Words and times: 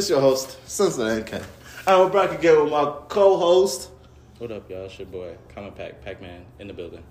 It's 0.00 0.08
your 0.08 0.22
host, 0.22 0.56
Cincinnati 0.66 1.22
Ken. 1.24 1.42
And 1.86 2.00
we're 2.00 2.08
back 2.08 2.32
again 2.32 2.62
with 2.62 2.72
my 2.72 2.90
co-host. 3.08 3.90
What 4.38 4.50
up, 4.50 4.70
y'all? 4.70 4.86
It's 4.86 4.98
your 4.98 5.06
boy, 5.06 5.36
Common 5.54 5.72
Pack, 5.72 6.02
Pac 6.02 6.22
Man, 6.22 6.42
in 6.58 6.68
the 6.68 6.72
building. 6.72 7.02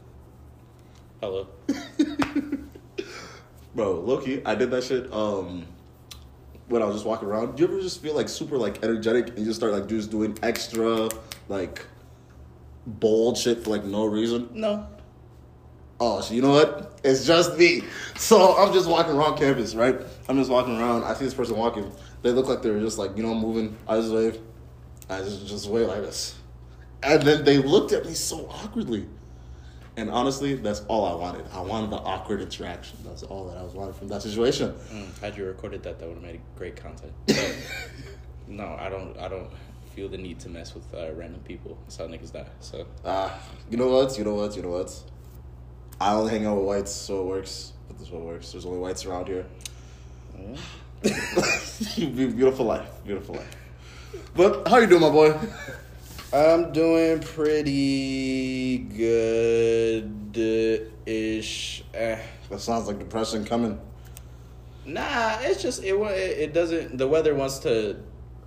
Hello. 1.22 1.48
Bro, 3.76 4.00
Loki, 4.00 4.44
I 4.44 4.56
did 4.56 4.72
that 4.72 4.84
shit 4.84 5.14
um 5.14 5.68
when 6.68 6.82
I 6.82 6.86
was 6.86 6.96
just 6.96 7.06
walking 7.06 7.28
around. 7.28 7.58
Do 7.58 7.62
you 7.62 7.70
ever 7.70 7.80
just 7.80 8.02
feel 8.02 8.16
like 8.16 8.28
super 8.28 8.58
like 8.58 8.84
energetic 8.84 9.28
and 9.28 9.38
you 9.38 9.46
just 9.46 9.60
start 9.60 9.72
like 9.72 9.86
just 9.86 10.10
doing 10.10 10.36
extra 10.42 11.10
like 11.48 11.86
bold 12.88 13.38
shit 13.38 13.64
for 13.64 13.70
like 13.70 13.84
no 13.84 14.06
reason? 14.06 14.50
No. 14.52 14.88
Oh, 16.00 16.22
so 16.22 16.34
you 16.34 16.42
know 16.42 16.54
what? 16.54 17.00
It's 17.04 17.28
just 17.28 17.56
me. 17.56 17.84
So 18.16 18.58
I'm 18.58 18.74
just 18.74 18.90
walking 18.90 19.14
around 19.14 19.38
campus, 19.38 19.76
right? 19.76 19.96
I'm 20.28 20.38
just 20.38 20.50
walking 20.50 20.80
around. 20.80 21.04
I 21.04 21.14
see 21.14 21.26
this 21.26 21.36
person 21.36 21.56
walking. 21.56 21.92
They 22.22 22.32
look 22.32 22.48
like 22.48 22.62
they're 22.62 22.80
just 22.80 22.98
like, 22.98 23.16
you 23.16 23.24
know, 23.24 23.34
moving. 23.34 23.78
I 23.88 23.98
just 23.98 24.12
wave. 24.12 24.40
I 25.10 25.20
just 25.20 25.48
just 25.48 25.70
wave 25.70 25.88
like 25.88 26.02
this. 26.02 26.36
And 27.02 27.22
then 27.24 27.46
they 27.46 27.58
looked 27.58 27.94
at 27.94 28.06
me 28.06 28.14
so 28.14 28.48
awkwardly. 28.50 29.08
And 29.96 30.10
honestly, 30.10 30.56
that's 30.56 30.82
all 30.88 31.06
I 31.06 31.14
wanted. 31.14 31.46
I 31.54 31.62
wanted 31.62 31.90
the 31.90 31.98
awkward 31.98 32.42
interaction. 32.42 32.98
That's 33.04 33.24
all 33.24 33.48
that 33.48 33.58
I 33.58 33.64
was 33.64 33.74
wanting 33.74 33.94
from 33.96 34.08
that 34.10 34.22
situation. 34.22 34.74
Mm, 34.94 35.20
had 35.20 35.36
you 35.38 35.46
recorded 35.46 35.84
that, 35.84 36.00
that 36.00 36.08
would 36.08 36.16
have 36.16 36.24
made 36.24 36.42
great 36.56 36.76
content. 36.76 37.12
But 37.28 37.56
no, 38.48 38.78
I 38.80 38.90
don't. 38.90 39.18
I 39.18 39.28
don't 39.28 39.50
feel 39.96 40.08
the 40.08 40.18
need 40.18 40.40
to 40.42 40.50
mess 40.50 40.74
with 40.74 40.86
uh, 40.94 41.12
random 41.14 41.42
people. 41.42 41.78
That's 41.84 41.98
how 41.98 42.06
niggas 42.06 42.32
die. 42.32 42.46
So 42.60 42.86
Ah, 43.04 43.38
you 43.70 43.78
know 43.78 43.88
what? 43.90 44.18
You 44.18 44.24
know 44.24 44.36
what? 44.36 44.56
You 44.56 44.62
know 44.62 44.70
what? 44.70 44.94
I 46.00 46.14
only 46.14 46.32
hang 46.32 46.46
out 46.46 46.56
with 46.58 46.66
whites, 46.66 46.92
so 46.92 47.22
it 47.22 47.26
works. 47.26 47.74
But 47.88 47.98
this 47.98 48.08
is 48.08 48.14
what 48.14 48.22
works. 48.24 48.52
There's 48.52 48.66
only 48.66 48.80
whites 48.80 49.06
around 49.06 49.28
here. 49.28 49.46
beautiful 51.96 52.66
life, 52.66 52.90
beautiful 53.06 53.36
life. 53.36 53.56
But 54.36 54.68
how 54.68 54.78
you 54.78 54.88
doing, 54.88 55.02
my 55.02 55.10
boy? 55.10 55.38
I'm 56.34 56.72
doing 56.72 57.22
pretty 57.22 58.78
good 58.80 60.38
ish. 61.06 61.84
Eh. 61.94 62.20
That 62.50 62.60
sounds 62.60 62.88
like 62.88 63.00
depression 63.00 63.46
coming. 63.46 63.80
Nah, 64.86 65.38
it's 65.42 65.62
just 65.62 65.84
it. 65.84 65.94
It 65.94 66.40
it 66.40 66.54
doesn't. 66.54 66.98
The 66.98 67.08
weather 67.08 67.36
wants 67.36 67.60
to, 67.60 67.98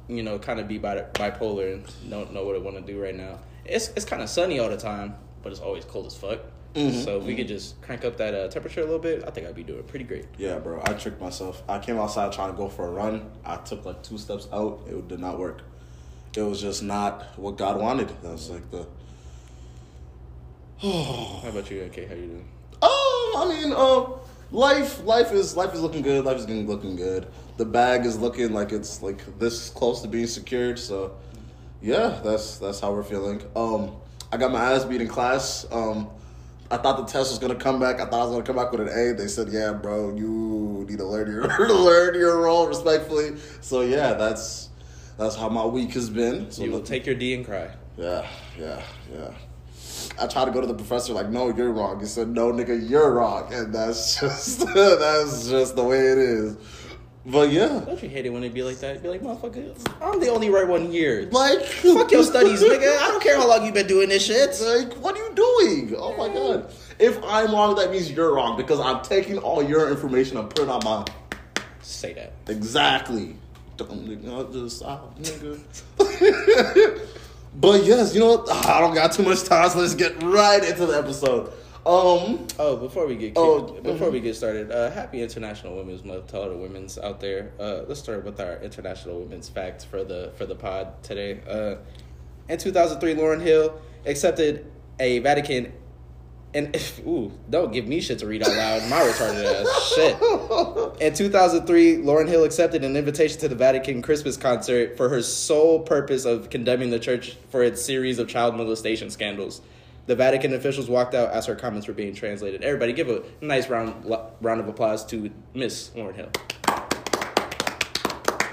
you 0.09 0.23
know, 0.23 0.39
kind 0.39 0.61
of 0.61 0.69
be 0.69 0.79
bipolar 0.79 1.73
and 1.73 2.11
don't 2.11 2.33
know 2.33 2.45
what 2.45 2.57
it 2.57 2.63
want 2.63 2.77
to 2.77 2.83
do 2.83 3.01
right 3.01 3.15
now. 3.15 3.39
It's 3.65 3.89
it's 3.89 4.05
kind 4.05 4.23
of 4.23 4.29
sunny 4.29 4.59
all 4.59 4.69
the 4.69 4.77
time, 4.77 5.15
but 5.43 5.53
it's 5.53 5.61
always 5.61 5.85
cold 5.85 6.07
as 6.07 6.17
fuck. 6.17 6.41
So 6.75 7.19
if 7.19 7.25
we 7.25 7.35
could 7.35 7.49
just 7.49 7.81
crank 7.83 8.05
up 8.05 8.17
that 8.17 8.35
uh, 8.35 8.49
temperature 8.49 8.81
a 8.81 8.85
little 8.85 8.99
bit, 8.99 9.25
I 9.27 9.31
think 9.31 9.47
I'd 9.47 9.55
be 9.55 9.63
doing 9.63 9.83
pretty 9.83 10.07
great. 10.07 10.25
Yeah, 10.39 10.59
bro. 10.59 10.83
I 10.87 10.95
tricked 10.95 11.21
myself. 11.21 11.63
I 11.69 11.79
came 11.79 11.99
outside 11.99 12.33
trying 12.33 12.51
to 12.51 12.57
go 12.57 12.69
for 12.69 12.87
a 12.87 12.91
run. 12.91 13.31
I 13.45 13.57
took 13.57 13.85
like 13.85 14.03
two 14.03 14.17
steps 14.17 14.49
out. 14.53 14.81
It 14.87 15.07
did 15.07 15.21
not 15.21 15.39
work. 15.39 15.63
It 16.35 16.41
was 16.41 16.63
just 16.63 16.83
not 16.83 17.39
what 17.39 17.59
God 17.59 17.79
wanted. 17.79 18.09
That 18.23 18.33
was 18.33 18.49
like 18.49 18.71
the. 18.71 18.87
How 20.83 21.49
about 21.49 21.71
you, 21.71 21.83
okay? 21.83 22.07
How 22.07 22.15
you 22.15 22.27
doing? 22.27 22.49
Oh, 22.81 23.47
I 23.51 23.55
mean, 23.55 23.73
uh, 23.77 24.07
life, 24.51 25.05
life 25.05 25.31
is 25.33 25.55
life 25.55 25.75
is 25.75 25.83
looking 25.83 26.01
good. 26.01 26.25
Life 26.25 26.39
is 26.39 26.47
getting 26.47 26.67
looking 26.67 26.97
good. 26.97 27.27
The 27.59 27.67
bag 27.67 28.07
is 28.07 28.19
looking 28.19 28.55
like 28.55 28.73
it's 28.73 29.03
like 29.03 29.39
this 29.39 29.69
close 29.69 30.01
to 30.03 30.09
being 30.09 30.27
secured. 30.27 30.79
So, 30.79 31.17
yeah, 31.83 32.21
that's 32.25 32.57
that's 32.57 32.81
how 32.81 32.93
we're 32.93 33.03
feeling. 33.03 33.43
Um, 33.55 33.97
I 34.33 34.39
got 34.39 34.51
my 34.53 34.73
ass 34.73 34.87
beat 34.87 35.03
in 35.03 35.09
class. 35.09 35.67
Um, 35.71 36.09
I 36.73 36.79
thought 36.79 36.97
the 36.97 37.05
test 37.05 37.31
was 37.31 37.39
gonna 37.39 37.55
come 37.55 37.79
back. 37.79 38.01
I 38.01 38.07
thought 38.07 38.21
I 38.21 38.25
was 38.25 38.31
gonna 38.33 38.45
come 38.45 38.57
back 38.57 38.73
with 38.73 38.81
an 38.81 38.89
A. 38.89 39.13
They 39.15 39.29
said, 39.29 39.49
"Yeah, 39.51 39.73
bro, 39.75 40.17
you 40.17 40.87
need 40.89 40.99
to 40.99 41.05
learn 41.05 41.31
your 41.31 41.69
learn 41.69 42.15
your 42.15 42.41
role 42.41 42.67
respectfully." 42.67 43.37
So 43.61 43.83
yeah, 43.83 44.15
that's 44.15 44.71
that's 45.19 45.37
how 45.37 45.51
my 45.51 45.67
week 45.67 45.93
has 45.93 46.09
been. 46.09 46.51
So 46.51 46.65
You 46.65 46.71
will 46.71 46.81
take 46.81 47.05
your 47.05 47.15
D 47.15 47.35
and 47.35 47.45
cry. 47.45 47.69
yeah, 47.99 48.27
yeah, 48.59 48.83
yeah. 49.13 49.31
I 50.19 50.27
tried 50.27 50.47
to 50.47 50.51
go 50.51 50.61
to 50.63 50.67
the 50.67 50.75
professor 50.75 51.13
like, 51.13 51.29
no, 51.29 51.55
you're 51.55 51.71
wrong. 51.73 52.01
He 52.01 52.07
said, 52.07 52.29
no, 52.29 52.53
nigga, 52.53 52.89
you're 52.89 53.13
wrong, 53.13 53.53
and 53.53 53.73
that's 53.75 54.19
just 54.21 54.61
that's 54.75 55.49
just 55.49 55.77
the 55.77 55.85
way 55.85 55.99
it 55.99 56.19
is. 56.19 56.57
But 57.25 57.53
yeah, 57.53 57.83
Don't 57.87 58.03
you 58.03 58.09
hate 58.09 58.27
it 58.27 58.31
when 58.31 58.43
they 58.43 58.49
be 58.49 58.65
like 58.65 58.79
that? 58.79 59.01
Be 59.01 59.09
like, 59.09 59.23
motherfucker, 59.23 59.77
I'm 60.03 60.19
the 60.19 60.29
only 60.29 60.51
right 60.51 60.67
one 60.67 60.91
here. 60.91 61.29
like 61.31 61.61
Fuck 61.63 62.11
your 62.11 62.25
studies, 62.33 62.61
nigga. 62.61 62.99
I 62.99 63.09
don't 63.09 63.23
care 63.23 63.37
how 63.37 63.49
long 63.49 63.65
you've 63.65 63.75
been 63.75 63.87
doing 63.87 64.09
this 64.09 64.27
shit. 64.27 64.61
Like, 64.61 64.95
what 64.95 65.17
are 65.17 65.25
you 65.29 65.35
doing? 65.35 65.95
Oh 65.97 66.17
my 66.17 66.29
god! 66.35 66.73
If 66.99 67.23
I'm 67.23 67.53
wrong, 67.53 67.77
that 67.77 67.93
means 67.93 68.11
you're 68.11 68.35
wrong 68.35 68.57
because 68.57 68.81
I'm 68.81 69.03
taking 69.03 69.39
all 69.39 69.63
your 69.63 69.89
information 69.89 70.37
and 70.37 70.51
putting 70.51 70.67
it 70.67 70.71
on 70.71 70.85
my 70.85 71.05
Say 71.83 72.13
that. 72.15 72.33
Exactly. 72.49 73.37
I 73.81 74.45
just 74.53 74.77
stop, 74.77 75.19
nigga. 75.19 75.59
but 77.57 77.85
yes, 77.85 78.15
you 78.15 78.21
know 78.21 78.37
what? 78.37 78.47
Ah, 78.49 78.79
I 78.79 78.81
don't 78.81 78.95
got 78.95 79.13
too 79.13 79.25
much 79.25 79.43
time, 79.43 79.69
so 79.71 79.81
let's 79.81 79.95
get 79.97 80.23
right 80.23 80.63
into 80.63 80.87
the 80.87 80.97
episode. 80.97 81.53
Um, 81.85 82.47
Oh, 82.61 82.77
before 82.77 83.07
we 83.09 83.15
get 83.17 83.29
kicked, 83.29 83.39
Oh, 83.39 83.63
before 83.83 84.09
mhm. 84.09 84.13
we 84.13 84.21
get 84.21 84.37
started, 84.37 84.71
uh, 84.71 84.91
happy 84.91 85.21
International 85.21 85.75
Women's 85.77 86.05
Month 86.05 86.29
to 86.29 86.39
all 86.39 86.49
the 86.49 86.57
women's 86.57 86.97
out 86.97 87.21
there. 87.21 87.53
Uh, 87.59 87.81
let's 87.89 87.99
start 88.01 88.25
with 88.25 88.41
our 88.41 88.59
International 88.63 89.19
Women's 89.19 89.49
Fact 89.49 89.87
for 89.87 90.05
the 90.05 90.31
for 90.37 90.47
the 90.47 90.55
pod 90.55 91.03
today. 91.03 91.41
Uh, 91.49 91.77
in 92.49 92.59
2003, 92.59 93.15
Lauryn 93.15 93.41
Hill 93.43 93.81
accepted 94.07 94.71
a 95.01 95.19
Vatican. 95.21 95.73
And 96.55 96.77
ooh, 97.07 97.33
don't 97.49 97.73
give 97.73 97.89
me 97.89 98.01
shit 98.01 98.19
to 98.21 98.27
read 98.27 98.43
out 98.47 98.55
loud. 98.55 98.89
My 98.91 99.01
retarded 99.01 99.43
ass 99.43 99.93
shit. 99.95 101.01
In 101.03 101.15
2003, 101.15 101.97
Lauryn 102.05 102.29
Hill 102.29 102.45
accepted 102.45 102.85
an 102.85 102.95
invitation 102.95 103.41
to 103.41 103.49
the 103.49 103.55
Vatican 103.55 104.03
Christmas 104.03 104.37
concert 104.37 104.99
for 104.99 105.09
her 105.09 105.23
sole 105.23 105.81
purpose 105.81 106.27
of 106.27 106.51
condemning 106.51 106.91
the 106.91 106.99
church 106.99 107.39
for 107.49 107.63
its 107.63 107.83
series 107.83 108.19
of 108.19 108.29
child 108.29 108.55
molestation 108.55 109.09
scandals. 109.11 109.63
The 110.07 110.17
Vatican 110.17 110.53
officials 110.55 110.89
walked 110.89 111.15
out 111.15 111.31
as 111.31 111.47
her 111.47 111.55
comments 111.55 111.87
were 111.87 111.95
being 111.95 112.15
translated. 112.15 112.63
Everybody, 112.63 112.93
give 112.93 113.09
a 113.09 113.23
nice 113.41 113.69
round 113.69 114.05
round 114.41 114.61
of 114.61 114.69
applause 114.69 115.05
to 115.07 115.31
Miss 115.55 115.91
Lauryn 115.91 116.17
Hill. 116.17 116.31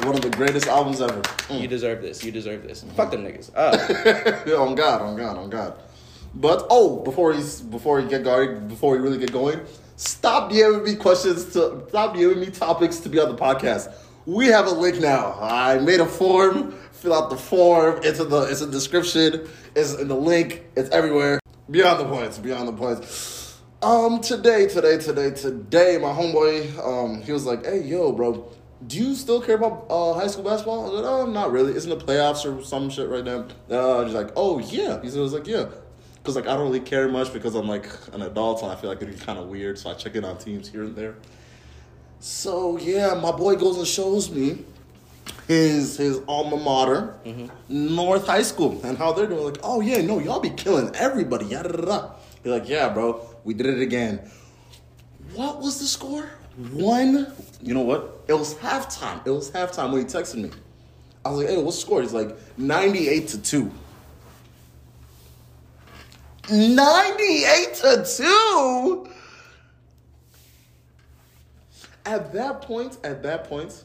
one 0.06 0.16
of 0.16 0.22
the 0.22 0.30
greatest 0.30 0.68
albums 0.68 1.02
ever. 1.02 1.22
You 1.50 1.68
deserve 1.68 2.02
this. 2.02 2.24
You 2.24 2.32
deserve 2.32 2.64
this. 2.64 2.84
Fuck 2.96 3.12
them 3.12 3.24
niggas. 3.24 3.52
Uh, 3.56 4.58
on 4.60 4.76
God, 4.76 5.02
on 5.02 5.18
God, 5.18 5.38
on 5.38 5.50
God. 5.50 5.80
But 6.36 6.68
oh, 6.70 7.04
before 7.04 7.34
he's 7.34 7.62
before 7.62 8.00
he 8.00 8.08
get 8.08 8.24
going, 8.24 8.68
before 8.68 8.92
we 8.94 9.00
really 9.00 9.18
get 9.18 9.32
going, 9.32 9.60
stop 9.96 10.52
DMing 10.52 10.84
me 10.84 10.96
questions 10.96 11.46
to 11.54 11.84
stop 11.90 12.16
DMing 12.16 12.40
me 12.40 12.48
topics 12.52 12.98
to 13.00 13.10
be 13.10 13.20
on 13.20 13.30
the 13.30 13.36
podcast. 13.36 13.92
We 14.26 14.46
have 14.48 14.68
a 14.68 14.72
link 14.72 15.00
now. 15.02 15.36
I 15.42 15.80
made 15.80 16.00
a 16.00 16.06
form. 16.06 16.76
Fill 17.00 17.14
out 17.14 17.30
the 17.30 17.38
form. 17.38 18.02
It's 18.04 18.20
in 18.20 18.30
the 18.30 18.42
it's 18.42 18.60
in 18.60 18.68
the 18.68 18.74
description. 18.74 19.48
It's 19.74 19.94
in 19.94 20.10
the 20.10 20.16
link. 20.16 20.66
It's 20.76 20.90
everywhere. 20.90 21.40
Beyond 21.72 22.02
the 22.02 22.06
points. 22.06 22.38
Beyond 22.38 22.68
the 22.68 22.74
points. 22.74 23.58
Um, 23.82 24.20
today, 24.20 24.68
today, 24.68 24.98
today, 24.98 25.32
today, 25.32 25.98
my 25.98 26.10
homeboy, 26.10 26.78
um, 26.86 27.22
he 27.22 27.32
was 27.32 27.46
like, 27.46 27.66
"Hey, 27.66 27.84
yo, 27.84 28.12
bro, 28.12 28.52
do 28.86 28.98
you 28.98 29.16
still 29.16 29.40
care 29.40 29.56
about 29.56 29.86
uh, 29.90 30.12
high 30.12 30.28
school 30.28 30.44
basketball?" 30.44 30.82
I 30.82 30.84
was 30.84 31.02
like, 31.02 31.06
"Oh, 31.06 31.26
not 31.26 31.54
really. 31.54 31.74
Isn't 31.74 31.90
the 31.90 32.06
playoffs 32.06 32.44
or 32.44 32.62
some 32.66 32.90
shit 32.90 33.08
right 33.08 33.24
now." 33.24 33.48
Uh, 33.70 34.04
he's 34.04 34.14
like, 34.14 34.32
"Oh 34.36 34.60
yeah." 34.60 35.00
He 35.00 35.08
was 35.18 35.32
like, 35.32 35.48
"Yeah," 35.48 35.70
because 36.16 36.36
like 36.36 36.48
I 36.48 36.58
don't 36.58 36.64
really 36.64 36.82
care 36.82 37.08
much 37.08 37.32
because 37.32 37.56
I'm 37.56 37.70
like 37.70 37.88
an 38.12 38.24
adult 38.24 38.62
and 38.62 38.74
I 38.74 38.76
feel 38.76 38.90
like 38.90 39.02
it'd 39.02 39.18
be 39.18 39.26
kind 39.26 39.40
of 39.40 39.48
weird, 39.48 39.80
so 39.80 39.90
I 39.90 39.94
check 39.94 40.16
in 40.16 40.26
on 40.26 40.38
teams 40.38 40.68
here 40.68 40.84
and 40.84 40.98
there. 40.98 41.16
So 42.20 42.78
yeah, 42.78 43.14
my 43.14 43.32
boy 43.32 43.56
goes 43.56 43.78
and 43.78 43.88
shows 43.88 44.30
me 44.30 44.66
his 45.50 45.98
his 45.98 46.22
alma 46.28 46.58
mater, 46.58 47.16
North 47.68 48.28
High 48.28 48.44
School, 48.44 48.80
and 48.84 48.96
how 48.96 49.12
they're 49.12 49.26
doing. 49.26 49.46
Like, 49.46 49.58
oh 49.64 49.82
yeah, 49.82 50.00
no, 50.00 50.20
y'all 50.20 50.40
be 50.40 50.52
killing 50.52 50.96
everybody. 50.96 51.48
Yada 51.48 51.70
da 51.74 51.86
da. 51.86 52.12
Be 52.44 52.52
like, 52.52 52.70
yeah, 52.70 52.88
bro, 52.90 53.28
we 53.44 53.56
did 53.56 53.66
it 53.66 53.82
again. 53.82 54.22
What 55.34 55.60
was 55.60 55.80
the 55.80 55.86
score? 55.86 56.30
One. 56.72 57.34
You 57.64 57.74
know 57.74 57.82
what? 57.82 58.24
It 58.28 58.34
was 58.34 58.54
halftime. 58.54 59.26
It 59.26 59.32
was 59.32 59.50
halftime 59.50 59.92
when 59.92 60.02
he 60.02 60.08
texted 60.08 60.36
me. 60.36 60.52
I 61.26 61.32
was 61.32 61.40
like, 61.40 61.50
hey, 61.50 61.58
what's 61.62 61.78
the 61.78 61.82
score? 61.82 62.02
He's 62.02 62.14
like, 62.14 62.38
ninety-eight 62.58 63.28
to 63.30 63.42
two. 63.42 63.72
98 66.52 67.74
to 67.76 68.04
2 68.18 69.10
at 72.08 72.34
that 72.34 72.64
point 72.64 72.98
at 73.04 73.22
that 73.22 73.44
point 73.44 73.84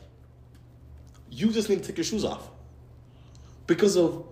you 1.35 1.51
just 1.51 1.69
need 1.69 1.83
to 1.83 1.87
take 1.87 1.97
your 1.97 2.05
shoes 2.05 2.25
off. 2.25 2.49
Because 3.67 3.97
of 3.97 4.25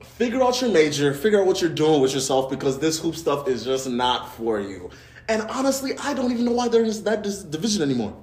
figure 0.00 0.42
out 0.42 0.60
your 0.60 0.70
major 0.70 1.12
figure 1.12 1.40
out 1.40 1.46
what 1.46 1.60
you're 1.60 1.70
doing 1.70 2.00
with 2.00 2.12
yourself 2.14 2.50
because 2.50 2.78
this 2.78 3.00
hoop 3.00 3.14
stuff 3.14 3.48
is 3.48 3.64
just 3.64 3.88
not 3.88 4.34
for 4.34 4.60
you. 4.60 4.90
And 5.28 5.42
honestly 5.42 5.92
i 5.98 6.14
don't 6.14 6.32
even 6.32 6.44
know 6.44 6.52
why 6.52 6.68
they're 6.68 6.84
in 6.84 7.04
that 7.04 7.22
division 7.22 7.82
anymore. 7.82 8.16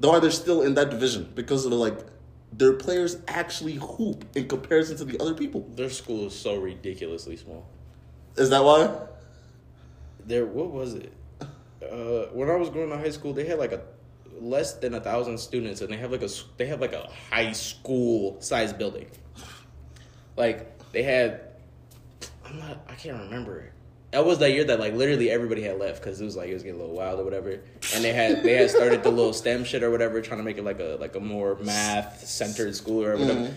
Why 0.00 0.20
they're 0.20 0.30
still 0.30 0.62
in 0.62 0.74
that 0.74 0.90
division 0.90 1.30
because 1.34 1.64
of 1.64 1.70
the 1.70 1.76
like 1.76 1.98
their 2.52 2.72
players 2.72 3.18
actually 3.26 3.74
hoop 3.74 4.24
in 4.34 4.48
comparison 4.48 4.96
to 4.98 5.04
the 5.04 5.20
other 5.20 5.34
people. 5.34 5.66
Their 5.74 5.90
school 5.90 6.26
is 6.26 6.38
so 6.38 6.56
ridiculously 6.56 7.36
small. 7.36 7.68
is 8.36 8.50
that 8.50 8.64
why? 8.64 8.94
There, 10.24 10.46
what 10.46 10.70
was 10.70 10.94
it? 10.94 11.12
Uh, 11.40 12.26
when 12.32 12.50
I 12.50 12.56
was 12.56 12.70
going 12.70 12.90
to 12.90 12.96
high 12.96 13.10
school, 13.10 13.32
they 13.32 13.46
had 13.46 13.58
like 13.58 13.72
a 13.72 13.82
less 14.40 14.74
than 14.74 14.94
a 14.94 15.00
thousand 15.00 15.38
students, 15.38 15.80
and 15.80 15.92
they 15.92 15.96
have 15.96 16.10
like 16.10 16.22
a 16.22 16.28
they 16.56 16.66
have 16.66 16.80
like 16.80 16.92
a 16.92 17.08
high 17.30 17.52
school 17.52 18.40
size 18.40 18.72
building. 18.72 19.06
Like 20.36 20.92
they 20.92 21.02
had, 21.02 21.40
I'm 22.44 22.58
not, 22.58 22.80
I 22.88 22.94
can't 22.94 23.18
remember. 23.18 23.72
That 24.12 24.24
was 24.24 24.38
that 24.38 24.52
year 24.52 24.64
that 24.64 24.80
like 24.80 24.94
literally 24.94 25.30
everybody 25.30 25.62
had 25.62 25.78
left 25.78 26.00
because 26.00 26.20
it 26.20 26.24
was 26.24 26.36
like 26.36 26.48
it 26.48 26.54
was 26.54 26.62
getting 26.62 26.80
a 26.80 26.82
little 26.82 26.96
wild 26.96 27.20
or 27.20 27.24
whatever, 27.24 27.60
and 27.94 28.04
they 28.04 28.12
had 28.12 28.42
they 28.42 28.54
had 28.54 28.70
started 28.70 29.02
the 29.02 29.10
little 29.10 29.32
STEM 29.32 29.64
shit 29.64 29.82
or 29.82 29.90
whatever, 29.90 30.22
trying 30.22 30.38
to 30.38 30.44
make 30.44 30.56
it 30.56 30.64
like 30.64 30.80
a 30.80 30.96
like 30.98 31.14
a 31.16 31.20
more 31.20 31.56
math 31.56 32.26
centered 32.26 32.74
school 32.74 33.04
or 33.04 33.16
whatever. 33.16 33.52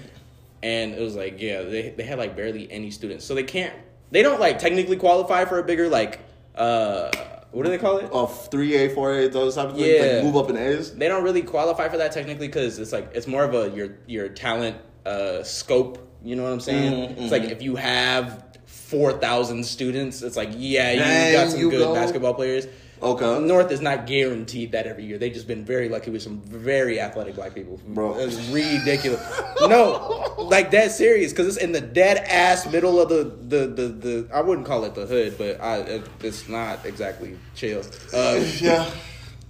And 0.63 0.93
it 0.93 0.99
was 0.99 1.15
like 1.15 1.39
yeah, 1.39 1.61
they 1.61 1.89
they 1.89 2.03
had 2.03 2.17
like 2.17 2.35
barely 2.35 2.69
any 2.71 2.91
students, 2.91 3.25
so 3.25 3.33
they 3.33 3.43
can't 3.43 3.73
they 4.11 4.21
don't 4.21 4.39
like 4.39 4.59
technically 4.59 4.97
qualify 4.97 5.45
for 5.45 5.59
a 5.59 5.63
bigger 5.63 5.87
like 5.87 6.19
uh 6.55 7.09
what 7.51 7.63
do 7.65 7.69
they 7.69 7.77
call 7.77 7.97
it? 7.97 8.09
Of 8.11 8.49
three 8.49 8.75
A, 8.75 8.89
four 8.93 9.11
A, 9.13 9.27
those 9.27 9.55
type 9.55 9.69
of 9.69 9.75
things. 9.75 9.87
Yeah. 9.87 10.15
Like 10.15 10.23
move 10.23 10.37
up 10.37 10.49
in 10.49 10.57
A's. 10.57 10.93
they 10.95 11.07
don't 11.07 11.23
really 11.23 11.41
qualify 11.41 11.89
for 11.89 11.97
that 11.97 12.11
technically 12.11 12.47
because 12.47 12.79
it's 12.79 12.91
like 12.91 13.11
it's 13.13 13.27
more 13.27 13.43
of 13.43 13.53
a 13.53 13.69
your 13.75 13.97
your 14.07 14.29
talent 14.29 14.77
uh 15.05 15.41
scope 15.43 16.07
you 16.23 16.35
know 16.35 16.43
what 16.43 16.51
i'm 16.53 16.59
saying 16.59 17.09
Mhm, 17.09 17.17
it's 17.23 17.31
like 17.31 17.41
mhm. 17.41 17.49
if 17.51 17.61
you 17.63 17.75
have 17.75 18.43
4000 18.67 19.63
students 19.65 20.21
it's 20.21 20.35
like 20.37 20.49
yeah 20.55 20.91
you 20.91 20.99
Dang, 20.99 21.33
got 21.33 21.49
some 21.51 21.59
you 21.59 21.71
good 21.71 21.79
go. 21.79 21.93
basketball 21.93 22.33
players 22.35 22.67
Okay. 23.03 23.39
north 23.45 23.71
is 23.71 23.81
not 23.81 24.05
guaranteed 24.05 24.71
that 24.73 24.85
every 24.85 25.05
year 25.05 25.17
They've 25.17 25.33
just 25.33 25.47
been 25.47 25.65
very 25.65 25.89
lucky 25.89 26.11
with 26.11 26.21
some 26.21 26.41
very 26.41 26.99
athletic 26.99 27.35
black 27.35 27.55
people 27.55 27.79
Bro. 27.87 28.19
it's 28.19 28.37
ridiculous 28.49 29.21
no 29.61 30.35
like 30.37 30.71
that 30.71 30.91
serious 30.91 31.31
because 31.31 31.47
it's 31.47 31.57
in 31.57 31.71
the 31.71 31.81
dead 31.81 32.17
ass 32.17 32.71
middle 32.71 32.99
of 33.01 33.09
the, 33.09 33.23
the 33.47 33.65
the 33.67 33.87
the 33.87 34.27
i 34.33 34.41
wouldn't 34.41 34.67
call 34.67 34.83
it 34.85 34.93
the 34.95 35.05
hood 35.07 35.35
but 35.37 35.59
i 35.61 36.01
it's 36.21 36.47
not 36.47 36.85
exactly 36.85 37.37
chill 37.55 37.81
uh 38.13 38.39
Yeah. 38.61 38.89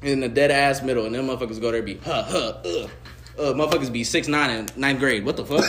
in 0.01 0.19
the 0.21 0.30
dead 0.30 0.50
ass 0.51 0.81
middle, 0.81 1.06
and 1.06 1.13
them 1.13 1.27
motherfuckers 1.27 1.59
go 1.59 1.71
there 1.71 1.77
and 1.80 1.86
be 1.86 1.97
huh 1.97 2.24
huh 2.24 2.38
uh, 2.63 2.88
uh 3.38 3.54
motherfuckers 3.54 3.92
be 3.92 4.04
six 4.04 4.27
nine 4.27 4.50
in 4.50 4.69
ninth 4.75 5.00
grade. 5.00 5.25
What 5.25 5.38
the 5.38 5.45
fuck? 5.45 5.63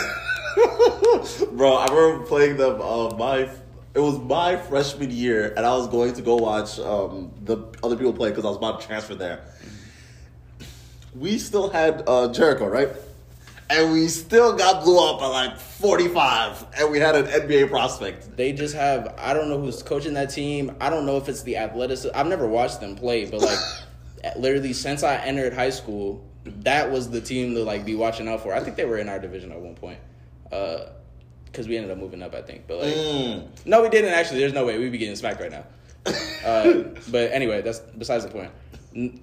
Bro, 1.52 1.74
I 1.74 1.86
remember 1.92 2.26
playing 2.26 2.56
them. 2.56 2.80
Uh, 2.80 3.10
my 3.16 3.48
it 3.94 4.00
was 4.00 4.18
my 4.18 4.56
freshman 4.56 5.10
year, 5.10 5.52
and 5.54 5.66
I 5.66 5.74
was 5.74 5.86
going 5.88 6.14
to 6.14 6.22
go 6.22 6.36
watch 6.36 6.78
um, 6.78 7.30
the 7.42 7.58
other 7.82 7.96
people 7.96 8.12
play 8.12 8.30
because 8.30 8.44
I 8.44 8.48
was 8.48 8.56
about 8.56 8.80
to 8.80 8.86
transfer 8.86 9.14
there. 9.14 9.44
We 11.14 11.38
still 11.38 11.68
had 11.68 12.04
uh, 12.06 12.32
Jericho, 12.32 12.68
right? 12.68 12.88
And 13.68 13.92
we 13.92 14.08
still 14.08 14.56
got 14.56 14.82
blew 14.82 14.98
up 14.98 15.20
at 15.20 15.26
like 15.26 15.58
forty 15.58 16.08
five, 16.08 16.64
and 16.78 16.90
we 16.90 17.00
had 17.00 17.14
an 17.14 17.26
NBA 17.26 17.68
prospect. 17.68 18.34
They 18.36 18.52
just 18.52 18.74
have 18.74 19.14
I 19.18 19.34
don't 19.34 19.48
know 19.48 19.60
who's 19.60 19.82
coaching 19.82 20.14
that 20.14 20.30
team. 20.30 20.74
I 20.80 20.88
don't 20.88 21.04
know 21.04 21.18
if 21.18 21.28
it's 21.28 21.42
the 21.42 21.58
athleticism. 21.58 22.14
I've 22.14 22.26
never 22.26 22.46
watched 22.46 22.80
them 22.80 22.96
play, 22.96 23.26
but 23.26 23.40
like 23.40 23.58
literally 24.36 24.72
since 24.72 25.02
I 25.02 25.16
entered 25.16 25.52
high 25.52 25.70
school, 25.70 26.26
that 26.44 26.90
was 26.90 27.10
the 27.10 27.20
team 27.20 27.54
to 27.54 27.62
like 27.62 27.84
be 27.84 27.94
watching 27.94 28.28
out 28.28 28.42
for. 28.42 28.54
I 28.54 28.60
think 28.60 28.76
they 28.76 28.84
were 28.86 28.98
in 28.98 29.08
our 29.08 29.18
division 29.18 29.52
at 29.52 29.60
one 29.60 29.74
point. 29.74 29.98
Uh 30.50 30.86
because 31.52 31.68
we 31.68 31.76
ended 31.76 31.90
up 31.92 31.98
moving 31.98 32.22
up, 32.22 32.34
I 32.34 32.40
think. 32.42 32.66
But 32.66 32.78
like, 32.80 32.94
Mm. 32.94 33.46
no, 33.66 33.82
we 33.82 33.90
didn't 33.90 34.10
actually. 34.12 34.40
There's 34.40 34.52
no 34.54 34.64
way 34.66 34.78
we'd 34.78 34.90
be 34.90 34.98
getting 34.98 35.16
smacked 35.16 35.40
right 35.40 35.50
now. 35.52 35.64
Uh, 36.44 36.82
but 37.12 37.30
anyway, 37.30 37.62
that's 37.62 37.78
besides 37.78 38.24
the 38.24 38.30
point. 38.32 38.50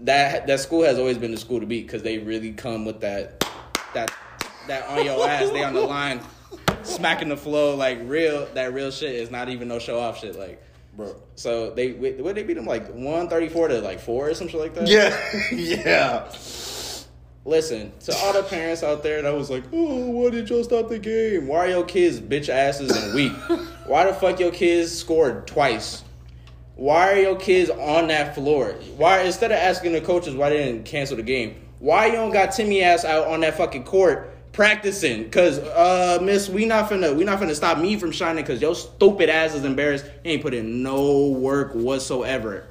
That 0.05 0.47
that 0.47 0.61
school 0.61 0.83
has 0.83 0.97
always 0.97 1.17
been 1.17 1.31
the 1.31 1.37
school 1.37 1.59
to 1.59 1.65
beat 1.65 1.85
because 1.85 2.01
they 2.01 2.17
really 2.17 2.53
come 2.53 2.85
with 2.85 3.01
that 3.01 3.43
that 3.93 4.09
that 4.67 4.87
on 4.87 5.03
your 5.03 5.27
ass. 5.27 5.49
They 5.49 5.63
on 5.65 5.73
the 5.73 5.81
line, 5.81 6.21
smacking 6.83 7.27
the 7.27 7.35
flow 7.35 7.75
like 7.75 7.99
real. 8.03 8.45
That 8.53 8.73
real 8.73 8.89
shit 8.91 9.13
is 9.15 9.29
not 9.29 9.49
even 9.49 9.67
no 9.67 9.79
show 9.79 9.99
off 9.99 10.19
shit. 10.21 10.39
Like, 10.39 10.63
Bro. 10.95 11.13
so 11.35 11.71
they 11.71 11.91
what 11.91 12.35
they 12.35 12.43
beat 12.43 12.53
them 12.53 12.65
like 12.65 12.87
one 12.93 13.27
thirty 13.27 13.49
four 13.49 13.67
to 13.67 13.81
like 13.81 13.99
four 13.99 14.29
or 14.29 14.33
some 14.33 14.47
shit 14.47 14.61
like 14.61 14.73
that. 14.75 14.87
Yeah, 14.87 15.13
yeah. 15.51 16.29
Listen 17.45 17.91
to 18.01 18.15
all 18.17 18.33
the 18.33 18.43
parents 18.43 18.83
out 18.83 19.01
there 19.01 19.21
that 19.21 19.33
was 19.33 19.49
like, 19.49 19.63
"Oh, 19.71 20.09
why 20.09 20.29
did 20.29 20.49
y'all 20.49 20.63
stop 20.63 20.89
the 20.89 20.99
game? 20.99 21.47
Why 21.47 21.65
are 21.65 21.69
your 21.69 21.85
kids 21.85 22.19
bitch 22.19 22.49
asses 22.49 22.91
and 22.91 23.13
weak? 23.15 23.31
Why 23.87 24.05
the 24.05 24.13
fuck 24.13 24.39
your 24.39 24.51
kids 24.51 24.95
scored 24.95 25.47
twice? 25.47 26.03
Why 26.75 27.11
are 27.11 27.19
your 27.19 27.35
kids 27.35 27.69
on 27.69 28.07
that 28.07 28.35
floor? 28.35 28.73
Why 28.97 29.21
instead 29.23 29.51
of 29.51 29.57
asking 29.57 29.93
the 29.93 30.01
coaches 30.01 30.35
why 30.35 30.49
they 30.49 30.57
didn't 30.57 30.85
cancel 30.85 31.17
the 31.17 31.23
game, 31.23 31.55
why 31.79 32.05
you 32.05 32.11
don't 32.13 32.31
got 32.31 32.51
Timmy 32.51 32.83
ass 32.83 33.03
out 33.03 33.27
on 33.27 33.39
that 33.39 33.57
fucking 33.57 33.83
court 33.83 34.33
practicing? 34.51 35.29
Cause 35.29 35.59
uh, 35.59 36.19
Miss, 36.21 36.49
we 36.49 36.65
not 36.65 36.89
finna 36.89 37.15
we 37.15 37.23
not 37.23 37.39
finna 37.39 37.55
stop 37.55 37.79
me 37.79 37.97
from 37.97 38.11
shining. 38.11 38.45
Cause 38.45 38.61
your 38.61 38.75
stupid 38.75 39.29
ass 39.29 39.55
is 39.55 39.65
embarrassed. 39.65 40.05
You 40.23 40.31
ain't 40.31 40.41
put 40.41 40.53
in 40.53 40.83
no 40.83 41.27
work 41.27 41.73
whatsoever. 41.73 42.67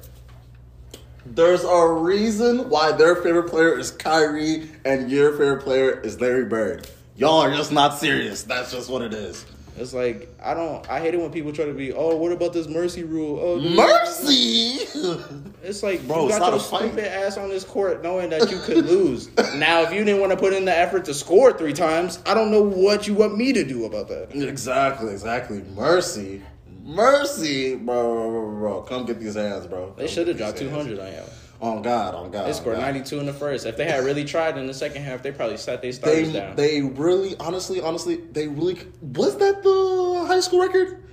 There's 1.35 1.63
a 1.63 1.85
reason 1.87 2.69
why 2.69 2.91
their 2.91 3.15
favorite 3.15 3.49
player 3.49 3.77
is 3.77 3.91
Kyrie 3.91 4.67
and 4.83 5.11
your 5.11 5.31
favorite 5.31 5.63
player 5.63 5.99
is 6.01 6.19
Larry 6.19 6.45
Bird. 6.45 6.89
Y'all 7.15 7.41
are 7.41 7.55
just 7.55 7.71
not 7.71 7.99
serious. 7.99 8.43
That's 8.43 8.71
just 8.71 8.89
what 8.89 9.03
it 9.03 9.13
is. 9.13 9.45
It's 9.77 9.93
like 9.93 10.27
I 10.43 10.53
don't. 10.53 10.89
I 10.89 10.99
hate 10.99 11.13
it 11.13 11.19
when 11.19 11.31
people 11.31 11.53
try 11.53 11.65
to 11.65 11.73
be. 11.73 11.93
Oh, 11.93 12.15
what 12.17 12.31
about 12.31 12.51
this 12.51 12.67
mercy 12.67 13.03
rule? 13.03 13.39
Oh, 13.41 13.59
Mercy. 13.59 14.79
It's 15.61 15.83
like, 15.83 16.07
Bro, 16.07 16.23
you 16.23 16.29
got 16.29 16.51
your 16.51 16.59
stupid 16.59 17.05
ass 17.05 17.37
on 17.37 17.49
this 17.49 17.65
court, 17.65 18.01
knowing 18.01 18.29
that 18.29 18.49
you 18.49 18.59
could 18.59 18.85
lose. 18.85 19.29
now, 19.55 19.81
if 19.81 19.93
you 19.93 20.03
didn't 20.05 20.21
want 20.21 20.31
to 20.31 20.37
put 20.37 20.53
in 20.53 20.63
the 20.63 20.75
effort 20.75 21.05
to 21.05 21.13
score 21.13 21.51
three 21.51 21.73
times, 21.73 22.17
I 22.25 22.33
don't 22.33 22.49
know 22.49 22.61
what 22.63 23.07
you 23.07 23.13
want 23.13 23.37
me 23.37 23.51
to 23.53 23.65
do 23.65 23.85
about 23.85 24.07
that. 24.07 24.33
exactly, 24.33 25.11
exactly. 25.11 25.61
Mercy. 25.75 26.41
Mercy, 26.89 27.75
bro, 27.75 27.83
bro, 28.03 28.31
bro, 28.31 28.59
bro. 28.59 28.81
Come 28.81 29.05
get 29.05 29.19
these 29.19 29.35
hands, 29.35 29.67
bro. 29.67 29.93
They 29.95 30.07
should 30.07 30.27
have 30.27 30.37
dropped 30.37 30.57
two 30.57 30.69
hundred 30.69 30.97
on 30.99 31.11
you. 31.11 31.21
On 31.61 31.81
God, 31.81 32.15
on 32.15 32.31
God. 32.31 32.47
They 32.47 32.53
scored 32.53 32.77
God. 32.77 32.81
ninety 32.81 33.01
two 33.01 33.19
in 33.19 33.25
the 33.27 33.33
first. 33.33 33.65
If 33.67 33.77
they 33.77 33.85
had 33.85 34.03
really 34.05 34.25
tried 34.25 34.57
in 34.57 34.65
the 34.65 34.73
second 34.73 35.03
half, 35.03 35.21
they 35.21 35.31
probably 35.31 35.57
sat 35.57 35.81
their 35.83 35.91
starters 35.91 36.31
They 36.31 36.39
down. 36.39 36.55
they 36.55 36.81
really, 36.81 37.35
honestly, 37.37 37.79
honestly, 37.79 38.15
they 38.31 38.47
really 38.47 38.79
was 39.01 39.37
that 39.37 39.61
the 39.61 40.25
high 40.27 40.39
school 40.39 40.61
record 40.61 41.03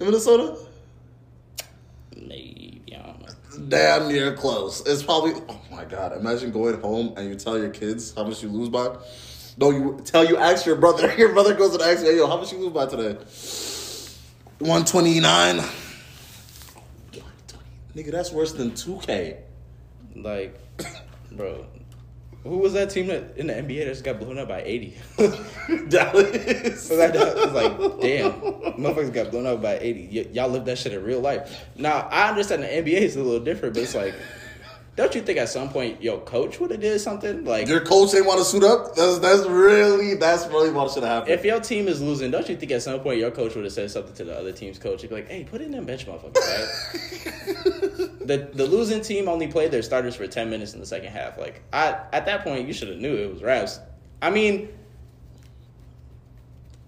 in 0.00 0.06
Minnesota? 0.06 0.56
Maybe 2.16 2.82
I 2.96 3.02
don't 3.02 3.20
know. 3.20 3.68
Damn 3.68 4.08
near 4.08 4.34
close. 4.34 4.86
It's 4.86 5.02
probably 5.02 5.34
oh 5.48 5.60
my 5.70 5.84
god. 5.84 6.16
Imagine 6.16 6.50
going 6.50 6.80
home 6.80 7.12
and 7.16 7.28
you 7.28 7.34
tell 7.34 7.58
your 7.58 7.70
kids 7.70 8.14
how 8.14 8.24
much 8.24 8.42
you 8.42 8.48
lose 8.48 8.68
by. 8.70 8.96
No, 9.58 9.70
you 9.70 10.00
tell 10.04 10.24
you 10.24 10.36
ask 10.38 10.64
your 10.64 10.76
brother. 10.76 11.14
Your 11.18 11.32
brother 11.32 11.54
goes 11.54 11.72
and 11.74 11.82
asks 11.82 12.02
you, 12.02 12.10
"Hey, 12.10 12.16
yo, 12.16 12.26
how 12.26 12.36
much 12.36 12.52
you 12.52 12.58
lose 12.58 12.72
by 12.72 12.86
today?" 12.86 13.18
One 14.58 14.84
twenty 14.84 15.20
nine. 15.20 15.60
Nigga, 17.94 18.10
that's 18.10 18.30
worse 18.32 18.52
than 18.52 18.74
two 18.74 18.98
K. 19.02 19.38
Like, 20.14 20.58
bro, 21.32 21.66
who 22.42 22.58
was 22.58 22.72
that 22.74 22.90
team 22.90 23.06
that 23.08 23.36
in 23.36 23.46
the 23.48 23.54
NBA 23.54 23.84
that 23.84 23.90
just 23.90 24.04
got 24.04 24.18
blown 24.18 24.38
up 24.38 24.48
by 24.48 24.62
eighty? 24.62 24.96
Dallas. 25.88 26.82
So 26.82 26.96
that, 26.96 27.12
that 27.12 27.36
was 27.36 27.52
like, 27.52 27.76
damn, 28.00 28.32
motherfuckers 28.32 29.12
got 29.12 29.30
blown 29.30 29.46
up 29.46 29.60
by 29.62 29.78
80. 29.78 30.08
Y- 30.12 30.28
y'all 30.32 30.48
live 30.48 30.64
that 30.66 30.78
shit 30.78 30.92
in 30.92 31.02
real 31.02 31.20
life. 31.20 31.64
Now, 31.76 32.08
I 32.10 32.28
understand 32.28 32.62
the 32.62 32.66
NBA 32.68 33.00
is 33.00 33.16
a 33.16 33.22
little 33.22 33.44
different, 33.44 33.74
but 33.74 33.82
it's 33.82 33.94
like, 33.94 34.14
don't 34.96 35.14
you 35.14 35.20
think 35.20 35.38
at 35.38 35.48
some 35.50 35.68
point 35.68 36.02
your 36.02 36.18
coach 36.20 36.58
would 36.58 36.70
have 36.70 36.80
did 36.80 36.98
something? 37.00 37.44
Like, 37.44 37.68
Your 37.68 37.80
coach 37.80 38.12
didn't 38.12 38.26
want 38.26 38.38
to 38.38 38.44
suit 38.46 38.64
up. 38.64 38.94
That's 38.96 39.18
that's 39.18 39.46
really 39.46 40.14
that's 40.14 40.46
really 40.46 40.70
what 40.70 40.90
should 40.90 41.02
have 41.02 41.12
happened. 41.26 41.32
if 41.38 41.44
your 41.44 41.60
team 41.60 41.86
is 41.86 42.00
losing, 42.00 42.30
don't 42.30 42.48
you 42.48 42.56
think 42.56 42.72
at 42.72 42.82
some 42.82 43.00
point 43.00 43.18
your 43.20 43.30
coach 43.30 43.54
would 43.54 43.64
have 43.64 43.72
said 43.74 43.90
something 43.90 44.14
to 44.14 44.24
the 44.24 44.34
other 44.36 44.52
team's 44.52 44.78
coach? 44.78 45.02
He'd 45.02 45.08
be 45.08 45.16
like, 45.16 45.28
hey, 45.28 45.44
put 45.44 45.60
in 45.60 45.70
them 45.70 45.84
bench 45.84 46.06
motherfuckers, 46.06 46.34
right? 46.36 48.18
the 48.26 48.48
the 48.54 48.66
losing 48.66 49.02
team 49.02 49.28
only 49.28 49.46
played 49.48 49.70
their 49.70 49.82
starters 49.82 50.16
for 50.16 50.26
10 50.26 50.48
minutes 50.50 50.72
in 50.72 50.80
the 50.80 50.86
second 50.86 51.12
half. 51.12 51.36
Like, 51.38 51.62
I 51.72 51.98
at 52.12 52.24
that 52.26 52.42
point, 52.42 52.66
you 52.66 52.72
should 52.72 52.88
have 52.88 52.98
knew 52.98 53.14
it 53.16 53.30
was 53.30 53.42
refs. 53.42 53.78
I 54.22 54.30
mean, 54.30 54.70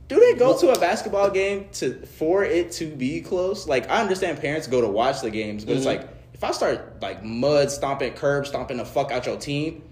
do 0.08 0.18
they 0.18 0.34
go 0.38 0.58
to 0.58 0.70
a 0.72 0.78
basketball 0.78 1.28
game 1.30 1.68
to 1.74 1.94
for 2.06 2.42
it 2.42 2.72
to 2.72 2.86
be 2.86 3.20
close? 3.20 3.68
Like 3.68 3.90
I 3.90 4.00
understand 4.00 4.40
parents 4.40 4.66
go 4.66 4.80
to 4.80 4.88
watch 4.88 5.20
the 5.20 5.30
games, 5.30 5.64
but 5.66 5.76
it's 5.76 5.84
Mhm. 5.84 5.88
like 5.88 6.08
if 6.38 6.44
I 6.44 6.52
start 6.52 7.02
like 7.02 7.24
mud 7.24 7.68
stomping, 7.68 8.12
curb 8.12 8.46
stomping 8.46 8.76
the 8.76 8.84
fuck 8.84 9.10
out 9.10 9.26
your 9.26 9.36
team, 9.36 9.82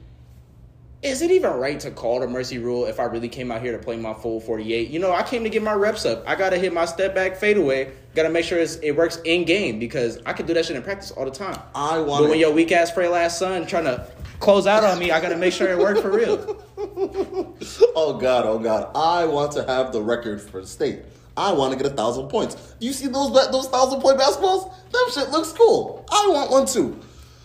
is 1.03 1.21
it 1.21 1.33
even 1.33 1.53
right 1.55 1.79
to 1.81 1.91
call 1.91 2.21
the 2.21 2.29
mercy 2.29 2.59
rule 2.59 2.87
if 2.87 3.01
I 3.01 3.03
really 3.05 3.29
came 3.29 3.51
out 3.51 3.63
here 3.63 3.77
to 3.77 3.83
play 3.83 3.97
my 3.97 4.15
full 4.15 4.39
48? 4.41 4.89
You 4.89 5.01
know, 5.01 5.13
I 5.13 5.25
came 5.25 5.43
to 5.43 5.51
get 5.51 5.65
my 5.65 5.73
reps 5.73 6.07
up. 6.07 6.23
I 6.25 6.37
gotta 6.37 6.57
hit 6.57 6.73
my 6.73 6.85
step 6.85 7.17
back 7.17 7.37
fadeaway. 7.37 7.91
Gotta 8.15 8.31
make 8.31 8.45
sure 8.45 8.59
it's, 8.59 8.77
it 8.77 8.93
works 8.93 9.21
in 9.25 9.45
game 9.45 9.81
because 9.81 10.21
I 10.25 10.33
could 10.35 10.47
do 10.47 10.55
that 10.55 10.65
shit 10.67 10.77
in 10.77 10.83
practice 10.85 11.11
all 11.11 11.25
the 11.25 11.33
time. 11.33 11.59
I 11.75 11.97
But 11.97 12.07
want 12.07 12.29
when 12.29 12.39
your 12.39 12.53
weak 12.53 12.71
ass 12.71 12.93
frail 12.93 13.17
ass 13.17 13.37
son 13.37 13.67
trying 13.67 13.85
to 13.85 14.07
close 14.39 14.69
out 14.69 14.85
on 14.85 15.01
me, 15.01 15.11
I 15.11 15.21
gotta 15.21 15.37
make 15.37 15.53
sure 15.53 15.69
it 15.69 15.77
worked 15.79 16.01
for 16.01 16.13
real. 16.13 16.63
Oh 17.97 18.19
God, 18.19 18.45
oh 18.45 18.59
God! 18.59 18.91
I 18.95 19.25
want 19.25 19.53
to 19.53 19.65
have 19.65 19.91
the 19.91 20.01
record 20.01 20.41
for 20.41 20.61
the 20.61 20.67
state. 20.67 21.01
I 21.37 21.53
want 21.53 21.73
to 21.73 21.77
get 21.77 21.91
a 21.91 21.95
thousand 21.95 22.29
points. 22.29 22.75
You 22.81 22.93
see 22.93 23.09
those 23.09 23.33
those 23.51 23.69
thousand 23.69 24.01
point 24.01 24.19
basketballs? 24.19 24.73
That 24.91 25.11
shit 25.15 25.31
looks 25.31 25.53
cool. 25.53 26.07
I 26.11 26.29
want 26.31 26.51
one 26.51 26.67
too. 26.67 27.01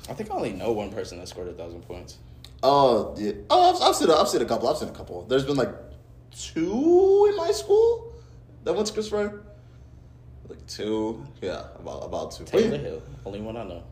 I 0.10 0.14
think 0.14 0.32
I 0.32 0.34
only 0.34 0.54
know 0.54 0.72
one 0.72 0.92
person 0.92 1.20
that 1.20 1.28
scored 1.28 1.48
a 1.48 1.54
thousand 1.54 1.82
points. 1.82 2.18
Oh 2.64 3.16
yeah. 3.18 3.34
Oh, 3.50 3.76
I've, 3.76 3.82
I've 3.82 3.96
seen 3.96 4.10
a, 4.10 4.14
I've 4.14 4.30
seen 4.30 4.42
a 4.42 4.46
couple. 4.46 4.70
I've 4.70 4.78
seen 4.78 4.90
a 4.90 4.94
couple. 4.94 5.24
There's 5.26 5.46
been 5.46 5.58
like 5.58 5.74
two 6.32 7.28
in 7.30 7.36
my 7.36 7.52
school 7.52 8.14
that 8.64 8.86
to 8.86 8.94
Chris 8.94 9.10
Fry. 9.10 9.30
Like 10.48 10.66
two, 10.68 11.26
yeah, 11.42 11.64
about 11.80 12.04
about 12.04 12.32
two. 12.32 12.46
Taylor 12.46 12.78
Hill, 12.78 13.02
only 13.26 13.42
one 13.42 13.58
I 13.58 13.64
know. 13.64 13.84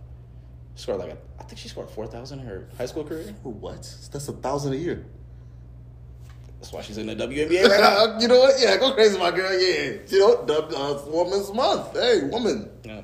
Scored 0.76 1.00
like 1.00 1.12
a, 1.12 1.18
I 1.40 1.44
think 1.44 1.58
she 1.58 1.68
scored 1.68 1.90
four 1.90 2.08
thousand 2.08 2.40
in 2.40 2.46
her 2.46 2.68
high 2.78 2.86
school 2.86 3.04
career. 3.04 3.34
What? 3.44 3.82
That's 4.12 4.28
a 4.28 4.34
thousand 4.34 4.74
a 4.74 4.78
year. 4.78 5.06
That's 6.60 6.74
why 6.74 6.82
she's 6.82 6.98
in 6.98 7.08
the 7.08 7.16
WNBA 7.16 7.70
right 7.70 7.80
now. 7.80 8.20
you 8.20 8.28
know 8.28 8.40
what? 8.40 8.56
Yeah, 8.60 8.78
go 8.78 8.94
crazy, 8.94 9.18
my 9.18 9.32
girl. 9.32 9.52
Yeah, 9.54 9.94
you 10.08 10.20
know, 10.20 10.34
uh, 10.48 11.02
Woman's 11.08 11.52
Month. 11.54 11.94
Hey, 11.94 12.24
woman, 12.24 12.70
Yeah. 12.84 13.02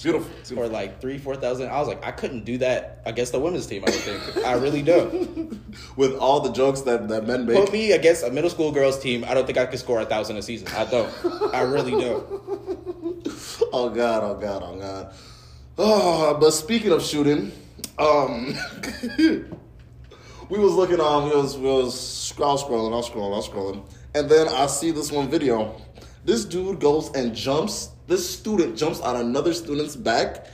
beautiful. 0.00 0.30
Scored 0.44 0.70
like 0.70 1.00
three, 1.00 1.18
four 1.18 1.34
thousand. 1.34 1.68
I 1.70 1.78
was 1.80 1.88
like, 1.88 2.04
I 2.06 2.12
couldn't 2.12 2.44
do 2.44 2.58
that 2.58 3.02
against 3.04 3.32
the 3.32 3.40
women's 3.40 3.66
team. 3.66 3.82
I 3.84 3.90
don't 3.90 4.00
think. 4.00 4.46
I 4.46 4.52
really 4.52 4.82
don't. 4.82 5.58
With 5.96 6.14
all 6.18 6.40
the 6.40 6.52
jokes 6.52 6.82
that 6.82 7.08
that 7.08 7.26
men 7.26 7.46
make, 7.46 7.56
Put 7.56 7.72
me 7.72 7.92
against 7.92 8.22
a 8.24 8.30
middle 8.30 8.50
school 8.50 8.70
girls 8.70 8.98
team. 9.00 9.24
I 9.26 9.34
don't 9.34 9.44
think 9.46 9.58
I 9.58 9.66
could 9.66 9.80
score 9.80 10.00
a 10.00 10.04
thousand 10.06 10.36
a 10.36 10.42
season. 10.42 10.68
I 10.76 10.84
don't. 10.84 11.54
I 11.54 11.62
really 11.62 11.92
don't. 11.92 12.24
Oh 13.70 13.90
God, 13.90 14.22
oh 14.24 14.34
God, 14.40 14.62
oh 14.64 14.76
God. 14.78 15.12
Oh, 15.76 16.38
but 16.40 16.52
speaking 16.52 16.90
of 16.90 17.02
shooting, 17.02 17.52
um, 17.98 18.54
we 20.48 20.58
was 20.58 20.72
looking 20.74 21.00
on, 21.00 21.28
we 21.28 21.36
was 21.36 21.56
we 21.56 21.68
was 21.68 21.98
scroll 21.98 22.58
scrolling, 22.58 22.92
I 22.92 22.96
was 22.96 23.10
scrolling, 23.10 23.32
I 23.32 23.36
was 23.36 23.48
scrolling, 23.48 23.82
and 24.14 24.30
then 24.30 24.48
I 24.48 24.66
see 24.66 24.90
this 24.90 25.12
one 25.12 25.28
video. 25.28 25.80
This 26.24 26.44
dude 26.44 26.80
goes 26.80 27.10
and 27.14 27.34
jumps. 27.34 27.90
This 28.06 28.28
student 28.28 28.76
jumps 28.76 29.00
on 29.00 29.16
another 29.16 29.54
student's 29.54 29.96
back. 29.96 30.46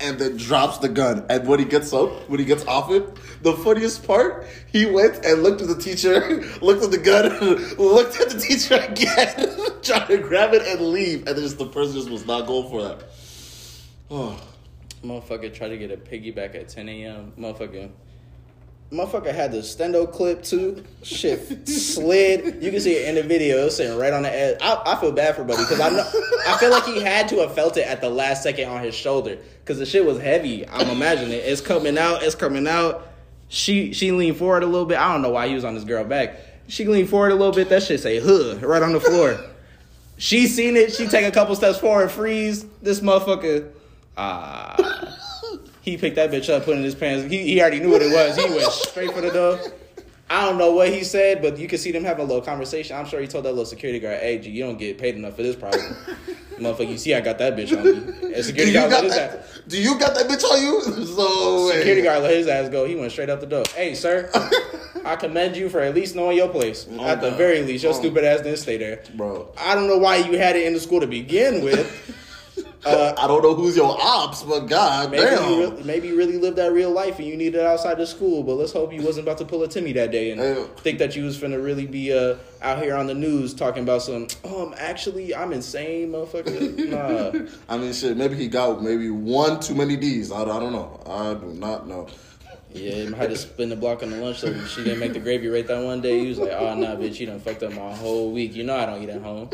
And 0.00 0.18
then 0.18 0.36
drops 0.36 0.78
the 0.78 0.88
gun. 0.88 1.24
And 1.30 1.46
when 1.46 1.60
he 1.60 1.64
gets 1.64 1.92
up, 1.92 2.28
when 2.28 2.40
he 2.40 2.44
gets 2.44 2.66
off 2.66 2.90
it, 2.90 3.08
the 3.42 3.52
funniest 3.52 4.04
part, 4.04 4.46
he 4.66 4.84
went 4.84 5.24
and 5.24 5.44
looked 5.44 5.62
at 5.62 5.68
the 5.68 5.76
teacher, 5.76 6.42
looked 6.60 6.82
at 6.82 6.90
the 6.90 6.98
gun, 6.98 7.38
looked 7.78 8.20
at 8.20 8.30
the 8.30 8.40
teacher 8.40 8.74
again, 8.88 9.80
trying 9.80 10.08
to 10.08 10.18
grab 10.18 10.54
it 10.54 10.66
and 10.66 10.88
leave. 10.88 11.28
And 11.28 11.36
just 11.36 11.56
the 11.56 11.66
person 11.66 11.94
just 11.94 12.10
was 12.10 12.26
not 12.26 12.48
going 12.48 12.68
for 12.68 12.82
that. 12.82 13.04
Oh, 14.10 14.40
Motherfucker 15.04 15.54
tried 15.54 15.68
to 15.68 15.78
get 15.78 15.92
a 15.92 15.96
piggyback 15.96 16.56
at 16.56 16.68
10 16.68 16.88
a.m. 16.88 17.32
Motherfucker. 17.38 17.90
Motherfucker 18.92 19.34
had 19.34 19.52
the 19.52 19.58
stendo 19.58 20.10
clip 20.10 20.42
too. 20.42 20.84
Shit 21.02 21.66
slid. 21.66 22.62
You 22.62 22.70
can 22.70 22.78
see 22.78 22.96
it 22.96 23.08
in 23.08 23.14
the 23.14 23.22
video. 23.22 23.62
It 23.62 23.64
was 23.64 23.76
sitting 23.76 23.96
right 23.96 24.12
on 24.12 24.22
the 24.22 24.30
edge. 24.30 24.58
I, 24.60 24.82
I 24.84 25.00
feel 25.00 25.12
bad 25.12 25.34
for 25.34 25.44
Buddy 25.44 25.62
because 25.62 25.80
I 25.80 25.88
know 25.88 26.06
I 26.46 26.58
feel 26.58 26.70
like 26.70 26.84
he 26.84 27.00
had 27.00 27.26
to 27.28 27.36
have 27.36 27.54
felt 27.54 27.78
it 27.78 27.86
at 27.86 28.02
the 28.02 28.10
last 28.10 28.42
second 28.42 28.68
on 28.68 28.82
his 28.82 28.94
shoulder 28.94 29.38
because 29.60 29.78
the 29.78 29.86
shit 29.86 30.04
was 30.04 30.20
heavy. 30.20 30.68
I'm 30.68 30.90
imagining 30.90 31.32
it. 31.32 31.36
It's 31.36 31.62
coming 31.62 31.96
out. 31.96 32.22
It's 32.22 32.34
coming 32.34 32.68
out. 32.68 33.08
She 33.48 33.94
she 33.94 34.12
leaned 34.12 34.36
forward 34.36 34.62
a 34.62 34.66
little 34.66 34.86
bit. 34.86 34.98
I 34.98 35.10
don't 35.10 35.22
know 35.22 35.30
why 35.30 35.48
he 35.48 35.54
was 35.54 35.64
on 35.64 35.74
this 35.74 35.84
girl 35.84 36.04
back. 36.04 36.36
She 36.68 36.84
leaned 36.84 37.08
forward 37.08 37.32
a 37.32 37.34
little 37.34 37.54
bit. 37.54 37.70
That 37.70 37.82
shit 37.82 37.98
say 38.00 38.20
huh 38.20 38.58
right 38.66 38.82
on 38.82 38.92
the 38.92 39.00
floor. 39.00 39.40
She 40.18 40.46
seen 40.48 40.76
it. 40.76 40.92
She 40.92 41.06
take 41.08 41.24
a 41.24 41.30
couple 41.30 41.56
steps 41.56 41.78
forward, 41.78 42.10
freeze. 42.10 42.66
This 42.82 43.00
motherfucker. 43.00 43.70
Ah. 44.18 45.16
He 45.82 45.96
picked 45.96 46.16
that 46.16 46.30
bitch 46.30 46.48
up, 46.52 46.64
put 46.64 46.74
it 46.74 46.78
in 46.78 46.84
his 46.84 46.94
pants. 46.94 47.30
He, 47.30 47.38
he 47.42 47.60
already 47.60 47.80
knew 47.80 47.90
what 47.90 48.02
it 48.02 48.12
was. 48.12 48.36
He 48.36 48.48
went 48.48 48.70
straight 48.72 49.12
for 49.12 49.20
the 49.20 49.30
door. 49.30 49.58
I 50.30 50.46
don't 50.48 50.56
know 50.56 50.72
what 50.72 50.88
he 50.88 51.04
said, 51.04 51.42
but 51.42 51.58
you 51.58 51.68
can 51.68 51.78
see 51.78 51.92
them 51.92 52.04
having 52.04 52.24
a 52.24 52.26
little 52.26 52.40
conversation. 52.42 52.96
I'm 52.96 53.04
sure 53.04 53.20
he 53.20 53.26
told 53.26 53.44
that 53.44 53.50
little 53.50 53.66
security 53.66 53.98
guard, 54.00 54.20
"Hey, 54.20 54.38
G, 54.38 54.48
you 54.48 54.64
don't 54.64 54.78
get 54.78 54.96
paid 54.96 55.14
enough 55.16 55.36
for 55.36 55.42
this 55.42 55.56
problem, 55.56 55.82
motherfucker. 56.58 56.88
You 56.88 56.96
see, 56.96 57.14
I 57.14 57.20
got 57.20 57.36
that 57.38 57.54
bitch 57.54 57.76
on 57.76 57.84
me." 57.84 57.90
And 57.92 58.34
do 58.36 58.42
security 58.42 58.72
you 58.72 58.78
guard 58.78 58.90
got 58.90 59.02
let 59.02 59.04
his 59.04 59.12
ass. 59.18 59.32
that? 59.58 59.68
Do 59.68 59.82
you 59.82 59.98
got 59.98 60.14
that 60.14 60.28
bitch 60.28 60.44
on 60.44 60.62
you? 60.62 60.80
So 61.12 61.70
Security 61.72 62.00
guard 62.02 62.22
let 62.22 62.32
his 62.34 62.46
ass 62.46 62.70
go. 62.70 62.86
He 62.86 62.94
went 62.94 63.12
straight 63.12 63.28
out 63.28 63.40
the 63.40 63.46
door. 63.46 63.64
Hey, 63.74 63.94
sir, 63.94 64.30
I 65.04 65.16
commend 65.16 65.54
you 65.56 65.68
for 65.68 65.80
at 65.80 65.94
least 65.94 66.14
knowing 66.16 66.36
your 66.38 66.48
place. 66.48 66.86
Oh, 66.90 67.04
At 67.04 67.20
the 67.20 67.28
God. 67.30 67.36
very 67.38 67.60
least, 67.62 67.84
your 67.84 67.92
Oh. 67.92 67.96
stupid 67.98 68.24
ass 68.24 68.40
didn't 68.40 68.58
stay 68.58 68.78
there. 68.78 69.02
bro. 69.14 69.52
I 69.58 69.74
don't 69.74 69.86
know 69.88 69.98
why 69.98 70.16
you 70.16 70.38
had 70.38 70.56
it 70.56 70.64
in 70.66 70.72
the 70.72 70.80
school 70.80 71.00
to 71.00 71.06
begin 71.06 71.62
with. 71.62 72.16
Uh, 72.84 73.14
I 73.16 73.28
don't 73.28 73.42
know 73.44 73.54
who's 73.54 73.76
your 73.76 73.96
ops, 74.00 74.42
but 74.42 74.66
god 74.66 75.12
Maybe 75.12 75.22
damn. 75.24 75.48
you, 75.50 75.58
really, 75.60 75.82
maybe 75.84 76.08
you 76.08 76.16
really 76.16 76.36
lived 76.38 76.56
that 76.56 76.72
real 76.72 76.90
life 76.90 77.18
and 77.20 77.28
you 77.28 77.36
needed 77.36 77.60
it 77.60 77.64
outside 77.64 78.00
of 78.00 78.08
school. 78.08 78.42
But 78.42 78.54
let's 78.54 78.72
hope 78.72 78.92
you 78.92 79.02
wasn't 79.02 79.26
about 79.26 79.38
to 79.38 79.44
pull 79.44 79.62
a 79.62 79.68
Timmy 79.68 79.92
that 79.92 80.10
day 80.10 80.32
and 80.32 80.40
Hey. 80.40 80.64
think 80.78 80.98
that 80.98 81.14
you 81.14 81.22
was 81.24 81.38
finna 81.38 81.62
really 81.62 81.86
be 81.86 82.12
uh, 82.12 82.34
out 82.60 82.82
here 82.82 82.96
on 82.96 83.06
the 83.06 83.14
news 83.14 83.54
talking 83.54 83.84
about 83.84 84.02
some. 84.02 84.26
Um, 84.44 84.74
actually, 84.78 85.32
I'm 85.34 85.52
insane, 85.52 86.10
motherfucker. 86.10 86.72
Nah, 86.92 87.46
I 87.68 87.78
mean, 87.78 87.92
shit. 87.92 88.16
Maybe 88.16 88.34
he 88.36 88.48
got 88.48 88.82
maybe 88.82 89.10
one 89.10 89.60
too 89.60 89.74
many 89.76 89.96
D's. 89.96 90.32
I, 90.32 90.42
I 90.42 90.44
don't 90.44 90.72
know. 90.72 91.00
I 91.06 91.34
do 91.34 91.46
not 91.54 91.86
know. 91.86 92.08
yeah, 92.74 93.10
I 93.14 93.16
had 93.16 93.30
to 93.30 93.36
spin 93.36 93.68
the 93.68 93.76
block 93.76 94.02
on 94.02 94.10
the 94.10 94.16
lunch 94.16 94.40
so 94.40 94.52
she 94.66 94.82
didn't 94.82 94.98
make 94.98 95.12
the 95.12 95.20
gravy 95.20 95.46
right 95.48 95.66
that 95.66 95.84
one 95.84 96.00
day. 96.00 96.18
He 96.20 96.26
was 96.28 96.38
like, 96.38 96.50
"Oh 96.52 96.74
nah, 96.74 96.96
bitch, 96.96 97.20
you 97.20 97.26
done 97.26 97.38
fucked 97.40 97.62
up 97.62 97.72
my 97.74 97.94
whole 97.94 98.32
week. 98.32 98.56
You 98.56 98.64
know 98.64 98.74
I 98.76 98.86
don't 98.86 99.02
eat 99.02 99.08
at 99.10 99.22
home. 99.22 99.48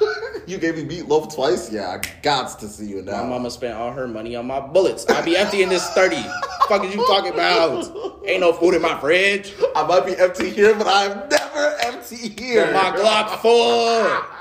You 0.46 0.58
gave 0.58 0.76
me 0.76 0.84
meatloaf 0.84 1.34
twice. 1.34 1.72
Yeah, 1.72 1.88
I 1.88 2.20
got 2.22 2.60
to 2.60 2.68
see 2.68 2.86
you 2.86 3.02
now. 3.02 3.24
My 3.24 3.30
mama 3.30 3.50
spent 3.50 3.74
all 3.76 3.90
her 3.90 4.06
money 4.06 4.36
on 4.36 4.46
my 4.46 4.60
bullets. 4.60 5.04
I 5.06 5.20
be 5.22 5.36
empty 5.36 5.64
in 5.64 5.68
this 5.68 5.90
thirty. 5.90 6.22
Fuck 6.68 6.84
is 6.84 6.94
you 6.94 7.04
talking 7.06 7.32
about? 7.32 8.22
Ain't 8.24 8.40
no 8.40 8.52
food 8.52 8.74
in 8.74 8.82
my 8.82 8.98
fridge. 9.00 9.54
I 9.74 9.84
might 9.84 10.06
be 10.06 10.16
empty 10.16 10.50
here, 10.50 10.72
but 10.76 10.86
I'm 10.86 11.28
never 11.28 11.76
empty 11.80 12.28
here. 12.28 12.66
But 12.66 12.74
my 12.74 12.96
Glock 12.96 13.40
full. 13.40 14.06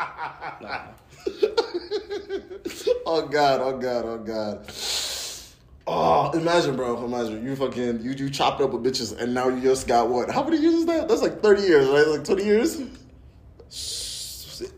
Nah. 0.61 0.79
oh 3.07 3.27
god, 3.27 3.61
oh 3.61 3.77
god, 3.77 4.05
oh 4.05 4.17
god. 4.19 4.71
Oh, 5.87 6.31
imagine, 6.31 6.75
bro. 6.75 7.03
Imagine 7.03 7.43
you 7.43 7.55
fucking 7.55 8.01
you 8.01 8.11
you 8.11 8.29
chopped 8.29 8.61
up 8.61 8.71
with 8.71 8.83
bitches, 8.83 9.19
and 9.19 9.33
now 9.33 9.49
you 9.49 9.61
just 9.61 9.87
got 9.87 10.09
what? 10.09 10.29
How 10.31 10.43
many 10.43 10.57
years 10.57 10.75
is 10.75 10.85
that? 10.85 11.07
That's 11.07 11.21
like 11.21 11.41
thirty 11.41 11.63
years, 11.63 11.87
right? 11.87 12.07
Like 12.07 12.23
twenty 12.23 12.45
years. 12.45 12.79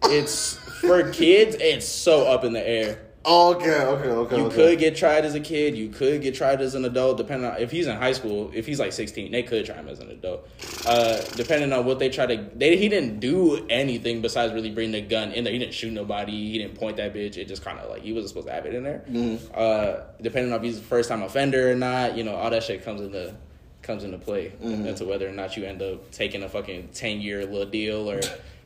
It's 0.04 0.56
for 0.82 1.12
kids. 1.12 1.56
It's 1.60 1.88
so 1.88 2.28
up 2.28 2.44
in 2.44 2.54
the 2.54 2.68
air. 2.68 3.00
Oh, 3.30 3.56
okay, 3.56 3.84
okay, 3.84 4.08
okay. 4.08 4.38
You 4.38 4.46
okay. 4.46 4.56
could 4.56 4.80
get 4.80 4.96
tried 4.96 5.26
as 5.26 5.36
a 5.36 5.42
kid. 5.42 5.76
You 5.76 5.90
could 5.90 6.22
get 6.22 6.34
tried 6.34 6.62
as 6.62 6.76
an 6.76 6.86
adult, 6.86 7.18
depending 7.18 7.52
on 7.52 7.58
if 7.58 7.72
he's 7.72 7.86
in 7.86 7.98
high 7.98 8.14
school. 8.14 8.52
If 8.54 8.66
he's 8.66 8.80
like 8.80 8.94
sixteen, 8.94 9.34
they 9.34 9.44
could 9.44 9.66
try 9.66 9.76
him 9.76 9.90
as 9.90 10.00
an 10.00 10.10
adult. 10.12 10.48
Uh, 10.86 11.22
depending 11.36 11.74
on 11.74 11.86
what 11.86 12.00
they 12.00 12.08
try 12.08 12.26
to. 12.26 12.50
They 12.56 12.78
he 12.78 12.88
didn't 12.88 13.20
do 13.20 13.68
anything 13.70 14.22
besides 14.22 14.54
really 14.54 14.72
bring 14.72 14.94
the 14.94 15.02
gun 15.02 15.34
in 15.34 15.44
there. 15.44 15.52
He 15.52 15.60
didn't 15.60 15.74
shoot 15.74 15.92
nobody. 15.92 16.52
He 16.52 16.58
didn't 16.58 16.76
point 16.76 16.96
that 16.98 17.14
bitch. 17.14 17.36
It 17.36 17.50
just 17.50 17.66
kind 17.66 17.78
of 17.80 17.90
like 17.90 18.02
he 18.02 18.14
wasn't 18.14 18.30
supposed 18.30 18.48
to 18.48 18.54
have 18.54 18.66
it 18.66 18.74
in 18.74 18.84
there. 18.84 19.04
Mm-hmm. 19.10 19.52
Uh, 19.54 20.04
depending 20.22 20.54
on 20.54 20.60
if 20.60 20.64
he's 20.64 20.78
a 20.78 20.82
first 20.82 21.10
time 21.10 21.22
offender 21.22 21.70
or 21.70 21.76
not, 21.76 22.16
you 22.16 22.24
know, 22.24 22.36
all 22.36 22.50
that 22.50 22.64
shit 22.64 22.86
comes 22.86 23.02
into 23.02 23.36
comes 23.82 24.06
into 24.06 24.18
play 24.20 24.54
Mm-hmm. 24.64 24.86
into 24.86 25.04
whether 25.04 25.28
or 25.28 25.34
not 25.34 25.58
you 25.58 25.66
end 25.66 25.82
up 25.82 26.12
taking 26.12 26.44
a 26.44 26.50
fucking 26.50 26.90
ten 26.94 27.20
year 27.20 27.46
little 27.46 27.66
deal 27.70 28.10
or 28.10 28.22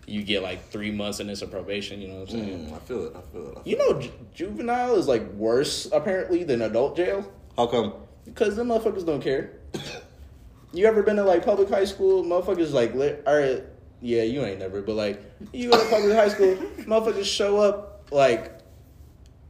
you 0.08 0.24
get 0.24 0.42
like 0.44 0.70
three 0.70 0.92
months 0.92 1.20
in 1.20 1.28
this 1.28 1.42
of 1.42 1.52
probation. 1.52 2.02
You 2.02 2.08
know 2.10 2.20
what 2.22 2.30
I'm 2.34 2.40
saying? 2.40 2.66
Mm, 2.68 2.74
I 2.74 2.80
feel 2.80 3.06
it. 3.06 3.16
I 3.16 3.22
feel 3.32 3.48
it. 3.48 3.52
I 3.52 3.54
feel 3.54 3.62
You 3.66 3.78
know, 3.78 4.00
ju- 4.02 4.12
juvenile 4.34 4.96
is 4.96 5.08
like 5.08 5.32
worse 5.34 5.88
apparently 5.92 6.44
than 6.44 6.62
adult 6.62 6.96
jail. 6.96 7.32
How 7.58 7.68
come? 7.68 7.94
because 8.26 8.56
the 8.56 8.64
motherfuckers 8.64 9.06
don't 9.06 9.22
care. 9.22 9.52
you 10.74 10.86
ever 10.86 11.04
been 11.04 11.16
to 11.18 11.24
like 11.24 11.44
public 11.44 11.70
high 11.70 11.86
school? 11.86 12.24
Motherfuckers 12.24 12.72
like, 12.72 12.94
li- 12.94 13.16
all 13.26 13.38
right, 13.38 13.64
yeah, 14.02 14.24
you 14.24 14.44
ain't 14.44 14.60
never, 14.60 14.82
but 14.82 14.96
like, 14.96 15.24
you 15.54 15.70
go 15.70 15.84
to 15.84 15.90
public 15.90 16.14
high 16.14 16.30
school, 16.30 16.56
motherfuckers 16.80 17.26
show 17.26 17.58
up 17.58 18.08
like 18.12 18.60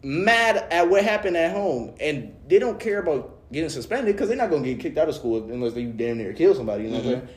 mad 0.03 0.57
at 0.71 0.89
what 0.89 1.03
happened 1.03 1.37
at 1.37 1.51
home, 1.51 1.93
and 1.99 2.35
they 2.47 2.59
don't 2.59 2.79
care 2.79 2.99
about 2.99 3.37
getting 3.51 3.69
suspended 3.69 4.15
because 4.15 4.29
they're 4.29 4.37
not 4.37 4.49
gonna 4.49 4.63
get 4.63 4.79
kicked 4.79 4.97
out 4.97 5.09
of 5.09 5.15
school 5.15 5.51
unless 5.51 5.73
they 5.73 5.83
damn 5.85 6.17
near 6.17 6.33
kill 6.33 6.55
somebody. 6.55 6.83
You 6.85 6.89
know 6.89 6.97
what 6.97 7.05
I'm 7.05 7.11
saying? 7.11 7.27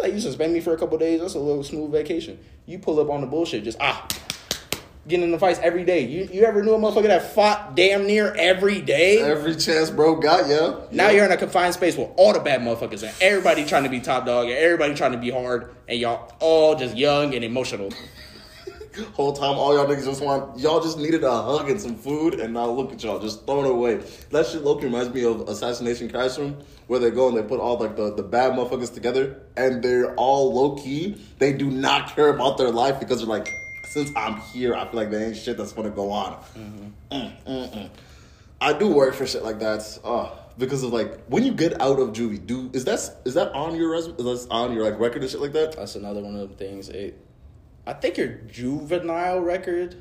Like 0.00 0.12
you 0.12 0.20
suspend 0.20 0.52
me 0.52 0.60
for 0.60 0.72
a 0.72 0.78
couple 0.78 0.98
days, 0.98 1.20
that's 1.20 1.34
a 1.34 1.38
little 1.38 1.62
smooth 1.62 1.92
vacation. 1.92 2.38
You 2.66 2.78
pull 2.78 2.98
up 3.00 3.10
on 3.10 3.20
the 3.20 3.26
bullshit, 3.26 3.64
just 3.64 3.78
ah, 3.80 4.06
getting 5.06 5.24
in 5.24 5.30
the 5.30 5.38
fights 5.38 5.60
every 5.62 5.84
day. 5.84 6.00
You 6.06 6.28
you 6.32 6.44
ever 6.44 6.62
knew 6.62 6.74
a 6.74 6.78
motherfucker 6.78 7.08
that 7.08 7.34
fought 7.34 7.74
damn 7.74 8.06
near 8.06 8.32
every 8.34 8.80
day? 8.80 9.20
Every 9.20 9.54
chance 9.56 9.90
bro 9.90 10.16
got, 10.16 10.48
yeah. 10.48 10.76
Now 10.90 11.10
you're 11.10 11.24
in 11.24 11.32
a 11.32 11.36
confined 11.36 11.74
space 11.74 11.96
with 11.96 12.10
all 12.16 12.32
the 12.32 12.40
bad 12.40 12.60
motherfuckers 12.60 13.02
and 13.02 13.14
everybody 13.20 13.64
trying 13.64 13.84
to 13.84 13.90
be 13.90 14.00
top 14.00 14.26
dog 14.26 14.46
and 14.46 14.56
everybody 14.56 14.94
trying 14.94 15.12
to 15.12 15.18
be 15.18 15.30
hard 15.30 15.74
and 15.88 15.98
y'all 15.98 16.32
all 16.40 16.74
just 16.74 16.96
young 16.96 17.34
and 17.34 17.44
emotional. 17.44 17.90
Whole 19.14 19.32
time, 19.32 19.56
all 19.56 19.74
y'all 19.74 19.86
niggas 19.86 20.04
just 20.04 20.22
want 20.22 20.58
y'all 20.58 20.80
just 20.80 20.98
needed 20.98 21.24
a 21.24 21.30
hug 21.30 21.70
and 21.70 21.80
some 21.80 21.96
food, 21.96 22.34
and 22.34 22.52
now 22.52 22.68
look 22.68 22.92
at 22.92 23.02
y'all 23.02 23.18
just 23.18 23.46
throwing 23.46 23.64
it 23.64 23.72
away. 23.72 24.00
That 24.30 24.46
shit 24.46 24.62
Loki 24.62 24.84
reminds 24.84 25.14
me 25.14 25.24
of 25.24 25.48
Assassination 25.48 26.10
Classroom, 26.10 26.58
where 26.88 27.00
they 27.00 27.10
go 27.10 27.28
and 27.28 27.36
they 27.36 27.42
put 27.42 27.58
all 27.58 27.78
like 27.78 27.96
the, 27.96 28.14
the 28.14 28.22
bad 28.22 28.52
motherfuckers 28.52 28.92
together, 28.92 29.40
and 29.56 29.82
they're 29.82 30.14
all 30.16 30.54
low 30.54 30.76
key. 30.76 31.16
They 31.38 31.54
do 31.54 31.70
not 31.70 32.14
care 32.14 32.28
about 32.28 32.58
their 32.58 32.70
life 32.70 33.00
because 33.00 33.18
they're 33.18 33.26
like, 33.26 33.48
since 33.92 34.10
I'm 34.14 34.36
here, 34.40 34.74
I 34.74 34.84
feel 34.86 35.00
like 35.00 35.10
there 35.10 35.26
ain't 35.26 35.36
shit 35.36 35.56
that's 35.56 35.72
gonna 35.72 35.90
go 35.90 36.10
on. 36.10 36.42
Mm, 36.56 36.92
mm, 37.10 37.46
mm. 37.46 37.90
I 38.60 38.72
do 38.74 38.88
work 38.88 39.14
for 39.14 39.26
shit 39.26 39.42
like 39.42 39.58
that. 39.60 39.98
Uh, 40.04 40.30
because 40.58 40.82
of 40.82 40.92
like 40.92 41.24
when 41.26 41.44
you 41.44 41.52
get 41.52 41.80
out 41.80 41.98
of 41.98 42.10
juvie, 42.10 42.44
do 42.46 42.70
is 42.72 42.84
that 42.84 43.00
is 43.24 43.34
that 43.34 43.52
on 43.52 43.74
your 43.74 43.90
resume? 43.90 44.16
Is 44.18 44.46
that 44.46 44.52
on 44.52 44.74
your 44.74 44.84
like 44.84 45.00
record 45.00 45.22
and 45.22 45.30
shit 45.30 45.40
like 45.40 45.52
that? 45.52 45.76
That's 45.76 45.96
another 45.96 46.20
one 46.20 46.34
of 46.34 46.40
them 46.40 46.56
things. 46.58 46.88
It, 46.88 47.18
I 47.86 47.92
think 47.94 48.16
your 48.16 48.28
juvenile 48.28 49.40
record. 49.40 49.96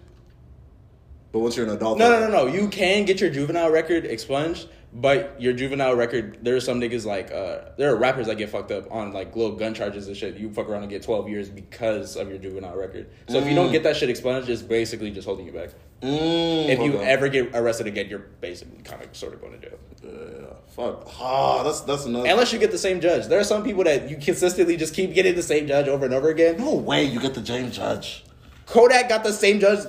But 1.31 1.39
once 1.39 1.55
you're 1.55 1.65
an 1.65 1.71
adult, 1.71 1.97
No, 1.97 2.09
no, 2.11 2.19
no, 2.19 2.45
no. 2.45 2.47
You 2.47 2.67
can 2.67 3.05
get 3.05 3.21
your 3.21 3.29
juvenile 3.29 3.71
record 3.71 4.05
expunged, 4.05 4.67
But 4.93 5.39
your 5.41 5.53
juvenile 5.53 5.95
record, 5.95 6.39
there 6.41 6.55
are 6.55 6.59
some 6.59 6.79
niggas 6.81 7.05
like 7.05 7.31
uh, 7.31 7.69
there 7.77 7.91
are 7.91 7.95
rappers 7.95 8.27
that 8.27 8.38
get 8.38 8.50
fucked 8.50 8.71
up 8.71 8.91
on 8.91 9.13
like 9.13 9.33
little 9.35 9.55
gun 9.55 9.73
charges 9.73 10.07
and 10.07 10.17
shit. 10.17 10.35
You 10.35 10.51
fuck 10.51 10.67
around 10.67 10.81
and 10.83 10.91
get 10.91 11.01
twelve 11.03 11.29
years 11.29 11.50
because 11.50 12.17
of 12.17 12.27
your 12.27 12.38
juvenile 12.38 12.75
record. 12.75 13.09
So 13.29 13.38
if 13.38 13.47
you 13.47 13.55
don't 13.55 13.71
get 13.71 13.83
that 13.83 13.95
shit 13.95 14.09
expunged, 14.09 14.50
it's 14.50 14.61
basically 14.61 15.09
just 15.11 15.25
holding 15.25 15.45
you 15.45 15.53
back. 15.53 15.69
Mm, 16.01 16.70
If 16.70 16.79
you 16.79 16.96
okay. 16.96 17.05
ever 17.05 17.29
get 17.29 17.51
arrested 17.55 17.86
again, 17.88 18.08
you're 18.10 18.20
basically 18.41 18.81
kind 18.84 19.03
of 19.03 19.15
sort 19.15 19.34
of 19.34 19.41
going 19.41 19.60
to 19.60 19.70
jail. 19.70 19.77
Yeah, 20.03 20.48
fuck. 20.70 21.08
Ah, 21.20 21.62
that's 21.63 21.81
that's 21.81 22.05
another. 22.05 22.27
Unless 22.27 22.51
you 22.53 22.58
get 22.60 22.72
the 22.72 22.77
same 22.79 23.00
judge. 23.00 23.27
There 23.27 23.39
are 23.39 23.43
some 23.43 23.63
people 23.63 23.84
that 23.84 24.10
you 24.10 24.17
consistently 24.17 24.77
just 24.77 24.96
keep 24.96 25.13
getting 25.13 25.36
the 25.36 25.43
same 25.43 25.67
judge 25.67 25.88
over 25.88 26.05
and 26.05 26.13
over 26.13 26.29
again. 26.29 26.58
no 26.58 26.74
way 26.74 27.03
you 27.03 27.20
get 27.20 27.36
the 27.36 27.46
same 27.46 27.70
Judge. 27.72 28.24
Kodak 28.65 29.10
got 29.10 29.24
the 29.24 29.31
same 29.34 29.60
judge 29.60 29.86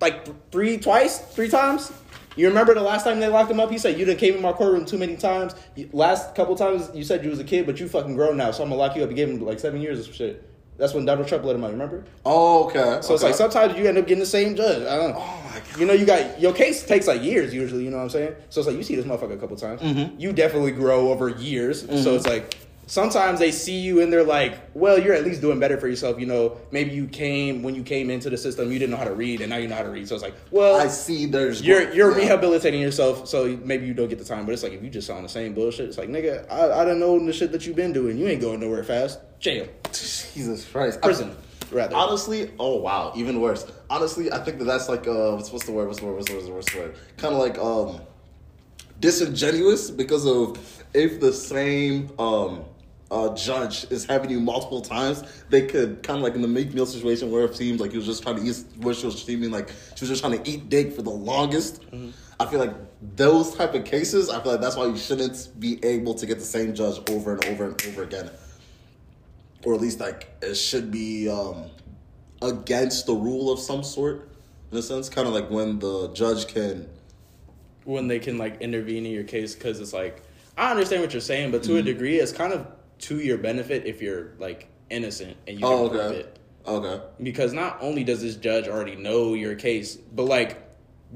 like 0.00 0.24
th- 0.26 0.36
three, 0.50 0.76
twice, 0.76 1.18
three 1.18 1.48
times. 1.48 1.90
You 2.36 2.48
remember 2.48 2.74
the 2.74 2.82
last 2.82 3.04
time 3.04 3.20
they 3.20 3.28
locked 3.28 3.50
him 3.50 3.60
up? 3.60 3.70
He 3.70 3.78
said 3.78 3.98
you 3.98 4.04
done 4.04 4.16
came 4.16 4.34
in 4.34 4.42
my 4.42 4.52
courtroom 4.52 4.84
too 4.84 4.98
many 4.98 5.16
times. 5.16 5.54
Last 5.92 6.34
couple 6.34 6.56
times 6.56 6.90
you 6.94 7.04
said 7.04 7.24
you 7.24 7.30
was 7.30 7.38
a 7.38 7.44
kid, 7.44 7.64
but 7.66 7.78
you 7.80 7.88
fucking 7.88 8.16
grown 8.16 8.36
now, 8.36 8.50
so 8.50 8.62
I'm 8.62 8.68
gonna 8.68 8.78
lock 8.80 8.96
you 8.96 9.02
up. 9.02 9.08
He 9.08 9.14
gave 9.14 9.28
him 9.30 9.40
like 9.40 9.60
seven 9.60 9.80
years 9.80 10.06
or 10.08 10.12
shit. 10.12 10.46
That's 10.82 10.94
when 10.94 11.04
Donald 11.04 11.28
Trump 11.28 11.44
let 11.44 11.54
him 11.54 11.62
out. 11.62 11.70
Remember? 11.70 12.02
Oh, 12.24 12.64
okay. 12.64 12.98
So 13.02 13.14
it's 13.14 13.22
like 13.22 13.36
sometimes 13.36 13.78
you 13.78 13.86
end 13.86 13.98
up 13.98 14.04
getting 14.04 14.18
the 14.18 14.26
same 14.26 14.56
judge. 14.56 14.82
I 14.82 14.96
don't 14.96 15.10
know. 15.10 15.18
Oh 15.20 15.42
my 15.44 15.60
God. 15.60 15.78
You 15.78 15.86
know, 15.86 15.92
you 15.92 16.04
got 16.04 16.40
your 16.40 16.52
case 16.52 16.84
takes 16.84 17.06
like 17.06 17.22
years 17.22 17.54
usually. 17.54 17.84
You 17.84 17.92
know 17.92 17.98
what 17.98 18.02
I'm 18.02 18.10
saying? 18.10 18.34
So 18.48 18.60
it's 18.60 18.66
like 18.66 18.76
you 18.76 18.82
see 18.82 18.96
this 18.96 19.04
motherfucker 19.04 19.34
a 19.34 19.36
couple 19.36 19.56
times. 19.56 19.80
Mm-hmm. 19.80 20.18
You 20.18 20.32
definitely 20.32 20.72
grow 20.72 21.12
over 21.12 21.28
years. 21.28 21.82
So 22.02 22.16
it's 22.16 22.26
like 22.26 22.56
sometimes 22.92 23.38
they 23.38 23.50
see 23.50 23.78
you 23.78 24.02
and 24.02 24.12
they're 24.12 24.22
like, 24.22 24.58
well, 24.74 24.98
you're 24.98 25.14
at 25.14 25.24
least 25.24 25.40
doing 25.40 25.58
better 25.58 25.78
for 25.78 25.88
yourself. 25.88 26.20
You 26.20 26.26
know, 26.26 26.58
maybe 26.72 26.90
you 26.90 27.06
came 27.06 27.62
when 27.62 27.74
you 27.74 27.82
came 27.82 28.10
into 28.10 28.28
the 28.28 28.36
system, 28.36 28.70
you 28.70 28.78
didn't 28.78 28.90
know 28.90 28.98
how 28.98 29.04
to 29.04 29.14
read, 29.14 29.40
and 29.40 29.48
now 29.48 29.56
you 29.56 29.66
know 29.66 29.76
how 29.76 29.82
to 29.82 29.88
read. 29.88 30.06
So 30.06 30.14
it's 30.14 30.22
like, 30.22 30.34
well, 30.50 30.78
I 30.78 30.88
see. 30.88 31.24
There's 31.24 31.62
you're 31.62 31.90
you're 31.94 32.10
yeah. 32.10 32.26
rehabilitating 32.26 32.82
yourself, 32.82 33.26
so 33.26 33.58
maybe 33.64 33.86
you 33.86 33.94
don't 33.94 34.08
get 34.08 34.18
the 34.18 34.26
time. 34.26 34.44
But 34.44 34.52
it's 34.52 34.62
like 34.62 34.72
if 34.72 34.82
you 34.82 34.90
just 34.90 35.08
on 35.08 35.22
the 35.22 35.28
same 35.28 35.54
bullshit, 35.54 35.88
it's 35.88 35.96
like 35.96 36.10
nigga, 36.10 36.46
I 36.50 36.82
I 36.82 36.84
don't 36.84 37.00
know 37.00 37.18
the 37.18 37.32
shit 37.32 37.50
that 37.52 37.66
you've 37.66 37.76
been 37.76 37.94
doing. 37.94 38.18
You 38.18 38.28
ain't 38.28 38.42
going 38.42 38.60
nowhere 38.60 38.84
fast. 38.84 39.20
Jail, 39.40 39.66
Jesus 39.90 40.68
Christ. 40.68 41.00
prison, 41.00 41.34
rather. 41.70 41.96
Honestly, 41.96 42.50
oh 42.58 42.76
wow, 42.76 43.14
even 43.16 43.40
worse. 43.40 43.66
Honestly, 43.88 44.30
I 44.30 44.38
think 44.38 44.58
that 44.58 44.64
that's 44.64 44.90
like 44.90 45.08
uh, 45.08 45.32
what's 45.32 45.50
what's 45.50 45.64
the 45.64 45.72
word? 45.72 45.88
What's 45.88 46.00
the 46.00 46.06
word? 46.06 46.16
What's 46.16 46.28
the 46.28 46.36
word? 46.36 46.54
What's 46.54 46.72
the 46.72 46.78
word? 46.78 46.96
Kind 47.16 47.34
of 47.34 47.40
like 47.40 47.58
um, 47.58 48.02
disingenuous 49.00 49.90
because 49.90 50.26
of 50.26 50.58
if 50.92 51.20
the 51.20 51.32
same 51.32 52.10
um 52.18 52.66
uh 53.12 53.34
judge 53.34 53.84
is 53.90 54.04
having 54.06 54.30
you 54.30 54.40
multiple 54.40 54.80
times, 54.80 55.22
they 55.50 55.66
could 55.66 56.02
kind 56.02 56.16
of 56.16 56.22
like 56.22 56.34
in 56.34 56.42
the 56.42 56.48
Meek 56.48 56.72
Mill 56.74 56.86
situation 56.86 57.30
where 57.30 57.44
it 57.44 57.54
seems 57.54 57.80
like 57.80 57.90
he 57.90 57.98
was 57.98 58.06
just 58.06 58.22
trying 58.22 58.36
to 58.36 58.42
eat, 58.42 58.64
where 58.78 58.94
she 58.94 59.06
was 59.06 59.22
seeming 59.22 59.50
like 59.50 59.68
she 59.68 60.00
was 60.04 60.08
just 60.08 60.22
trying 60.22 60.42
to 60.42 60.50
eat 60.50 60.68
dick 60.68 60.92
for 60.92 61.02
the 61.02 61.10
longest. 61.10 61.84
I 62.40 62.46
feel 62.46 62.58
like 62.58 62.74
those 63.16 63.54
type 63.54 63.74
of 63.74 63.84
cases, 63.84 64.28
I 64.30 64.40
feel 64.42 64.52
like 64.52 64.60
that's 64.60 64.74
why 64.76 64.86
you 64.86 64.96
shouldn't 64.96 65.48
be 65.60 65.78
able 65.84 66.14
to 66.14 66.26
get 66.26 66.38
the 66.38 66.44
same 66.44 66.74
judge 66.74 66.98
over 67.10 67.34
and 67.34 67.44
over 67.44 67.66
and 67.66 67.86
over 67.86 68.02
again 68.02 68.30
or 69.64 69.74
at 69.74 69.80
least 69.80 70.00
like 70.00 70.28
it 70.42 70.54
should 70.54 70.90
be 70.90 71.28
um, 71.28 71.66
against 72.40 73.06
the 73.06 73.14
rule 73.14 73.50
of 73.52 73.58
some 73.58 73.82
sort 73.84 74.28
in 74.70 74.78
a 74.78 74.82
sense 74.82 75.08
kind 75.08 75.28
of 75.28 75.34
like 75.34 75.48
when 75.50 75.78
the 75.78 76.08
judge 76.14 76.48
can 76.48 76.88
when 77.84 78.08
they 78.08 78.18
can 78.18 78.38
like 78.38 78.60
intervene 78.60 79.06
in 79.06 79.12
your 79.12 79.24
case 79.24 79.54
because 79.54 79.80
it's 79.80 79.92
like 79.92 80.22
I 80.56 80.70
understand 80.70 81.02
what 81.02 81.12
you're 81.12 81.20
saying, 81.20 81.50
but 81.50 81.62
Mm-hmm. 81.62 81.72
to 81.72 81.78
a 81.78 81.82
degree, 81.82 82.18
it's 82.18 82.32
kind 82.32 82.52
of 82.52 82.66
to 83.02 83.18
your 83.18 83.38
benefit 83.38 83.84
if 83.86 84.00
you're 84.00 84.32
like 84.38 84.68
innocent 84.90 85.36
and 85.46 85.58
you 85.60 85.66
oh 85.66 85.88
can 85.88 85.98
prove 85.98 86.10
okay 86.10 86.18
it. 86.20 86.38
okay 86.66 87.04
Because 87.22 87.52
not 87.52 87.78
only 87.80 88.04
does 88.04 88.22
this 88.22 88.36
judge 88.36 88.68
already 88.68 88.96
know 88.96 89.34
your 89.34 89.54
case, 89.54 89.96
but 89.96 90.24
like 90.24 90.62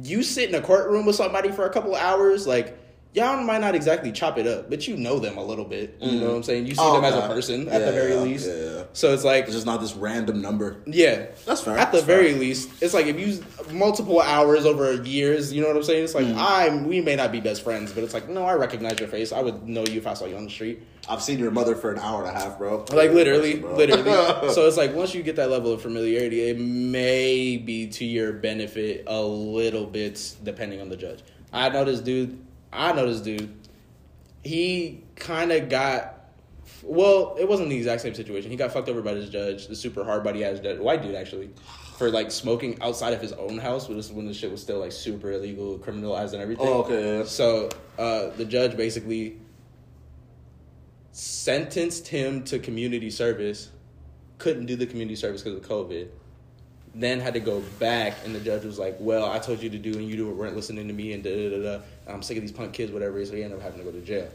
you 0.02 0.23
sit 0.23 0.49
in 0.49 0.55
a 0.55 0.61
courtroom 0.61 1.07
with 1.07 1.16
somebody 1.16 1.50
for 1.50 1.64
a 1.66 1.71
couple 1.71 1.95
of 1.95 2.00
hours, 2.00 2.47
like 2.47 2.78
y'all 3.17 3.43
might 3.43 3.61
not 3.63 3.75
exactly 3.75 4.13
chop 4.13 4.37
it 4.39 4.47
up, 4.47 4.69
but 4.71 4.87
you 4.87 4.97
know 4.97 5.19
them 5.19 5.39
a 5.39 5.43
little 5.43 5.65
bit. 5.65 5.97
You 6.01 6.21
know 6.21 6.29
what 6.29 6.37
I'm 6.37 6.43
saying? 6.45 6.67
You 6.67 6.75
see 6.75 6.81
Oh, 6.85 6.95
them 6.95 7.05
as 7.05 7.15
a 7.17 7.27
person 7.27 7.67
at 7.69 7.81
Yeah, 7.81 7.87
the 7.87 7.93
very 7.93 8.13
yeah, 8.15 8.21
least. 8.21 8.47
yeah, 8.47 8.55
yeah. 8.55 8.83
So 8.93 9.13
it's 9.15 9.25
like 9.25 9.45
it's 9.47 9.55
just 9.55 9.67
not 9.67 9.81
this 9.81 9.95
random 9.95 10.41
number 10.43 10.77
yeah, 10.87 11.27
That's 11.47 11.63
fair, 11.63 11.77
At 11.79 11.91
the 11.91 11.97
that's 11.99 12.07
fair. 12.07 12.19
very 12.19 12.35
least, 12.35 12.71
it's 12.83 12.93
like 12.95 13.07
if 13.07 13.19
you 13.19 13.43
multiple 13.73 14.21
hours 14.21 14.67
over 14.67 15.03
years, 15.03 15.53
you 15.53 15.63
know 15.63 15.69
what 15.69 15.77
I'm 15.77 15.83
saying? 15.83 16.05
It's 16.05 16.15
like 16.15 16.27
Mm. 16.27 16.37
I'm. 16.39 16.85
We 16.87 17.01
may 17.01 17.17
not 17.17 17.33
be 17.33 17.41
best 17.41 17.63
friends, 17.63 17.93
but 17.93 18.05
it's 18.05 18.15
like 18.15 18.29
no, 18.29 18.45
I 18.45 18.55
recognize 18.55 19.01
your 19.01 19.09
face. 19.09 19.33
I 19.33 19.41
would 19.41 19.67
know 19.67 19.85
you 19.87 19.99
if 19.99 20.07
I 20.07 20.15
saw 20.15 20.27
you 20.27 20.37
on 20.37 20.45
the 20.45 20.51
street. 20.51 20.83
i've 21.09 21.23
seen 21.23 21.39
your 21.39 21.51
mother 21.53 21.75
for 21.77 21.93
an 21.93 21.99
hour 22.01 22.25
and 22.27 22.37
a 22.37 22.39
half 22.41 22.59
bro 22.59 22.85
Like 22.93 23.13
literally, 23.13 23.57
Bro. 23.61 23.77
literally. 23.77 24.51
so 24.53 24.67
it's 24.69 24.77
like 24.77 24.93
once 24.95 25.15
you 25.15 25.23
get 25.23 25.37
that 25.37 25.51
level 25.51 25.73
of 25.73 25.81
familiarity, 25.81 26.43
it 26.51 26.59
may 26.59 27.57
be 27.57 27.87
to 27.89 28.05
your 28.05 28.33
benefit 28.33 29.05
a 29.07 29.23
little 29.23 29.87
bit, 29.87 30.35
depending 30.43 30.81
on 30.81 30.89
the 30.89 30.97
judge. 30.97 31.21
I 31.52 31.69
know 31.71 31.85
this 31.85 32.00
dude. 32.00 32.39
I 32.73 32.93
know 32.93 33.07
this 33.07 33.21
dude. 33.21 33.55
He 34.45 35.02
kind 35.17 35.52
of 35.52 35.69
got. 35.69 36.13
Well, 36.83 37.37
it 37.39 37.49
wasn't 37.49 37.71
the 37.71 37.76
exact 37.76 38.02
same 38.02 38.15
situation. 38.15 38.50
He 38.50 38.57
got 38.57 38.73
fucked 38.73 38.89
over 38.89 39.02
by 39.02 39.15
this 39.15 39.29
judge, 39.29 39.67
the 39.67 39.75
super 39.75 40.05
hard 40.05 40.23
body 40.23 40.45
ass 40.45 40.61
judge, 40.61 40.79
white 40.79 41.02
dude 41.02 41.15
actually, 41.15 41.50
for 41.97 42.11
like 42.11 42.31
smoking 42.31 42.81
outside 42.81 43.13
of 43.13 43.21
his 43.21 43.33
own 43.33 43.59
house. 43.59 43.89
When 43.89 43.97
this 43.97 44.11
when 44.11 44.26
the 44.26 44.35
shit 44.35 44.50
was 44.50 44.63
still 44.63 44.79
like 44.79 44.93
super 44.93 45.33
illegal, 45.33 45.79
criminalized, 45.79 46.33
and 46.33 46.43
everything. 46.43 46.67
Oh, 46.67 46.83
okay, 46.83 47.19
yeah. 47.19 47.25
So 47.25 47.71
uh, 47.99 48.29
the 48.37 48.45
judge 48.45 48.76
basically 48.76 49.39
sentenced 51.13 52.09
him 52.09 52.45
to 52.45 52.59
community 52.59 53.09
service, 53.11 53.71
couldn't 54.39 54.67
do 54.67 54.76
the 54.76 54.87
community 54.87 55.17
service 55.17 55.43
because 55.43 55.59
of 55.59 55.67
COVID, 55.67 56.09
then 56.95 57.21
had 57.21 57.35
to 57.35 57.41
go 57.41 57.61
back, 57.79 58.17
and 58.25 58.35
the 58.35 58.41
judge 58.41 58.65
was 58.65 58.79
like, 58.79 58.97
"Well, 59.00 59.31
I 59.31 59.39
told 59.39 59.63
you 59.63 59.71
to 59.71 59.79
do, 59.79 59.93
and 59.95 60.09
you 60.09 60.17
do 60.17 60.31
weren't 60.31 60.57
listening 60.57 60.89
to 60.89 60.95
me, 60.95 61.13
and 61.13 61.23
da 61.23 61.35
da 61.35 61.57
da 61.57 61.63
da. 61.63 61.85
I'm 62.08 62.23
sick 62.23 62.36
of 62.36 62.42
these 62.42 62.52
punk 62.52 62.73
kids, 62.73 62.92
whatever." 62.92 63.25
So 63.25 63.34
he 63.34 63.42
ended 63.42 63.58
up 63.58 63.64
having 63.64 63.78
to 63.80 63.84
go 63.84 63.92
to 63.92 64.00
jail. 64.04 64.28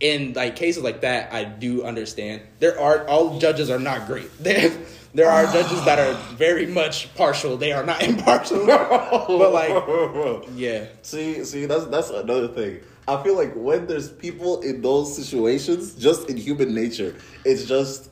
In 0.00 0.32
like 0.32 0.56
cases 0.56 0.82
like 0.82 1.02
that, 1.02 1.32
I 1.32 1.44
do 1.44 1.84
understand. 1.84 2.42
There 2.58 2.78
are 2.80 3.06
all 3.06 3.38
judges 3.38 3.70
are 3.70 3.78
not 3.78 4.06
great. 4.06 4.30
There, 4.40 4.72
there 5.14 5.28
are 5.28 5.44
judges 5.52 5.84
that 5.84 5.98
are 5.98 6.14
very 6.36 6.66
much 6.66 7.14
partial. 7.14 7.56
They 7.56 7.72
are 7.72 7.84
not 7.84 8.02
impartial. 8.08 8.66
but 8.66 9.52
like, 9.52 10.44
yeah, 10.56 10.86
See, 11.02 11.44
see, 11.44 11.66
that's 11.66 11.86
that's 11.86 12.10
another 12.10 12.48
thing. 12.48 12.80
I 13.06 13.22
feel 13.22 13.36
like 13.36 13.52
when 13.54 13.86
there's 13.86 14.08
people 14.10 14.60
in 14.62 14.80
those 14.80 15.14
situations, 15.14 15.94
just 15.94 16.28
in 16.30 16.36
human 16.36 16.74
nature, 16.74 17.14
it's 17.44 17.64
just 17.66 18.10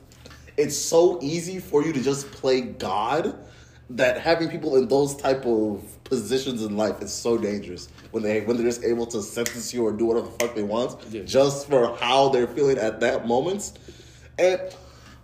it's 0.57 0.77
so 0.77 1.17
easy 1.21 1.59
for 1.59 1.83
you 1.83 1.91
to 1.93 2.01
just 2.01 2.29
play 2.31 2.61
God 2.61 3.37
that 3.89 4.19
having 4.21 4.49
people 4.49 4.75
in 4.77 4.87
those 4.87 5.15
type 5.15 5.45
of 5.45 5.83
positions 6.11 6.61
in 6.61 6.75
life 6.75 7.01
is 7.01 7.11
so 7.11 7.37
dangerous 7.37 7.87
when 8.11 8.21
they 8.21 8.41
when 8.41 8.57
they're 8.57 8.65
just 8.65 8.83
able 8.83 9.05
to 9.07 9.21
sentence 9.21 9.73
you 9.73 9.85
or 9.87 9.91
do 9.93 10.05
whatever 10.05 10.27
the 10.27 10.33
fuck 10.39 10.53
they 10.53 10.61
want 10.75 10.91
Yeah. 11.09 11.23
just 11.23 11.67
for 11.69 11.95
how 11.97 12.27
they're 12.29 12.47
feeling 12.57 12.77
at 12.77 12.99
that 12.99 13.25
moment. 13.25 13.71
And 14.37 14.59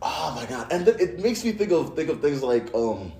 oh 0.02 0.32
my 0.36 0.46
god, 0.46 0.72
and 0.72 0.86
then 0.86 0.96
it 1.00 1.20
makes 1.20 1.44
me 1.44 1.52
think 1.52 1.72
of 1.74 1.96
think 1.98 2.10
of 2.10 2.22
things 2.22 2.42
like 2.42 2.74
um 2.74 3.12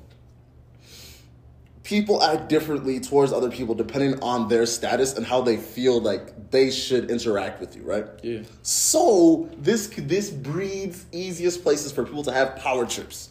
people 1.84 2.22
act 2.22 2.50
differently 2.50 3.00
towards 3.00 3.32
other 3.32 3.50
people 3.50 3.74
depending 3.74 4.22
on 4.22 4.48
their 4.50 4.66
status 4.66 5.16
and 5.16 5.26
how 5.26 5.40
they 5.42 5.56
feel 5.58 6.02
like 6.02 6.52
they 6.52 6.70
should 6.70 7.10
interact 7.12 7.60
with 7.62 7.76
you, 7.76 7.82
right? 7.84 8.06
Yeah. 8.24 8.42
So 8.62 9.50
this 9.58 9.88
this 9.98 10.30
breeds 10.30 11.06
easiest 11.12 11.64
places 11.64 11.92
for 11.92 12.04
people 12.06 12.24
to 12.24 12.32
have 12.32 12.56
power 12.58 12.86
trips. 12.86 13.30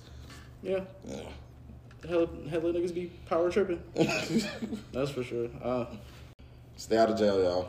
yeah. 0.62 0.80
Hell, 1.08 1.32
hella 2.02 2.26
niggas 2.72 2.94
be 2.94 3.10
power 3.28 3.50
tripping. 3.50 3.82
That's 4.92 5.10
for 5.10 5.22
sure. 5.22 5.48
Uh, 5.62 5.86
Stay 6.76 6.98
out 6.98 7.10
of 7.10 7.18
jail, 7.18 7.42
y'all. 7.42 7.68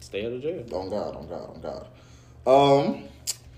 stay 0.00 0.26
out 0.26 0.32
of 0.32 0.42
jail. 0.42 0.62
On 0.74 0.90
God, 0.90 1.16
on 1.16 1.26
God, 1.28 1.50
on 1.54 1.60
God. 1.62 1.86
Um, 2.46 3.04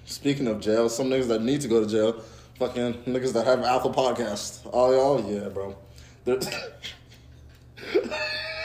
speaking 0.05 0.47
of 0.47 0.61
jail, 0.61 0.89
some 0.89 1.09
niggas 1.11 1.27
that 1.29 1.43
need 1.43 1.61
to 1.63 1.69
go 1.69 1.81
to 1.85 1.91
jail, 1.91 2.23
fucking 2.59 2.95
niggas 3.05 3.33
that 3.33 3.47
have 3.47 3.59
an 3.59 3.65
Alpha 3.65 3.89
podcast. 3.91 4.61
All 4.73 4.93
y'all, 4.93 5.29
yeah, 5.29 5.49
bro. 5.49 5.77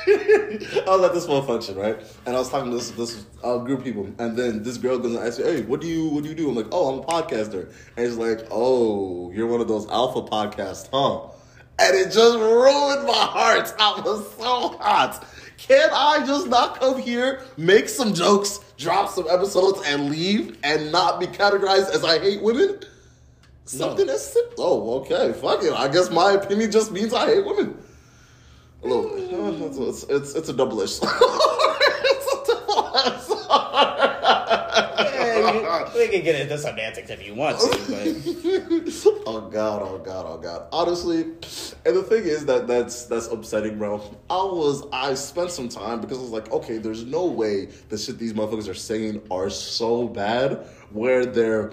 I 0.08 0.84
was 0.88 1.04
at 1.04 1.14
this 1.14 1.28
one 1.28 1.46
function, 1.48 1.76
right? 1.76 1.98
And 2.26 2.36
I 2.36 2.40
was 2.40 2.50
talking 2.50 2.70
to 2.70 2.78
this 2.78 2.92
this 2.92 3.26
uh, 3.44 3.58
group 3.58 3.80
of 3.80 3.86
people, 3.86 4.06
and 4.20 4.38
then 4.38 4.62
this 4.62 4.78
girl 4.78 5.00
goes 5.00 5.16
and 5.16 5.26
asks 5.26 5.40
me, 5.40 5.46
"Hey, 5.46 5.62
what 5.64 5.82
do 5.82 5.88
you 5.88 6.10
what 6.10 6.24
do 6.24 6.30
you 6.30 6.36
do?" 6.36 6.50
I'm 6.50 6.56
like, 6.56 6.68
"Oh, 6.72 6.94
I'm 6.94 7.00
a 7.00 7.04
podcaster," 7.04 7.72
and 7.98 8.06
she's 8.06 8.18
like, 8.18 8.48
"Oh, 8.52 9.32
you're 9.32 9.48
one 9.48 9.62
of 9.62 9.68
those 9.68 9.90
alpha 9.90 10.22
podcasts, 10.22 10.90
huh?" 10.94 11.32
And 11.80 11.96
it 11.96 12.12
just 12.12 12.38
ruined 12.38 13.08
my 13.08 13.14
heart. 13.14 13.74
I 13.80 14.00
was 14.02 14.32
so 14.36 14.78
hot. 14.78 15.26
Can 15.58 15.90
I 15.92 16.24
just 16.26 16.48
not 16.48 16.80
come 16.80 17.00
here, 17.00 17.42
make 17.58 17.90
some 17.90 18.14
jokes, 18.14 18.60
drop 18.78 19.10
some 19.10 19.26
episodes, 19.30 19.82
and 19.88 20.12
leave, 20.12 20.58
and 20.64 20.92
not 20.92 21.20
be 21.20 21.26
categorized 21.26 21.90
as 21.90 22.04
I 22.04 22.20
hate 22.20 22.44
women? 22.44 22.80
Something 23.66 24.08
as 24.10 24.32
simple. 24.32 24.64
Oh, 24.64 25.00
okay. 25.00 25.34
Fuck 25.34 25.64
it. 25.64 25.74
I 25.74 25.88
guess 25.88 26.12
my 26.12 26.34
opinion 26.34 26.72
just 26.72 26.92
means 26.92 27.14
I 27.14 27.26
hate 27.26 27.46
women. 27.46 27.76
A 28.86 28.88
little 28.88 29.10
bit. 29.10 29.26
It's, 29.32 29.78
it's, 29.78 30.04
it's, 30.04 30.36
it's 30.36 30.50
a 30.50 30.54
double 30.54 30.82
edged 30.82 30.92
sword. 30.92 31.12
it's 31.20 32.34
a 32.34 32.46
double 32.48 32.98
edged 32.98 33.22
sword. 33.22 33.42
We 35.96 36.08
can 36.10 36.24
get 36.24 36.40
into 36.40 36.58
semantics 36.58 37.10
if 37.10 37.26
you 37.26 37.34
want 37.36 37.58
to, 37.60 37.68
but 37.68 39.24
oh 39.26 39.50
god, 39.50 39.82
oh 39.82 39.98
god, 40.00 40.26
oh 40.28 40.38
god. 40.38 40.68
Honestly, 40.72 41.22
and 41.22 41.96
the 41.96 42.04
thing 42.04 42.24
is 42.24 42.46
that 42.46 42.68
that's 42.68 43.06
that's 43.06 43.28
upsetting, 43.28 43.78
bro. 43.78 44.02
I 44.30 44.36
was 44.36 44.86
I 44.92 45.14
spent 45.14 45.52
some 45.52 45.70
time 45.70 46.02
because 46.02 46.18
I 46.18 46.22
was 46.22 46.32
like, 46.32 46.52
okay, 46.52 46.78
there's 46.78 47.06
no 47.06 47.26
way 47.26 47.70
the 47.90 47.98
shit 47.98 48.18
these 48.20 48.34
motherfuckers 48.34 48.70
are 48.70 48.74
saying 48.74 49.22
are 49.32 49.50
so 49.50 50.08
bad 50.08 50.68
where 50.92 51.26
they're 51.26 51.72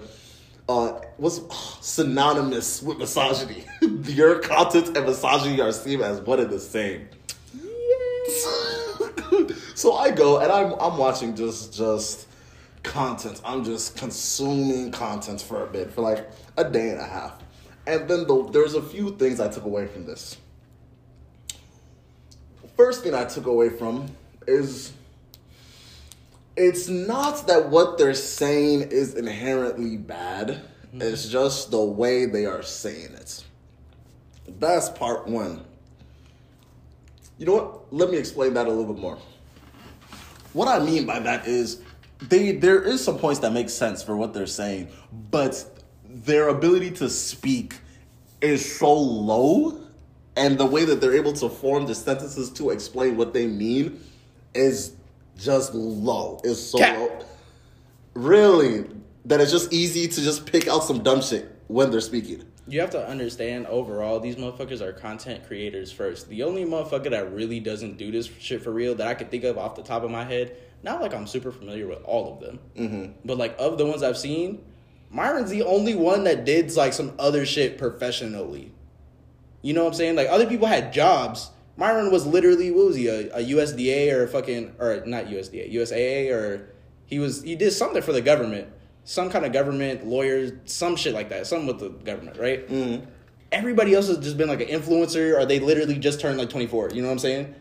uh 0.72 1.00
was 1.18 1.42
synonymous 1.80 2.82
with 2.82 2.98
misogyny. 2.98 3.64
Your 4.04 4.40
content 4.40 4.96
and 4.96 5.06
misogyny 5.06 5.61
are 5.61 5.72
seen 5.72 6.00
as 6.00 6.20
one 6.20 6.40
and 6.40 6.50
the 6.50 6.61
same. 6.61 7.08
so 9.74 9.94
I 9.94 10.11
go 10.11 10.38
and 10.38 10.50
I'm 10.50 10.74
I'm 10.80 10.98
watching 10.98 11.35
just 11.35 11.74
just 11.74 12.26
content. 12.82 13.40
I'm 13.44 13.64
just 13.64 13.96
consuming 13.96 14.90
content 14.90 15.40
for 15.40 15.64
a 15.64 15.66
bit, 15.66 15.92
for 15.92 16.02
like 16.02 16.30
a 16.56 16.68
day 16.68 16.90
and 16.90 17.00
a 17.00 17.06
half. 17.06 17.42
And 17.87 18.08
then 18.08 18.26
the, 18.26 18.48
there's 18.52 18.74
a 18.74 18.82
few 18.82 19.16
things 19.16 19.40
I 19.40 19.48
took 19.48 19.64
away 19.64 19.87
from 19.87 20.06
this. 20.06 20.37
First 22.76 23.02
thing 23.02 23.14
I 23.14 23.24
took 23.24 23.46
away 23.46 23.70
from 23.70 24.08
is 24.46 24.92
it's 26.56 26.88
not 26.88 27.46
that 27.46 27.70
what 27.70 27.98
they're 27.98 28.14
saying 28.14 28.82
is 28.90 29.14
inherently 29.14 29.96
bad. 29.96 30.48
Mm-hmm. 30.88 31.02
It's 31.02 31.28
just 31.28 31.70
the 31.70 31.82
way 31.82 32.26
they 32.26 32.46
are 32.46 32.62
saying 32.62 33.14
it. 33.14 33.44
That's 34.58 34.90
part 34.90 35.26
one. 35.26 35.64
You 37.38 37.46
know 37.46 37.54
what? 37.54 37.92
Let 37.92 38.10
me 38.10 38.18
explain 38.18 38.54
that 38.54 38.66
a 38.66 38.70
little 38.70 38.92
bit 38.92 39.00
more. 39.00 39.18
What 40.52 40.68
I 40.68 40.84
mean 40.84 41.06
by 41.06 41.18
that 41.20 41.46
is 41.46 41.80
they 42.28 42.52
there 42.52 42.82
is 42.82 43.02
some 43.02 43.18
points 43.18 43.40
that 43.40 43.52
make 43.52 43.70
sense 43.70 44.02
for 44.02 44.16
what 44.16 44.34
they're 44.34 44.46
saying, 44.46 44.88
but 45.30 45.64
their 46.04 46.48
ability 46.48 46.90
to 46.92 47.08
speak 47.08 47.76
is 48.40 48.78
so 48.78 48.92
low 48.92 49.80
and 50.36 50.58
the 50.58 50.66
way 50.66 50.84
that 50.84 51.00
they're 51.00 51.14
able 51.14 51.32
to 51.34 51.48
form 51.48 51.86
the 51.86 51.94
sentences 51.94 52.50
to 52.50 52.70
explain 52.70 53.16
what 53.16 53.32
they 53.32 53.46
mean 53.46 54.02
is 54.54 54.94
just 55.36 55.74
low. 55.74 56.40
It's 56.44 56.60
so 56.60 56.78
Cap. 56.78 56.98
low. 56.98 57.24
Really, 58.14 58.84
that 59.24 59.40
it's 59.40 59.50
just 59.50 59.72
easy 59.72 60.08
to 60.08 60.20
just 60.20 60.46
pick 60.46 60.68
out 60.68 60.84
some 60.84 61.02
dumb 61.02 61.22
shit 61.22 61.48
when 61.68 61.90
they're 61.90 62.00
speaking. 62.00 62.44
you 62.68 62.80
have 62.80 62.90
to 62.90 63.08
understand 63.08 63.66
overall 63.66 64.20
these 64.20 64.36
motherfuckers 64.36 64.80
are 64.80 64.92
content 64.92 65.46
creators 65.46 65.90
first. 65.90 66.28
The 66.28 66.42
only 66.42 66.64
motherfucker 66.64 67.10
that 67.10 67.32
really 67.32 67.60
doesn't 67.60 67.98
do 67.98 68.10
this 68.12 68.30
shit 68.38 68.62
for 68.62 68.70
real 68.70 68.94
that 68.96 69.08
I 69.08 69.14
could 69.14 69.30
think 69.30 69.44
of 69.44 69.58
off 69.58 69.74
the 69.74 69.82
top 69.82 70.04
of 70.04 70.10
my 70.10 70.24
head, 70.24 70.56
not 70.82 71.00
like 71.00 71.14
I'm 71.14 71.26
super 71.26 71.50
familiar 71.50 71.86
with 71.86 72.02
all 72.04 72.32
of 72.32 72.40
them, 72.40 72.58
mm-hmm. 72.76 73.12
but 73.24 73.36
like 73.36 73.56
of 73.58 73.78
the 73.78 73.86
ones 73.86 74.02
I've 74.02 74.18
seen, 74.18 74.64
Myron's 75.10 75.50
the 75.50 75.62
only 75.62 75.94
one 75.94 76.24
that 76.24 76.44
did 76.44 76.74
like 76.76 76.92
some 76.92 77.12
other 77.18 77.44
shit 77.44 77.78
professionally. 77.78 78.72
You 79.60 79.74
know 79.74 79.84
what 79.84 79.90
I'm 79.90 79.94
saying? 79.94 80.16
Like 80.16 80.28
other 80.28 80.46
people 80.46 80.66
had 80.66 80.92
jobs. 80.92 81.50
Myron 81.76 82.11
was 82.11 82.26
literally 82.26 82.70
what 82.70 82.87
was 82.87 82.96
he 82.96 83.08
a, 83.08 83.35
a 83.35 83.40
USDA 83.40 84.12
or 84.12 84.24
a 84.24 84.28
fucking 84.28 84.74
or 84.78 85.02
not 85.06 85.26
USDA 85.26 85.72
USAA 85.72 86.30
or 86.32 86.68
he 87.06 87.18
was 87.18 87.42
he 87.42 87.54
did 87.54 87.72
something 87.72 88.02
for 88.02 88.12
the 88.12 88.20
government, 88.20 88.68
some 89.04 89.30
kind 89.30 89.44
of 89.44 89.52
government 89.52 90.06
lawyer, 90.06 90.61
some 90.64 90.96
shit 90.96 91.14
like 91.14 91.28
that, 91.30 91.46
something 91.46 91.66
with 91.66 91.78
the 91.78 91.90
government, 91.90 92.38
right? 92.38 92.68
Mm-hmm. 92.68 93.06
Everybody 93.50 93.94
else 93.94 94.08
has 94.08 94.18
just 94.18 94.38
been 94.38 94.48
like 94.48 94.61
an 94.61 94.68
influencer 94.68 95.38
or 95.38 95.44
they 95.44 95.61
literally 95.61 95.98
just 95.98 96.20
turned 96.20 96.38
like 96.38 96.50
24. 96.50 96.90
You 96.90 97.02
know 97.02 97.08
what 97.08 97.12
I'm 97.12 97.18
saying? 97.18 97.54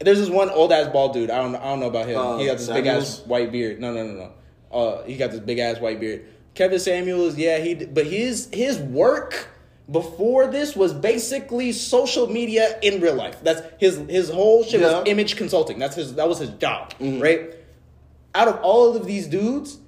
There's 0.00 0.18
this 0.18 0.28
one 0.28 0.50
old 0.50 0.72
ass 0.72 0.88
bald 0.92 1.12
dude. 1.12 1.30
I 1.30 1.38
don't 1.38 1.54
I 1.56 1.64
don't 1.64 1.80
know 1.80 1.88
about 1.88 2.06
him. 2.08 2.18
Uh, 2.18 2.38
he 2.38 2.46
got 2.46 2.58
this 2.58 2.68
big 2.68 2.86
ass 2.86 3.20
white 3.20 3.52
beard. 3.52 3.80
No 3.80 3.92
no 3.92 4.06
no 4.06 4.12
no. 4.14 4.32
Uh, 4.76 5.04
he 5.04 5.16
got 5.16 5.30
this 5.30 5.40
big 5.40 5.58
ass 5.58 5.78
white 5.78 6.00
beard. 6.00 6.26
Kevin 6.54 6.78
Samuels, 6.78 7.36
yeah, 7.36 7.58
he 7.58 7.74
but 7.74 8.06
his 8.06 8.48
his 8.52 8.78
work 8.78 9.48
before 9.90 10.46
this 10.46 10.74
was 10.74 10.92
basically 10.94 11.72
social 11.72 12.26
media 12.26 12.78
in 12.82 13.00
real 13.00 13.14
life. 13.14 13.36
That's 13.42 13.62
his 13.78 13.98
his 14.08 14.30
whole 14.30 14.64
shit 14.64 14.80
Yeah. 14.80 14.86
Mm-hmm. 14.86 14.98
was 15.00 15.08
image 15.08 15.36
consulting. 15.36 15.78
That's 15.78 15.96
his 15.96 16.14
that 16.14 16.28
was 16.28 16.38
his 16.38 16.50
job, 16.50 16.94
right? 17.00 17.54
Out 18.34 18.48
of 18.48 18.56
all 18.62 18.96
of 18.96 19.06
these 19.06 19.26
dudes, 19.26 19.78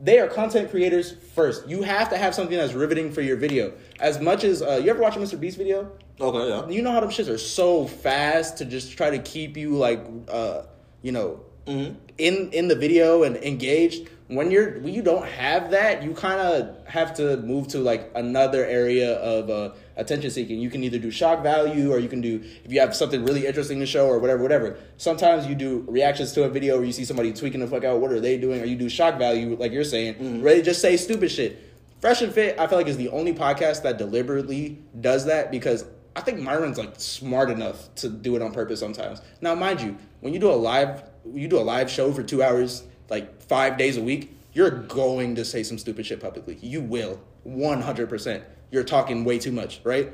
they 0.00 0.18
are 0.18 0.28
content 0.28 0.70
creators 0.70 1.12
first. 1.34 1.68
You 1.68 1.82
have 1.82 2.08
to 2.10 2.16
have 2.16 2.34
something 2.34 2.56
that's 2.56 2.72
riveting 2.72 3.12
for 3.12 3.20
your 3.20 3.36
video. 3.36 3.72
As 4.00 4.20
much 4.20 4.44
as 4.44 4.62
uh, 4.62 4.80
you 4.82 4.90
ever 4.90 5.00
watch 5.00 5.16
a 5.16 5.18
Mr. 5.18 5.38
Beast 5.38 5.58
video, 5.58 5.90
Okay, 6.20 6.48
yeah. 6.48 6.68
you 6.68 6.82
know 6.82 6.92
how 6.92 7.00
them 7.00 7.10
shits 7.10 7.28
are 7.28 7.38
so 7.38 7.86
fast 7.86 8.58
to 8.58 8.64
just 8.64 8.96
try 8.96 9.10
to 9.10 9.18
keep 9.18 9.56
you 9.56 9.70
like 9.76 10.04
uh 10.28 10.62
you 11.02 11.10
know 11.12 11.40
in 11.66 11.96
in 12.18 12.68
the 12.68 12.76
video 12.76 13.22
and 13.24 13.36
engaged 13.38 14.08
when 14.34 14.50
you're 14.50 14.80
when 14.80 14.94
you 14.94 15.02
don't 15.02 15.26
have 15.26 15.70
that 15.70 16.02
you 16.02 16.14
kind 16.14 16.40
of 16.40 16.86
have 16.86 17.14
to 17.14 17.36
move 17.38 17.68
to 17.68 17.78
like 17.78 18.10
another 18.14 18.64
area 18.64 19.14
of 19.16 19.50
uh 19.50 19.74
attention 19.96 20.30
seeking. 20.30 20.58
You 20.58 20.70
can 20.70 20.82
either 20.84 20.98
do 20.98 21.10
shock 21.10 21.42
value 21.42 21.92
or 21.92 21.98
you 21.98 22.08
can 22.08 22.20
do 22.20 22.42
if 22.64 22.72
you 22.72 22.80
have 22.80 22.94
something 22.94 23.24
really 23.24 23.46
interesting 23.46 23.78
to 23.80 23.86
show 23.86 24.06
or 24.06 24.18
whatever 24.18 24.42
whatever. 24.42 24.78
Sometimes 24.96 25.46
you 25.46 25.54
do 25.54 25.84
reactions 25.88 26.32
to 26.32 26.44
a 26.44 26.48
video 26.48 26.76
where 26.76 26.84
you 26.84 26.92
see 26.92 27.04
somebody 27.04 27.32
tweaking 27.32 27.60
the 27.60 27.66
fuck 27.66 27.84
out. 27.84 28.00
What 28.00 28.12
are 28.12 28.20
they 28.20 28.38
doing? 28.38 28.60
Or 28.60 28.64
you 28.64 28.76
do 28.76 28.88
shock 28.88 29.18
value 29.18 29.56
like 29.56 29.72
you're 29.72 29.84
saying. 29.84 30.42
Ready 30.42 30.62
just 30.62 30.80
say 30.80 30.96
stupid 30.96 31.30
shit. 31.30 31.68
Fresh 32.00 32.20
and 32.22 32.32
Fit, 32.32 32.58
I 32.58 32.66
feel 32.66 32.78
like 32.78 32.88
is 32.88 32.96
the 32.96 33.10
only 33.10 33.32
podcast 33.32 33.84
that 33.84 33.96
deliberately 33.96 34.82
does 35.00 35.26
that 35.26 35.52
because 35.52 35.84
I 36.16 36.20
think 36.20 36.40
Myron's 36.40 36.76
like 36.76 36.94
smart 36.96 37.48
enough 37.48 37.94
to 37.96 38.08
do 38.08 38.34
it 38.34 38.42
on 38.42 38.52
purpose 38.52 38.80
sometimes. 38.80 39.20
Now, 39.40 39.54
mind 39.54 39.80
you, 39.80 39.96
when 40.20 40.34
you 40.34 40.40
do 40.40 40.50
a 40.50 40.54
live, 40.54 41.04
you 41.32 41.46
do 41.46 41.58
a 41.58 41.62
live 41.62 41.88
show 41.88 42.12
for 42.12 42.24
two 42.24 42.42
hours, 42.42 42.82
like 43.12 43.42
five 43.42 43.76
days 43.76 43.98
a 43.98 44.02
week, 44.02 44.34
you're 44.54 44.70
going 44.70 45.34
to 45.34 45.44
say 45.44 45.62
some 45.62 45.78
stupid 45.78 46.06
shit 46.06 46.18
publicly. 46.18 46.58
You 46.62 46.80
will, 46.80 47.20
one 47.44 47.82
hundred 47.82 48.08
percent. 48.08 48.42
You're 48.70 48.84
talking 48.84 49.24
way 49.24 49.38
too 49.38 49.52
much, 49.52 49.80
right? 49.84 50.10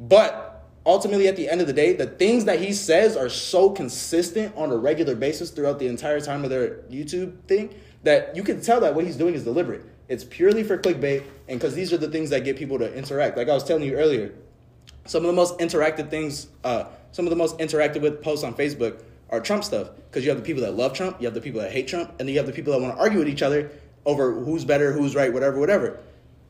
But 0.00 0.66
ultimately, 0.84 1.28
at 1.28 1.36
the 1.36 1.48
end 1.48 1.60
of 1.60 1.68
the 1.68 1.72
day, 1.72 1.92
the 1.92 2.06
things 2.06 2.44
that 2.46 2.58
he 2.58 2.72
says 2.72 3.16
are 3.16 3.28
so 3.28 3.70
consistent 3.70 4.56
on 4.56 4.72
a 4.72 4.76
regular 4.76 5.14
basis 5.14 5.50
throughout 5.50 5.78
the 5.78 5.86
entire 5.86 6.20
time 6.20 6.42
of 6.42 6.50
their 6.50 6.78
YouTube 6.90 7.30
thing 7.44 7.72
that 8.02 8.34
you 8.34 8.42
can 8.42 8.60
tell 8.60 8.80
that 8.80 8.96
what 8.96 9.04
he's 9.04 9.16
doing 9.16 9.34
is 9.34 9.44
deliberate. 9.44 9.84
It's 10.08 10.24
purely 10.24 10.64
for 10.64 10.76
clickbait, 10.76 11.22
and 11.48 11.60
because 11.60 11.76
these 11.76 11.92
are 11.92 11.96
the 11.96 12.08
things 12.08 12.30
that 12.30 12.42
get 12.42 12.56
people 12.56 12.78
to 12.80 12.92
interact. 12.92 13.36
Like 13.36 13.48
I 13.48 13.54
was 13.54 13.62
telling 13.62 13.84
you 13.84 13.94
earlier, 13.94 14.34
some 15.06 15.24
of 15.24 15.28
the 15.28 15.38
most 15.42 15.58
interactive 15.58 16.10
things, 16.10 16.48
uh, 16.64 16.86
some 17.12 17.24
of 17.24 17.30
the 17.30 17.36
most 17.36 17.56
interactive 17.58 18.00
with 18.00 18.20
posts 18.20 18.44
on 18.44 18.54
Facebook 18.54 19.00
are 19.32 19.40
Trump 19.40 19.64
stuff. 19.64 19.88
Because 20.08 20.24
you 20.24 20.30
have 20.30 20.38
the 20.38 20.44
people 20.44 20.62
that 20.62 20.76
love 20.76 20.92
Trump, 20.92 21.20
you 21.20 21.26
have 21.26 21.34
the 21.34 21.40
people 21.40 21.60
that 21.60 21.72
hate 21.72 21.88
Trump, 21.88 22.10
and 22.10 22.20
then 22.20 22.28
you 22.28 22.36
have 22.36 22.46
the 22.46 22.52
people 22.52 22.72
that 22.72 22.80
want 22.80 22.94
to 22.94 23.00
argue 23.00 23.18
with 23.18 23.28
each 23.28 23.42
other 23.42 23.72
over 24.04 24.32
who's 24.32 24.64
better, 24.64 24.92
who's 24.92 25.14
right, 25.14 25.32
whatever, 25.32 25.58
whatever. 25.58 25.98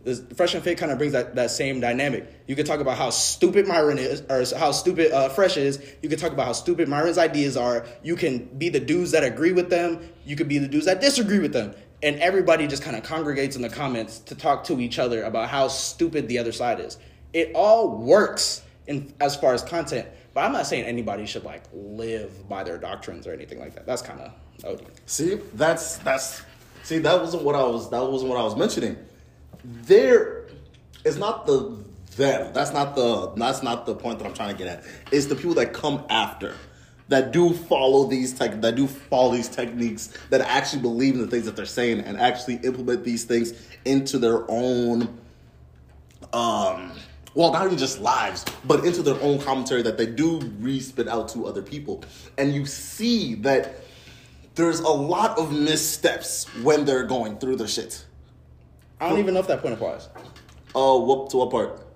This 0.05 0.21
Fresh 0.35 0.55
and 0.55 0.65
Fit 0.65 0.79
kind 0.79 0.91
of 0.91 0.99
brings 0.99 1.13
that, 1.13 1.37
that 1.37 1.53
same 1.53 1.79
dynamic. 1.79 2.27
You 2.49 2.57
could 2.57 2.67
talk 2.67 2.81
about 2.81 2.99
how 2.99 3.11
stupid 3.11 3.69
Myron 3.69 3.99
is, 3.99 4.23
or 4.29 4.45
how 4.59 4.73
stupid 4.73 5.13
uh, 5.13 5.29
Fresh 5.29 5.57
is. 5.57 5.81
You 6.03 6.09
could 6.09 6.19
talk 6.19 6.33
about 6.33 6.47
how 6.47 6.55
stupid 6.55 6.89
Myron's 6.89 7.19
ideas 7.19 7.57
are. 7.57 7.87
You 8.03 8.17
can 8.17 8.47
be 8.47 8.69
the 8.69 8.81
dudes 8.81 9.13
that 9.13 9.23
agree 9.23 9.53
with 9.53 9.71
them. 9.71 10.01
You 10.27 10.35
could 10.35 10.49
be 10.49 10.59
the 10.59 10.67
dudes 10.67 10.87
that 10.87 11.01
disagree 11.01 11.39
with 11.39 11.53
them. 11.53 11.75
And 12.03 12.19
everybody 12.19 12.67
just 12.67 12.83
kind 12.83 12.97
of 12.97 13.05
congregates 13.05 13.55
in 13.55 13.63
the 13.63 13.69
comments 13.69 14.19
to 14.21 14.35
talk 14.35 14.65
to 14.65 14.81
each 14.81 14.99
other 14.99 15.23
about 15.23 15.49
how 15.51 15.69
stupid 15.69 16.27
the 16.27 16.39
other 16.39 16.51
side 16.51 16.81
is. 16.81 16.99
It 17.33 17.53
all 17.55 17.97
works 17.97 18.63
in 18.89 19.15
as 19.21 19.37
far 19.37 19.55
as 19.55 19.63
content, 19.63 20.09
but 20.35 20.45
I'm 20.45 20.53
not 20.53 20.67
saying 20.67 20.85
anybody 20.85 21.27
should 21.27 21.45
like 21.45 21.65
live 21.73 22.49
by 22.49 22.65
their 22.65 22.79
doctrines 22.79 23.27
or 23.27 23.33
anything 23.33 23.59
like 23.59 23.75
that. 23.75 23.87
That's 23.87 24.03
kind 24.03 24.21
of 24.21 24.33
OD. 24.65 24.87
See, 25.07 25.41
that's 25.55 25.99
that's 25.99 26.43
see 26.83 26.99
that 26.99 27.21
wasn't 27.21 27.43
what 27.43 27.55
I 27.55 27.65
was 27.65 27.91
that 27.91 28.03
wasn't 28.03 28.31
what 28.31 28.39
I 28.39 28.45
was 28.45 28.57
mentioning. 28.57 28.97
There 29.65 30.47
is 31.05 31.19
not 31.19 31.47
the 31.47 31.83
them. 32.17 32.53
That's 32.53 32.73
not 32.73 32.95
the 32.95 33.33
that's 33.37 33.63
not 33.63 33.87
the 33.87 33.95
point 33.95 34.19
that 34.19 34.27
I'm 34.27 34.35
trying 34.35 34.57
to 34.57 34.59
get 34.59 34.67
at. 34.67 34.85
It's 35.11 35.27
the 35.27 35.37
people 35.37 35.55
that 35.55 35.73
come 35.73 36.05
after 36.09 36.55
that 37.09 37.33
do 37.33 37.53
follow 37.53 38.07
these 38.07 38.33
tech 38.33 38.61
that 38.61 38.75
do 38.75 38.87
follow 38.87 39.33
these 39.35 39.49
techniques 39.49 40.17
that 40.31 40.41
actually 40.41 40.83
believe 40.83 41.15
in 41.15 41.21
the 41.21 41.27
things 41.27 41.45
that 41.45 41.57
they're 41.57 41.67
saying 41.67 42.01
and 42.01 42.17
actually 42.17 42.57
implement 42.57 43.05
these 43.05 43.25
things 43.25 43.53
into 43.85 44.19
their 44.19 44.51
own 44.51 45.19
um 46.33 46.93
well 47.35 47.53
not 47.53 47.65
even 47.67 47.79
just 47.79 48.01
lives 48.01 48.45
but 48.65 48.85
into 48.85 49.03
their 49.03 49.21
own 49.23 49.39
commentary 49.41 49.83
that 49.83 49.97
they 49.97 50.07
do 50.07 50.39
re-spit 50.59 51.09
out 51.09 51.29
to 51.29 51.47
other 51.47 51.63
people 51.63 52.03
and 52.39 52.55
you 52.55 52.65
see 52.67 53.35
that 53.37 53.77
there's 54.55 54.81
a 54.81 54.89
lot 54.89 55.39
of 55.39 55.53
missteps 55.53 56.45
when 56.63 56.85
they're 56.85 57.05
going 57.05 57.39
through 57.39 57.57
their 57.57 57.69
shit 57.69 58.05
I 59.01 59.09
don't 59.09 59.19
even 59.19 59.35
know 59.35 59.41
if 59.41 59.47
that 59.49 59.63
point 59.63 59.75
applies. 59.75 60.09
oh 60.75 61.01
what 61.05 61.31
to 61.31 61.37
what 61.39 61.51
part 61.51 61.87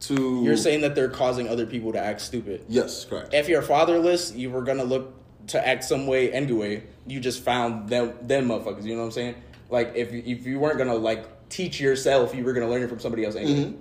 to 0.00 0.42
You're 0.44 0.56
saying 0.56 0.82
that 0.82 0.94
they're 0.94 1.08
causing 1.08 1.48
other 1.48 1.66
people 1.66 1.92
to 1.92 1.98
act 1.98 2.20
stupid. 2.20 2.64
yes 2.68 3.04
correct 3.04 3.32
If 3.34 3.48
you're 3.48 3.62
fatherless, 3.62 4.32
you 4.32 4.50
were 4.50 4.62
gonna 4.62 4.84
look 4.84 5.14
to 5.48 5.66
act 5.66 5.84
some 5.84 6.06
way 6.06 6.32
anyway. 6.32 6.82
You 7.06 7.20
just 7.20 7.42
found 7.42 7.88
them 7.88 8.14
them 8.22 8.48
motherfuckers. 8.48 8.84
You 8.84 8.94
know 8.94 9.00
what 9.00 9.06
I'm 9.06 9.12
saying? 9.12 9.34
Like 9.70 9.92
if 9.94 10.12
if 10.12 10.44
you 10.46 10.58
weren't 10.58 10.76
gonna 10.78 10.94
like 10.94 11.48
teach 11.48 11.80
yourself, 11.80 12.34
you 12.34 12.44
were 12.44 12.52
gonna 12.52 12.68
learn 12.68 12.82
it 12.82 12.88
from 12.88 12.98
somebody 13.00 13.24
else 13.24 13.36
anyway. 13.36 13.70
Mm-hmm. 13.70 13.80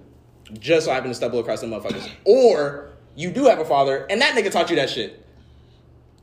Just 0.59 0.85
so 0.85 0.93
happened 0.93 1.11
to 1.11 1.15
stumble 1.15 1.39
across 1.39 1.61
them 1.61 1.71
motherfuckers, 1.71 2.07
or 2.23 2.89
you 3.15 3.31
do 3.31 3.45
have 3.45 3.59
a 3.59 3.65
father 3.65 4.05
and 4.09 4.21
that 4.21 4.35
nigga 4.35 4.51
taught 4.51 4.69
you 4.69 4.75
that 4.75 4.89
shit. 4.89 5.25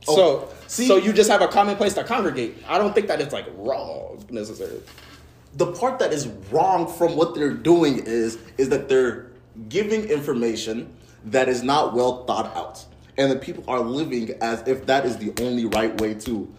Oh, 0.07 0.15
so 0.15 0.49
see- 0.67 0.87
so 0.87 0.95
you 0.97 1.13
just 1.13 1.29
have 1.29 1.41
a 1.41 1.47
common 1.47 1.75
place 1.75 1.93
to 1.95 2.03
congregate. 2.03 2.55
I 2.67 2.77
don't 2.77 2.93
think 2.93 3.07
that 3.07 3.19
it's 3.21 3.33
like 3.33 3.45
wrong 3.57 4.23
necessarily. 4.29 4.81
the 5.55 5.71
part 5.73 5.99
that 5.99 6.11
is 6.11 6.27
wrong 6.51 6.87
from 6.87 7.15
what 7.15 7.35
they're 7.35 7.53
doing 7.53 7.99
is 8.05 8.37
is 8.57 8.69
that 8.69 8.89
they're 8.89 9.27
giving 9.69 10.03
information 10.05 10.91
that 11.25 11.47
is 11.47 11.61
not 11.63 11.93
well 11.93 12.25
thought 12.25 12.55
out, 12.55 12.83
and 13.17 13.31
the 13.31 13.35
people 13.35 13.63
are 13.67 13.79
living 13.81 14.31
as 14.41 14.67
if 14.67 14.85
that 14.87 15.05
is 15.05 15.17
the 15.17 15.31
only 15.43 15.65
right 15.65 15.99
way 16.01 16.13
to 16.15 16.51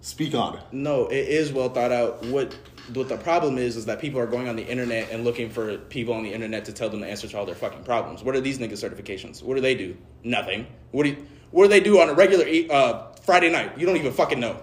speak 0.00 0.34
on. 0.34 0.56
it. 0.56 0.62
No, 0.72 1.06
it 1.08 1.28
is 1.28 1.52
well 1.52 1.68
thought 1.68 1.92
out. 1.92 2.24
What 2.26 2.56
what 2.94 3.08
the 3.08 3.16
problem 3.16 3.58
is 3.58 3.76
is 3.76 3.84
that 3.86 4.00
people 4.00 4.20
are 4.20 4.26
going 4.26 4.48
on 4.48 4.56
the 4.56 4.66
internet 4.66 5.10
and 5.10 5.24
looking 5.24 5.50
for 5.50 5.78
people 5.78 6.14
on 6.14 6.22
the 6.22 6.32
internet 6.32 6.64
to 6.64 6.72
tell 6.72 6.88
them 6.88 7.00
the 7.00 7.06
answer 7.06 7.28
to 7.28 7.38
all 7.38 7.46
their 7.46 7.54
fucking 7.54 7.84
problems. 7.84 8.22
What 8.22 8.34
are 8.34 8.40
these 8.40 8.58
niggas 8.58 8.84
certifications? 8.84 9.42
What 9.42 9.54
do 9.54 9.60
they 9.60 9.74
do? 9.74 9.96
Nothing. 10.24 10.66
What 10.92 11.04
do 11.04 11.10
you, 11.10 11.26
what 11.50 11.64
do 11.64 11.68
they 11.68 11.80
do 11.80 12.00
on 12.00 12.08
a 12.08 12.14
regular 12.14 12.46
uh, 12.72 13.12
Friday 13.22 13.50
night? 13.50 13.78
You 13.78 13.86
don't 13.86 13.96
even 13.96 14.12
fucking 14.12 14.40
know. 14.40 14.56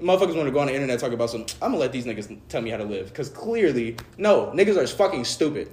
Motherfuckers 0.00 0.36
want 0.36 0.46
to 0.46 0.52
go 0.52 0.60
on 0.60 0.68
the 0.68 0.74
internet 0.74 1.00
talk 1.00 1.12
about 1.12 1.30
some. 1.30 1.42
I'm 1.60 1.72
gonna 1.72 1.78
let 1.78 1.92
these 1.92 2.06
niggas 2.06 2.38
tell 2.48 2.62
me 2.62 2.70
how 2.70 2.76
to 2.76 2.84
live 2.84 3.08
because 3.08 3.28
clearly, 3.28 3.96
no, 4.16 4.52
niggas 4.54 4.76
are 4.76 4.86
fucking 4.86 5.24
stupid. 5.24 5.72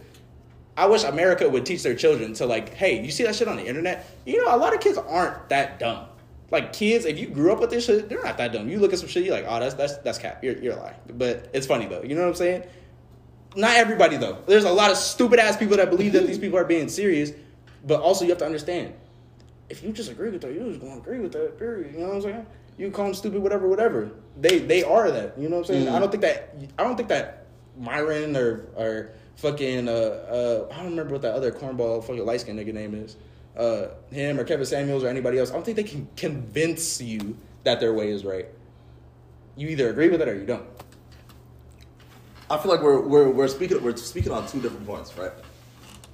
I 0.77 0.87
wish 0.87 1.03
America 1.03 1.47
would 1.47 1.65
teach 1.65 1.83
their 1.83 1.95
children 1.95 2.33
to 2.33 2.45
like, 2.45 2.73
hey, 2.73 3.01
you 3.01 3.11
see 3.11 3.23
that 3.23 3.35
shit 3.35 3.47
on 3.47 3.55
the 3.55 3.65
internet? 3.65 4.09
You 4.25 4.43
know, 4.43 4.53
a 4.53 4.57
lot 4.57 4.73
of 4.73 4.81
kids 4.81 4.97
aren't 4.97 5.47
that 5.49 5.79
dumb. 5.79 6.07
Like 6.51 6.73
kids, 6.73 7.05
if 7.05 7.17
you 7.19 7.27
grew 7.27 7.51
up 7.51 7.59
with 7.59 7.71
this 7.71 7.85
shit, 7.85 8.07
they're 8.07 8.23
not 8.23 8.37
that 8.37 8.53
dumb. 8.53 8.69
You 8.69 8.79
look 8.79 8.93
at 8.93 8.99
some 8.99 9.07
shit, 9.07 9.25
you're 9.25 9.35
like, 9.35 9.45
oh, 9.47 9.59
that's 9.59 9.73
that's 9.73 9.97
that's 9.97 10.17
cap. 10.17 10.43
You're 10.43 10.57
you're 10.57 10.75
lying. 10.75 10.95
But 11.13 11.49
it's 11.53 11.65
funny 11.65 11.85
though. 11.87 12.03
You 12.03 12.15
know 12.15 12.21
what 12.21 12.29
I'm 12.29 12.35
saying? 12.35 12.63
Not 13.55 13.75
everybody 13.77 14.17
though. 14.17 14.37
There's 14.45 14.65
a 14.65 14.71
lot 14.71 14.91
of 14.91 14.97
stupid 14.97 15.39
ass 15.39 15.57
people 15.57 15.77
that 15.77 15.89
believe 15.89 16.13
that 16.13 16.27
these 16.27 16.37
people 16.37 16.59
are 16.59 16.65
being 16.65 16.87
serious. 16.89 17.31
But 17.85 18.01
also 18.01 18.25
you 18.25 18.31
have 18.31 18.39
to 18.39 18.45
understand, 18.45 18.93
if 19.69 19.83
you 19.83 19.91
just 19.91 20.11
agree 20.11 20.29
with 20.29 20.41
that, 20.41 20.53
you're 20.53 20.67
just 20.67 20.81
gonna 20.81 20.97
agree 20.97 21.19
with 21.19 21.31
that. 21.33 21.57
Period. 21.57 21.93
You 21.93 22.01
know 22.01 22.07
what 22.07 22.15
I'm 22.15 22.21
saying? 22.21 22.45
You 22.77 22.91
call 22.91 23.05
them 23.05 23.13
stupid, 23.13 23.41
whatever, 23.41 23.67
whatever. 23.67 24.11
They 24.37 24.59
they 24.59 24.83
are 24.83 25.09
that. 25.09 25.37
You 25.37 25.49
know 25.49 25.57
what 25.57 25.69
I'm 25.69 25.75
saying? 25.75 25.89
I 25.89 25.99
don't 25.99 26.11
think 26.11 26.21
that 26.21 26.55
I 26.77 26.83
don't 26.83 26.95
think 26.95 27.09
that 27.09 27.47
Myron 27.77 28.35
or 28.35 28.67
or 28.75 29.11
fucking 29.37 29.87
uh 29.87 29.91
uh 29.91 30.67
I 30.71 30.77
don't 30.77 30.91
remember 30.91 31.13
what 31.13 31.21
that 31.23 31.33
other 31.33 31.51
cornball 31.51 32.03
fucking 32.03 32.25
light 32.25 32.41
skinned 32.41 32.59
nigga 32.59 32.73
name 32.73 32.93
is. 32.93 33.17
Uh 33.57 33.87
him 34.11 34.39
or 34.39 34.43
Kevin 34.43 34.65
Samuels 34.65 35.03
or 35.03 35.07
anybody 35.07 35.39
else. 35.39 35.49
I 35.49 35.53
don't 35.53 35.63
think 35.63 35.77
they 35.77 35.83
can 35.83 36.07
convince 36.15 37.01
you 37.01 37.37
that 37.63 37.79
their 37.79 37.93
way 37.93 38.11
is 38.11 38.25
right. 38.25 38.47
You 39.55 39.69
either 39.69 39.89
agree 39.89 40.09
with 40.09 40.21
it 40.21 40.27
or 40.27 40.35
you 40.35 40.45
don't. 40.45 40.65
I 42.49 42.57
feel 42.57 42.71
like 42.71 42.81
we're 42.81 43.01
we're 43.01 43.29
we're 43.29 43.47
speaking 43.47 43.81
we're 43.83 43.95
speaking 43.95 44.31
on 44.31 44.47
two 44.47 44.61
different 44.61 44.85
points, 44.85 45.17
right? 45.17 45.31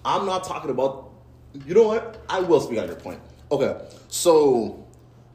I'm 0.06 0.26
not 0.26 0.44
talking 0.44 0.72
about. 0.72 1.10
You 1.66 1.74
know 1.74 1.88
what? 1.88 2.24
I 2.30 2.40
will 2.40 2.62
speak 2.62 2.80
on 2.80 2.88
your 2.88 2.96
point. 2.96 3.20
Okay, 3.52 3.76
so 4.08 4.88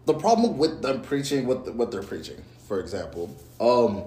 the 0.06 0.14
problem 0.14 0.56
with 0.56 0.80
them 0.80 1.02
preaching 1.02 1.46
what 1.46 1.74
what 1.74 1.90
they're 1.90 2.02
preaching, 2.02 2.42
for 2.66 2.80
example, 2.80 3.36
um, 3.60 4.04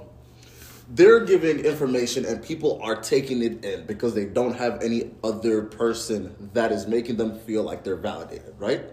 they're 0.90 1.24
giving 1.24 1.60
information 1.60 2.26
and 2.26 2.44
people 2.44 2.80
are 2.82 2.96
taking 2.96 3.44
it 3.44 3.64
in 3.64 3.86
because 3.86 4.16
they 4.16 4.26
don't 4.26 4.56
have 4.56 4.82
any 4.82 5.12
other 5.24 5.64
person 5.64 6.50
that 6.54 6.72
is 6.72 6.88
making 6.88 7.18
them 7.18 7.38
feel 7.40 7.64
like 7.64 7.84
they're 7.84 7.96
validated, 7.96 8.56
right? 8.58 8.86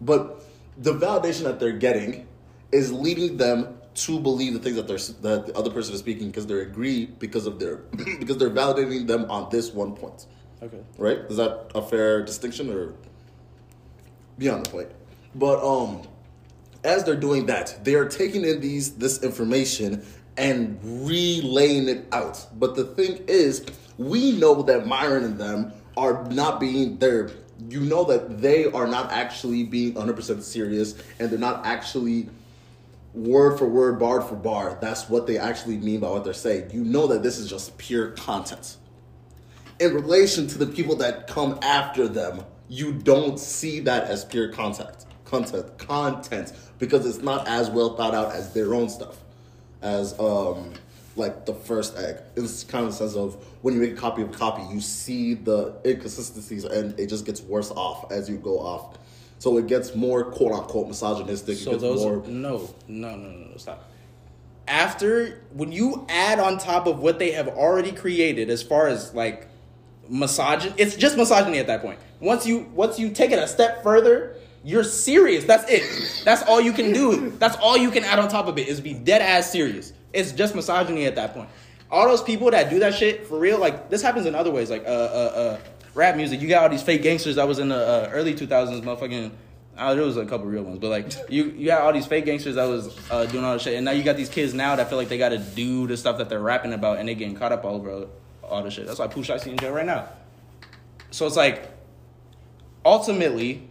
But 0.00 0.44
the 0.76 0.92
validation 0.92 1.44
that 1.44 1.58
they're 1.58 1.72
getting 1.72 2.26
is 2.70 2.92
leading 2.92 3.38
them 3.38 3.78
to 3.94 4.18
believe 4.20 4.52
the 4.52 4.58
things 4.58 4.76
that 4.76 4.88
they're 4.88 4.98
that 5.22 5.46
the 5.46 5.56
other 5.56 5.70
person 5.70 5.94
is 5.94 6.00
speaking 6.00 6.26
because 6.26 6.46
they 6.46 6.60
agree 6.60 7.06
because 7.06 7.46
of 7.46 7.58
their 7.58 7.76
because 8.18 8.36
they're 8.36 8.50
validating 8.50 9.06
them 9.06 9.30
on 9.30 9.48
this 9.50 9.70
one 9.70 9.94
point. 9.94 10.26
Okay. 10.62 10.80
Right? 10.98 11.18
Is 11.30 11.36
that 11.36 11.70
a 11.74 11.80
fair 11.80 12.22
distinction 12.24 12.70
or 12.70 12.94
beyond 14.36 14.66
the 14.66 14.70
point? 14.70 14.88
But 15.34 15.64
um 15.64 16.02
as 16.82 17.04
they're 17.04 17.16
doing 17.16 17.46
that, 17.46 17.82
they 17.84 17.94
are 17.94 18.06
taking 18.06 18.44
in 18.44 18.60
these 18.60 18.96
this 18.96 19.22
information 19.22 20.04
and 20.36 20.78
relaying 21.06 21.88
it 21.88 22.06
out. 22.12 22.46
But 22.58 22.74
the 22.74 22.84
thing 22.84 23.24
is, 23.28 23.64
we 23.98 24.32
know 24.32 24.62
that 24.62 24.86
Myron 24.86 25.24
and 25.24 25.38
them 25.38 25.72
are 25.96 26.24
not 26.30 26.60
being 26.60 26.98
there. 26.98 27.30
You 27.68 27.80
know 27.80 28.04
that 28.04 28.40
they 28.40 28.66
are 28.66 28.86
not 28.86 29.12
actually 29.12 29.64
being 29.64 29.94
100% 29.94 30.42
serious 30.42 30.94
and 31.18 31.30
they're 31.30 31.38
not 31.38 31.64
actually 31.64 32.28
word 33.14 33.58
for 33.58 33.68
word, 33.68 33.98
bar 33.98 34.20
for 34.20 34.34
bar. 34.34 34.76
That's 34.80 35.08
what 35.08 35.26
they 35.26 35.38
actually 35.38 35.78
mean 35.78 36.00
by 36.00 36.10
what 36.10 36.24
they're 36.24 36.32
saying. 36.32 36.70
You 36.72 36.84
know 36.84 37.06
that 37.06 37.22
this 37.22 37.38
is 37.38 37.48
just 37.48 37.78
pure 37.78 38.10
content. 38.10 38.76
In 39.78 39.94
relation 39.94 40.46
to 40.48 40.58
the 40.58 40.66
people 40.66 40.96
that 40.96 41.26
come 41.26 41.58
after 41.62 42.08
them, 42.08 42.44
you 42.68 42.92
don't 42.92 43.38
see 43.38 43.80
that 43.80 44.04
as 44.04 44.24
pure 44.24 44.48
content, 44.48 45.04
content, 45.24 45.78
content, 45.78 46.52
because 46.78 47.06
it's 47.06 47.22
not 47.22 47.46
as 47.46 47.70
well 47.70 47.96
thought 47.96 48.14
out 48.14 48.32
as 48.32 48.52
their 48.52 48.74
own 48.74 48.88
stuff, 48.88 49.23
as 49.84 50.18
um 50.18 50.72
like 51.16 51.46
the 51.46 51.54
first 51.54 51.96
egg. 51.96 52.16
It's 52.34 52.64
kind 52.64 52.84
of 52.84 52.90
the 52.90 52.96
sense 52.96 53.14
of 53.14 53.34
when 53.62 53.74
you 53.74 53.80
make 53.80 53.92
a 53.92 53.96
copy 53.96 54.22
of 54.22 54.30
a 54.30 54.32
copy, 54.32 54.62
you 54.74 54.80
see 54.80 55.34
the 55.34 55.76
inconsistencies 55.86 56.64
and 56.64 56.98
it 56.98 57.06
just 57.06 57.24
gets 57.24 57.40
worse 57.40 57.70
off 57.70 58.10
as 58.10 58.28
you 58.28 58.36
go 58.36 58.58
off. 58.58 58.98
So 59.38 59.56
it 59.58 59.66
gets 59.68 59.94
more 59.94 60.24
quote 60.24 60.52
unquote 60.52 60.88
misogynistic. 60.88 61.58
So 61.58 61.76
those 61.76 62.00
more 62.00 62.16
no, 62.26 62.74
no, 62.88 63.14
no, 63.14 63.16
no, 63.16 63.46
no, 63.50 63.56
stop. 63.56 63.90
After 64.66 65.42
when 65.52 65.70
you 65.70 66.06
add 66.08 66.40
on 66.40 66.58
top 66.58 66.86
of 66.86 66.98
what 66.98 67.18
they 67.18 67.32
have 67.32 67.48
already 67.48 67.92
created 67.92 68.50
as 68.50 68.62
far 68.62 68.88
as 68.88 69.14
like 69.14 69.46
misogyny, 70.08 70.74
it's 70.78 70.96
just 70.96 71.16
misogyny 71.16 71.58
at 71.58 71.66
that 71.68 71.82
point. 71.82 72.00
Once 72.18 72.46
you 72.46 72.70
once 72.74 72.98
you 72.98 73.10
take 73.10 73.30
it 73.30 73.38
a 73.38 73.46
step 73.46 73.82
further, 73.82 74.36
you're 74.64 74.84
serious. 74.84 75.44
That's 75.44 75.70
it. 75.70 76.22
That's 76.24 76.42
all 76.42 76.60
you 76.60 76.72
can 76.72 76.92
do. 76.92 77.30
That's 77.38 77.56
all 77.56 77.76
you 77.76 77.90
can 77.90 78.02
add 78.02 78.18
on 78.18 78.28
top 78.28 78.46
of 78.46 78.58
it 78.58 78.66
is 78.66 78.80
be 78.80 78.94
dead 78.94 79.20
ass 79.20 79.52
serious. 79.52 79.92
It's 80.12 80.32
just 80.32 80.54
misogyny 80.54 81.04
at 81.04 81.16
that 81.16 81.34
point. 81.34 81.48
All 81.90 82.08
those 82.08 82.22
people 82.22 82.50
that 82.50 82.70
do 82.70 82.78
that 82.80 82.94
shit 82.94 83.26
for 83.26 83.38
real, 83.38 83.58
like 83.58 83.90
this 83.90 84.00
happens 84.02 84.26
in 84.26 84.34
other 84.34 84.50
ways, 84.50 84.70
like 84.70 84.84
uh 84.84 84.88
uh 84.88 85.32
uh 85.36 85.60
rap 85.94 86.16
music. 86.16 86.40
You 86.40 86.48
got 86.48 86.64
all 86.64 86.68
these 86.70 86.82
fake 86.82 87.02
gangsters 87.02 87.36
that 87.36 87.46
was 87.46 87.58
in 87.58 87.68
the 87.68 87.76
uh, 87.76 88.10
early 88.12 88.34
2000s, 88.34 88.80
motherfucking. 88.82 89.30
Uh, 89.76 89.92
there 89.92 90.04
was 90.04 90.16
a 90.16 90.24
couple 90.24 90.46
real 90.46 90.62
ones, 90.62 90.78
but 90.78 90.88
like 90.88 91.12
you, 91.28 91.46
you 91.46 91.66
got 91.66 91.82
all 91.82 91.92
these 91.92 92.06
fake 92.06 92.24
gangsters 92.24 92.54
that 92.54 92.64
was 92.64 92.96
uh, 93.10 93.26
doing 93.26 93.44
all 93.44 93.54
this 93.54 93.62
shit, 93.62 93.74
and 93.74 93.84
now 93.84 93.90
you 93.90 94.04
got 94.04 94.16
these 94.16 94.28
kids 94.28 94.54
now 94.54 94.76
that 94.76 94.88
feel 94.88 94.96
like 94.96 95.08
they 95.08 95.18
got 95.18 95.30
to 95.30 95.38
do 95.38 95.88
the 95.88 95.96
stuff 95.96 96.18
that 96.18 96.28
they're 96.28 96.40
rapping 96.40 96.72
about, 96.72 96.98
and 96.98 97.08
they 97.08 97.14
getting 97.16 97.34
caught 97.34 97.50
up 97.50 97.64
all 97.64 97.74
over 97.74 98.06
all 98.42 98.62
the 98.62 98.70
shit. 98.70 98.86
That's 98.86 99.00
why 99.00 99.08
Pooh 99.08 99.22
Shiesty 99.22 99.48
in 99.48 99.58
jail 99.58 99.72
right 99.72 99.84
now. 99.84 100.08
So 101.10 101.26
it's 101.26 101.36
like, 101.36 101.70
ultimately, 102.84 103.68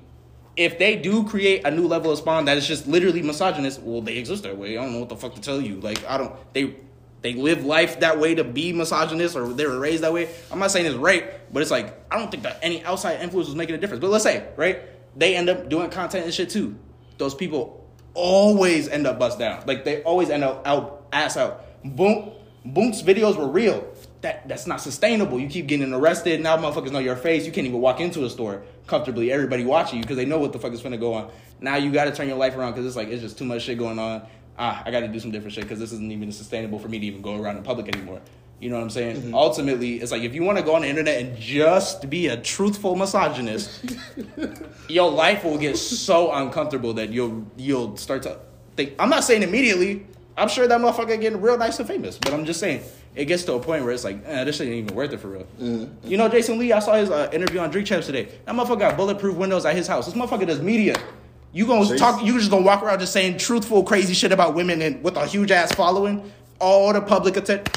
if 0.55 0.77
they 0.77 0.95
do 0.95 1.27
create 1.27 1.65
a 1.65 1.71
new 1.71 1.87
level 1.87 2.11
of 2.11 2.17
spawn 2.19 2.45
that 2.45 2.57
is 2.57 2.67
just 2.67 2.87
literally 2.87 3.21
misogynist, 3.21 3.81
well, 3.81 4.01
they 4.01 4.17
exist 4.17 4.43
that 4.43 4.57
way. 4.57 4.77
I 4.77 4.83
don't 4.83 4.93
know 4.93 4.99
what 4.99 5.09
the 5.09 5.15
fuck 5.15 5.35
to 5.35 5.41
tell 5.41 5.61
you. 5.61 5.79
Like, 5.79 6.05
I 6.05 6.17
don't. 6.17 6.33
They 6.53 6.75
they 7.21 7.33
live 7.33 7.63
life 7.63 8.01
that 8.01 8.19
way 8.19 8.35
to 8.35 8.43
be 8.43 8.73
misogynist, 8.73 9.35
or 9.35 9.47
they 9.53 9.65
were 9.65 9.79
raised 9.79 10.03
that 10.03 10.11
way. 10.11 10.29
I'm 10.51 10.59
not 10.59 10.71
saying 10.71 10.85
it's 10.85 10.95
right, 10.95 11.51
but 11.53 11.61
it's 11.61 11.71
like 11.71 11.97
I 12.11 12.17
don't 12.19 12.29
think 12.29 12.43
that 12.43 12.59
any 12.61 12.83
outside 12.83 13.21
influence 13.21 13.47
was 13.47 13.55
making 13.55 13.75
a 13.75 13.77
difference. 13.77 14.01
But 14.01 14.11
let's 14.11 14.25
say 14.25 14.47
right, 14.57 14.81
they 15.15 15.35
end 15.35 15.49
up 15.49 15.69
doing 15.69 15.89
content 15.89 16.25
and 16.25 16.33
shit 16.33 16.49
too. 16.49 16.77
Those 17.17 17.33
people 17.33 17.87
always 18.13 18.89
end 18.89 19.07
up 19.07 19.19
bust 19.19 19.39
down. 19.39 19.63
Like 19.65 19.85
they 19.85 20.03
always 20.03 20.29
end 20.29 20.43
up 20.43 20.67
out 20.67 21.07
ass 21.13 21.37
out. 21.37 21.65
Boom, 21.83 22.31
Boom's 22.65 23.01
videos 23.01 23.37
were 23.37 23.47
real. 23.47 23.87
That 24.23 24.47
that's 24.47 24.65
not 24.65 24.79
sustainable. 24.79 25.37
You 25.37 25.49
keep 25.49 25.67
getting 25.67 25.93
arrested. 25.93 26.39
Now 26.39 26.55
motherfuckers 26.55 26.91
know 26.91 26.99
your 26.99 27.17
face. 27.17 27.45
You 27.45 27.51
can't 27.51 27.67
even 27.67 27.81
walk 27.81 27.99
into 27.99 28.23
a 28.23 28.29
store 28.29 28.63
comfortably. 28.87 29.33
Everybody 29.33 29.65
watching 29.65 29.97
you 29.97 30.03
because 30.03 30.15
they 30.15 30.23
know 30.23 30.39
what 30.39 30.53
the 30.53 30.59
fuck 30.59 30.71
is 30.71 30.81
finna 30.81 30.97
go 30.97 31.13
on. 31.13 31.29
Now 31.59 31.75
you 31.75 31.91
got 31.91 32.05
to 32.05 32.13
turn 32.13 32.29
your 32.29 32.37
life 32.37 32.55
around 32.55 32.71
because 32.71 32.85
it's 32.85 32.95
like 32.95 33.09
it's 33.09 33.21
just 33.21 33.37
too 33.37 33.43
much 33.43 33.63
shit 33.63 33.77
going 33.77 33.99
on. 33.99 34.25
Ah, 34.57 34.81
I 34.85 34.91
got 34.91 35.01
to 35.01 35.09
do 35.09 35.19
some 35.19 35.31
different 35.31 35.53
shit 35.53 35.65
because 35.65 35.77
this 35.77 35.91
isn't 35.91 36.09
even 36.09 36.31
sustainable 36.31 36.79
for 36.79 36.87
me 36.87 36.99
to 36.99 37.05
even 37.05 37.21
go 37.21 37.35
around 37.35 37.57
in 37.57 37.63
public 37.63 37.93
anymore. 37.93 38.21
You 38.61 38.69
know 38.69 38.77
what 38.77 38.83
I'm 38.83 38.89
saying? 38.91 39.33
Ultimately, 39.33 39.95
it's 39.95 40.13
like 40.13 40.21
if 40.21 40.33
you 40.33 40.43
want 40.43 40.57
to 40.57 40.63
go 40.63 40.75
on 40.75 40.83
the 40.83 40.87
internet 40.87 41.21
and 41.21 41.37
just 41.37 42.09
be 42.09 42.27
a 42.27 42.37
truthful 42.37 42.95
misogynist, 42.95 43.83
your 44.87 45.11
life 45.11 45.43
will 45.43 45.57
get 45.57 45.75
so 45.75 46.31
uncomfortable 46.31 46.93
that 46.93 47.09
you'll 47.09 47.45
you'll 47.57 47.97
start 47.97 48.23
to 48.23 48.39
think. 48.77 48.93
I'm 48.99 49.09
not 49.09 49.25
saying 49.25 49.43
immediately. 49.43 50.07
I'm 50.37 50.49
sure 50.49 50.67
that 50.67 50.79
motherfucker 50.81 51.19
getting 51.19 51.41
real 51.41 51.57
nice 51.57 51.77
and 51.79 51.87
famous, 51.87 52.17
but 52.17 52.33
I'm 52.33 52.45
just 52.45 52.59
saying 52.59 52.81
it 53.15 53.25
gets 53.25 53.43
to 53.43 53.53
a 53.53 53.59
point 53.59 53.83
where 53.83 53.93
it's 53.93 54.03
like, 54.03 54.17
eh, 54.25 54.43
this 54.43 54.57
shit 54.57 54.67
ain't 54.67 54.85
even 54.85 54.95
worth 54.95 55.13
it 55.13 55.19
for 55.19 55.27
real. 55.27 55.47
You 56.03 56.17
know, 56.17 56.27
Jason 56.27 56.57
Lee. 56.57 56.73
I 56.73 56.79
saw 56.79 56.93
his 56.93 57.11
uh, 57.11 57.29
interview 57.31 57.59
on 57.59 57.69
Drink 57.69 57.87
Champs 57.87 58.07
today. 58.07 58.29
That 58.45 58.55
motherfucker 58.55 58.79
got 58.79 58.97
bulletproof 58.97 59.35
windows 59.35 59.65
at 59.65 59.75
his 59.75 59.87
house. 59.87 60.05
This 60.05 60.15
motherfucker 60.15 60.47
does 60.47 60.61
media. 60.61 60.95
You 61.51 61.67
gonna 61.67 61.81
Jason- 61.81 61.97
talk? 61.97 62.23
You 62.23 62.37
just 62.39 62.49
gonna 62.49 62.65
walk 62.65 62.81
around 62.81 62.99
just 62.99 63.13
saying 63.13 63.37
truthful, 63.37 63.83
crazy 63.83 64.15
shit 64.15 64.31
about 64.31 64.55
women 64.55 64.81
and 64.81 65.03
with 65.03 65.15
a 65.17 65.27
huge 65.27 65.51
ass 65.51 65.71
following, 65.73 66.31
all 66.59 66.91
the 66.93 67.01
public 67.01 67.37
attention. 67.37 67.71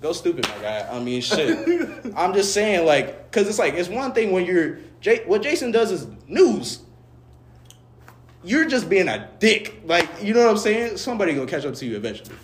Go 0.00 0.12
stupid, 0.12 0.46
my 0.48 0.62
guy. 0.62 0.88
I 0.88 1.00
mean, 1.00 1.20
shit. 1.20 1.58
I'm 2.16 2.34
just 2.34 2.54
saying, 2.54 2.86
like, 2.86 3.32
cause 3.32 3.48
it's 3.48 3.58
like 3.58 3.74
it's 3.74 3.88
one 3.88 4.12
thing 4.12 4.30
when 4.30 4.44
you're 4.44 4.78
J- 5.00 5.24
what 5.26 5.42
Jason 5.42 5.72
does 5.72 5.90
is 5.90 6.06
news. 6.28 6.80
You're 8.44 8.66
just 8.66 8.88
being 8.88 9.08
a 9.08 9.28
dick, 9.38 9.82
like 9.84 10.08
you 10.22 10.34
know 10.34 10.40
what 10.40 10.50
I'm 10.50 10.58
saying. 10.58 10.96
Somebody 10.98 11.34
gonna 11.34 11.46
catch 11.46 11.64
up 11.64 11.74
to 11.74 11.86
you 11.86 11.96
eventually. 11.96 12.36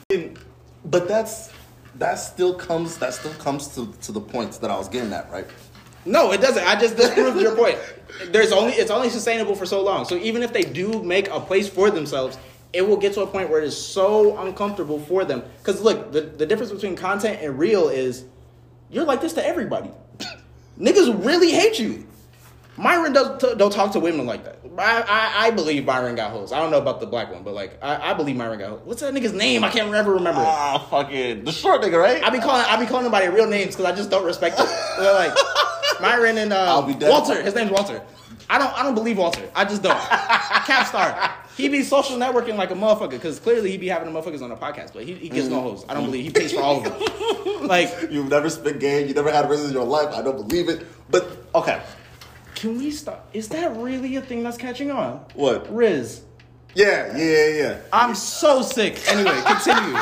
But 0.84 1.06
that's 1.06 1.52
that 1.96 2.16
still 2.16 2.54
comes 2.54 2.96
that 2.98 3.14
still 3.14 3.34
comes 3.34 3.68
to, 3.74 3.92
to 4.02 4.12
the 4.12 4.20
points 4.20 4.58
that 4.58 4.70
I 4.70 4.76
was 4.76 4.88
getting 4.88 5.12
at, 5.12 5.30
right? 5.30 5.46
No, 6.04 6.32
it 6.32 6.40
doesn't. 6.40 6.66
I 6.66 6.78
just 6.78 6.96
disproved 6.96 7.40
your 7.40 7.54
point. 7.54 7.78
There's 8.30 8.50
only 8.50 8.72
it's 8.72 8.90
only 8.90 9.08
sustainable 9.10 9.54
for 9.54 9.66
so 9.66 9.82
long. 9.82 10.04
So 10.04 10.16
even 10.16 10.42
if 10.42 10.52
they 10.52 10.62
do 10.62 11.02
make 11.02 11.28
a 11.28 11.38
place 11.38 11.68
for 11.68 11.90
themselves 11.90 12.36
it 12.72 12.86
will 12.86 12.96
get 12.96 13.12
to 13.14 13.22
a 13.22 13.26
point 13.26 13.50
where 13.50 13.60
it 13.60 13.66
is 13.66 13.76
so 13.76 14.38
uncomfortable 14.38 14.98
for 14.98 15.24
them. 15.24 15.42
Because 15.58 15.82
look, 15.82 16.12
the, 16.12 16.22
the 16.22 16.46
difference 16.46 16.72
between 16.72 16.96
content 16.96 17.40
and 17.42 17.58
real 17.58 17.88
is 17.88 18.24
you're 18.90 19.04
like 19.04 19.20
this 19.20 19.34
to 19.34 19.46
everybody. 19.46 19.90
Niggas 20.80 21.24
really 21.24 21.52
hate 21.52 21.78
you. 21.78 22.06
Myron 22.76 23.12
does, 23.12 23.40
t- 23.40 23.54
don't 23.56 23.72
talk 23.72 23.92
to 23.92 24.00
women 24.00 24.24
like 24.24 24.44
that. 24.44 24.58
I, 24.78 25.02
I, 25.02 25.46
I 25.46 25.50
believe 25.50 25.84
Myron 25.84 26.14
got 26.14 26.30
hoes. 26.30 26.52
I 26.52 26.58
don't 26.58 26.70
know 26.70 26.78
about 26.78 27.00
the 27.00 27.06
black 27.06 27.30
one, 27.30 27.42
but 27.42 27.52
like 27.52 27.78
I, 27.82 28.10
I 28.10 28.14
believe 28.14 28.36
Myron 28.36 28.58
got 28.58 28.70
hoes. 28.70 28.80
What's 28.84 29.02
that 29.02 29.12
nigga's 29.12 29.34
name? 29.34 29.62
I 29.62 29.70
can't 29.70 29.92
ever 29.92 30.14
remember. 30.14 30.40
Ah, 30.40 30.78
fucking 30.90 31.44
the 31.44 31.52
short 31.52 31.82
nigga, 31.82 32.00
right? 32.00 32.22
I 32.22 32.30
be 32.30 32.38
calling 32.38 32.64
I 32.66 32.80
be 32.80 32.86
calling 32.86 33.10
their 33.10 33.30
real 33.32 33.46
names 33.46 33.76
because 33.76 33.84
I 33.84 33.94
just 33.94 34.10
don't 34.10 34.24
respect 34.24 34.58
it. 34.58 34.66
They're 34.98 35.12
like 35.12 35.36
Myron 36.00 36.38
and 36.38 36.52
uh, 36.52 36.64
I'll 36.74 36.82
be 36.82 36.94
dead. 36.94 37.10
Walter. 37.10 37.42
His 37.42 37.54
name's 37.54 37.70
Walter. 37.70 38.02
I 38.48 38.58
don't 38.58 38.72
I 38.78 38.82
don't 38.82 38.94
believe 38.94 39.18
Walter. 39.18 39.50
I 39.54 39.64
just 39.64 39.82
don't. 39.82 39.98
Capstar. 39.98 41.32
He 41.56 41.68
be 41.68 41.82
social 41.82 42.16
networking 42.16 42.56
like 42.56 42.70
a 42.70 42.74
motherfucker 42.74 43.10
because 43.10 43.38
clearly 43.38 43.70
he 43.70 43.76
be 43.76 43.88
having 43.88 44.10
the 44.10 44.18
motherfuckers 44.18 44.40
on 44.40 44.50
a 44.50 44.56
podcast, 44.56 44.94
but 44.94 45.04
he, 45.04 45.14
he 45.14 45.28
gets 45.28 45.48
no 45.48 45.60
hoes. 45.60 45.84
I 45.88 45.94
don't 45.94 46.04
believe 46.06 46.24
he 46.24 46.30
pays 46.30 46.52
for 46.52 46.62
all 46.62 46.78
of 46.78 46.84
them. 46.84 47.02
Like, 47.62 48.10
You've 48.10 48.28
never 48.28 48.50
spent 48.50 48.80
game. 48.80 49.06
You 49.06 49.14
never 49.14 49.30
had 49.30 49.48
Riz 49.48 49.64
in 49.64 49.72
your 49.72 49.84
life. 49.84 50.12
I 50.14 50.20
don't 50.20 50.36
believe 50.36 50.68
it. 50.68 50.84
But 51.10 51.28
okay, 51.54 51.80
can 52.62 52.78
we 52.78 52.92
stop? 52.92 53.28
Is 53.32 53.48
that 53.48 53.76
really 53.76 54.14
a 54.14 54.22
thing 54.22 54.44
that's 54.44 54.56
catching 54.56 54.92
on? 54.92 55.24
what? 55.34 55.68
Riz. 55.74 56.22
Yeah, 56.76 57.16
yeah, 57.16 57.24
yeah, 57.24 57.48
yeah. 57.48 57.78
I'm 57.92 58.14
so 58.14 58.62
sick. 58.62 59.00
Anyway, 59.10 59.36
continue. 59.44 59.98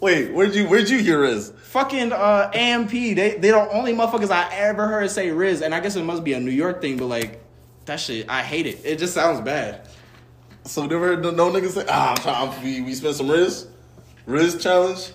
Wait, 0.00 0.30
where'd 0.34 0.54
you 0.54 0.68
where'd 0.68 0.90
you 0.90 0.98
hear 0.98 1.22
Riz? 1.22 1.54
Fucking 1.56 2.12
uh, 2.12 2.50
AMP. 2.52 2.90
They 2.90 3.14
they 3.14 3.38
the 3.38 3.70
only 3.70 3.94
motherfuckers 3.94 4.30
I 4.30 4.46
ever 4.52 4.86
heard 4.86 5.10
say 5.10 5.30
Riz, 5.30 5.62
and 5.62 5.74
I 5.74 5.80
guess 5.80 5.96
it 5.96 6.04
must 6.04 6.22
be 6.22 6.34
a 6.34 6.40
New 6.40 6.50
York 6.50 6.82
thing, 6.82 6.98
but 6.98 7.06
like 7.06 7.42
that 7.86 7.98
shit, 7.98 8.28
I 8.28 8.42
hate 8.42 8.66
it. 8.66 8.82
It 8.84 8.98
just 8.98 9.14
sounds 9.14 9.40
bad. 9.40 9.88
So 10.64 10.84
never 10.84 11.06
heard 11.06 11.22
no, 11.22 11.30
no 11.30 11.50
niggas 11.50 11.70
say, 11.70 11.86
ah, 11.88 12.10
I'm 12.10 12.16
trying. 12.16 12.62
We 12.62 12.82
we 12.82 12.92
spent 12.92 13.16
some 13.16 13.30
Riz, 13.30 13.68
Riz 14.26 14.62
challenge. 14.62 15.12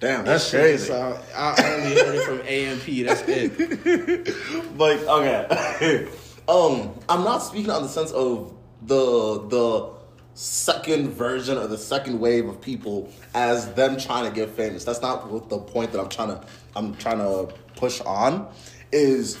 Damn, 0.00 0.24
that's 0.24 0.48
Shit, 0.48 0.60
crazy. 0.60 0.86
So 0.86 1.20
I 1.34 1.74
only 1.74 1.94
heard 1.96 2.14
it 2.14 2.24
from 2.24 2.40
AMP. 2.46 3.06
That's 3.06 3.22
it. 3.26 4.48
like 4.78 5.00
okay 5.00 6.08
um 6.48 6.98
i'm 7.08 7.24
not 7.24 7.38
speaking 7.38 7.70
on 7.70 7.82
the 7.82 7.88
sense 7.88 8.10
of 8.12 8.54
the 8.82 9.46
the 9.48 9.90
second 10.34 11.10
version 11.10 11.58
or 11.58 11.66
the 11.66 11.76
second 11.76 12.18
wave 12.18 12.48
of 12.48 12.60
people 12.60 13.12
as 13.34 13.72
them 13.74 13.98
trying 13.98 14.24
to 14.24 14.34
get 14.34 14.48
famous 14.50 14.84
that's 14.84 15.02
not 15.02 15.30
what 15.30 15.48
the 15.48 15.58
point 15.58 15.92
that 15.92 16.00
i'm 16.00 16.08
trying 16.08 16.28
to 16.28 16.46
i'm 16.76 16.94
trying 16.96 17.18
to 17.18 17.52
push 17.76 18.00
on 18.02 18.48
is 18.92 19.36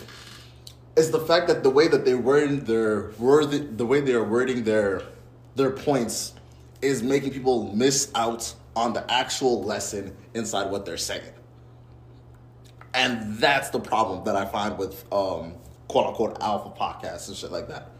is 0.96 1.10
the 1.10 1.20
fact 1.20 1.46
that 1.46 1.62
the 1.62 1.70
way 1.70 1.88
that 1.88 2.04
they 2.04 2.14
word 2.14 2.66
their 2.66 3.10
word 3.18 3.78
the 3.78 3.86
way 3.86 4.00
they 4.00 4.12
are 4.12 4.24
wording 4.24 4.64
their 4.64 5.02
their 5.54 5.70
points 5.70 6.34
is 6.82 7.02
making 7.02 7.30
people 7.30 7.72
miss 7.74 8.10
out 8.14 8.52
on 8.76 8.92
the 8.92 9.10
actual 9.10 9.62
lesson 9.62 10.16
inside 10.34 10.70
what 10.70 10.86
they're 10.86 10.96
saying 10.96 11.32
and 12.94 13.36
that's 13.38 13.70
the 13.70 13.80
problem 13.80 14.24
that 14.24 14.36
I 14.36 14.44
find 14.44 14.78
with 14.78 15.04
um, 15.12 15.54
quote 15.86 16.06
unquote 16.06 16.38
alpha 16.40 16.70
podcasts 16.70 17.28
and 17.28 17.36
shit 17.36 17.52
like 17.52 17.68
that. 17.68 17.90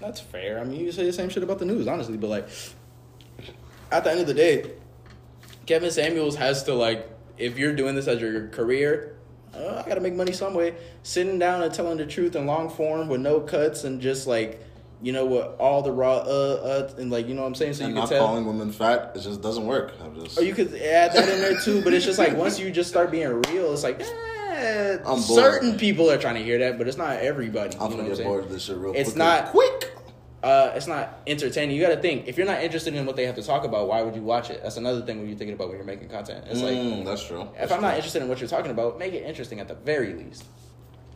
That's 0.00 0.20
fair. 0.20 0.58
I 0.60 0.64
mean, 0.64 0.80
you 0.80 0.92
say 0.92 1.04
the 1.04 1.12
same 1.12 1.28
shit 1.30 1.42
about 1.42 1.58
the 1.58 1.64
news, 1.64 1.86
honestly, 1.86 2.16
but 2.16 2.28
like, 2.28 2.48
at 3.90 4.04
the 4.04 4.10
end 4.10 4.20
of 4.20 4.26
the 4.26 4.34
day, 4.34 4.72
Kevin 5.66 5.90
Samuels 5.90 6.36
has 6.36 6.62
to 6.64 6.74
like, 6.74 7.08
if 7.38 7.58
you're 7.58 7.74
doing 7.74 7.94
this 7.94 8.06
as 8.06 8.20
your 8.20 8.48
career, 8.48 9.16
uh, 9.54 9.82
I 9.84 9.88
gotta 9.88 10.00
make 10.00 10.14
money 10.14 10.32
some 10.32 10.52
way. 10.52 10.74
Sitting 11.02 11.38
down 11.38 11.62
and 11.62 11.72
telling 11.72 11.96
the 11.96 12.06
truth 12.06 12.36
in 12.36 12.46
long 12.46 12.68
form 12.68 13.08
with 13.08 13.20
no 13.20 13.40
cuts 13.40 13.84
and 13.84 14.00
just 14.00 14.26
like, 14.26 14.62
you 15.04 15.12
know 15.12 15.24
what, 15.26 15.56
all 15.58 15.82
the 15.82 15.92
raw 15.92 16.16
uh 16.16 16.88
uh 16.90 16.94
and 16.98 17.10
like, 17.10 17.28
you 17.28 17.34
know 17.34 17.42
what 17.42 17.48
I'm 17.48 17.54
saying. 17.54 17.74
So 17.74 17.84
and 17.84 17.90
you 17.90 17.94
can 17.94 18.02
not 18.04 18.08
tell. 18.10 18.26
calling 18.26 18.46
women 18.46 18.72
fat, 18.72 19.12
it 19.14 19.20
just 19.20 19.42
doesn't 19.42 19.66
work. 19.66 19.92
I'm 20.02 20.14
just 20.20 20.38
Or 20.38 20.42
you 20.42 20.54
could 20.54 20.74
add 20.74 21.12
that 21.12 21.28
in 21.28 21.40
there 21.40 21.60
too, 21.60 21.82
but 21.84 21.92
it's 21.92 22.04
just 22.06 22.18
like 22.18 22.34
once 22.36 22.58
you 22.58 22.70
just 22.70 22.88
start 22.90 23.10
being 23.10 23.28
real, 23.28 23.72
it's 23.72 23.82
like 23.82 24.00
eh, 24.00 24.96
I'm 25.04 25.04
bored. 25.04 25.20
certain 25.22 25.76
people 25.76 26.10
are 26.10 26.18
trying 26.18 26.36
to 26.36 26.42
hear 26.42 26.58
that, 26.58 26.78
but 26.78 26.88
it's 26.88 26.96
not 26.96 27.18
everybody. 27.18 27.76
I'm 27.78 27.90
gonna 27.90 28.08
get 28.08 28.24
bored 28.24 28.44
of 28.44 28.50
this 28.50 28.64
shit 28.64 28.76
real 28.76 28.92
quick. 28.92 29.00
It's 29.06 29.14
not- 29.16 29.46
quick. 29.48 29.90
uh, 30.42 30.72
it's 30.74 30.86
not 30.86 31.20
entertaining. 31.26 31.74
You 31.74 31.80
got 31.82 31.94
to 31.94 32.00
think 32.02 32.28
if 32.28 32.36
you're 32.36 32.46
not 32.46 32.62
interested 32.62 32.94
in 32.94 33.06
what 33.06 33.16
they 33.16 33.24
have 33.24 33.34
to 33.36 33.42
talk 33.42 33.64
about, 33.64 33.88
why 33.88 34.02
would 34.02 34.14
you 34.14 34.20
watch 34.22 34.50
it? 34.50 34.60
That's 34.62 34.76
another 34.76 35.00
thing 35.00 35.18
when 35.18 35.26
you're 35.28 35.38
thinking 35.38 35.54
about 35.54 35.68
when 35.68 35.78
you're 35.78 35.86
making 35.86 36.08
content. 36.10 36.44
It's 36.50 36.60
like 36.60 36.74
Mm, 36.76 37.04
that's 37.06 37.26
true. 37.26 37.42
if 37.42 37.60
That's 37.60 37.72
I'm 37.72 37.80
not 37.80 37.94
interested 37.96 38.20
in 38.22 38.28
what 38.28 38.40
you're 38.40 38.48
talking 38.48 38.70
about, 38.70 38.98
make 38.98 39.14
it 39.14 39.24
interesting 39.24 39.58
at 39.60 39.68
the 39.68 39.74
very 39.74 40.12
least. 40.12 40.44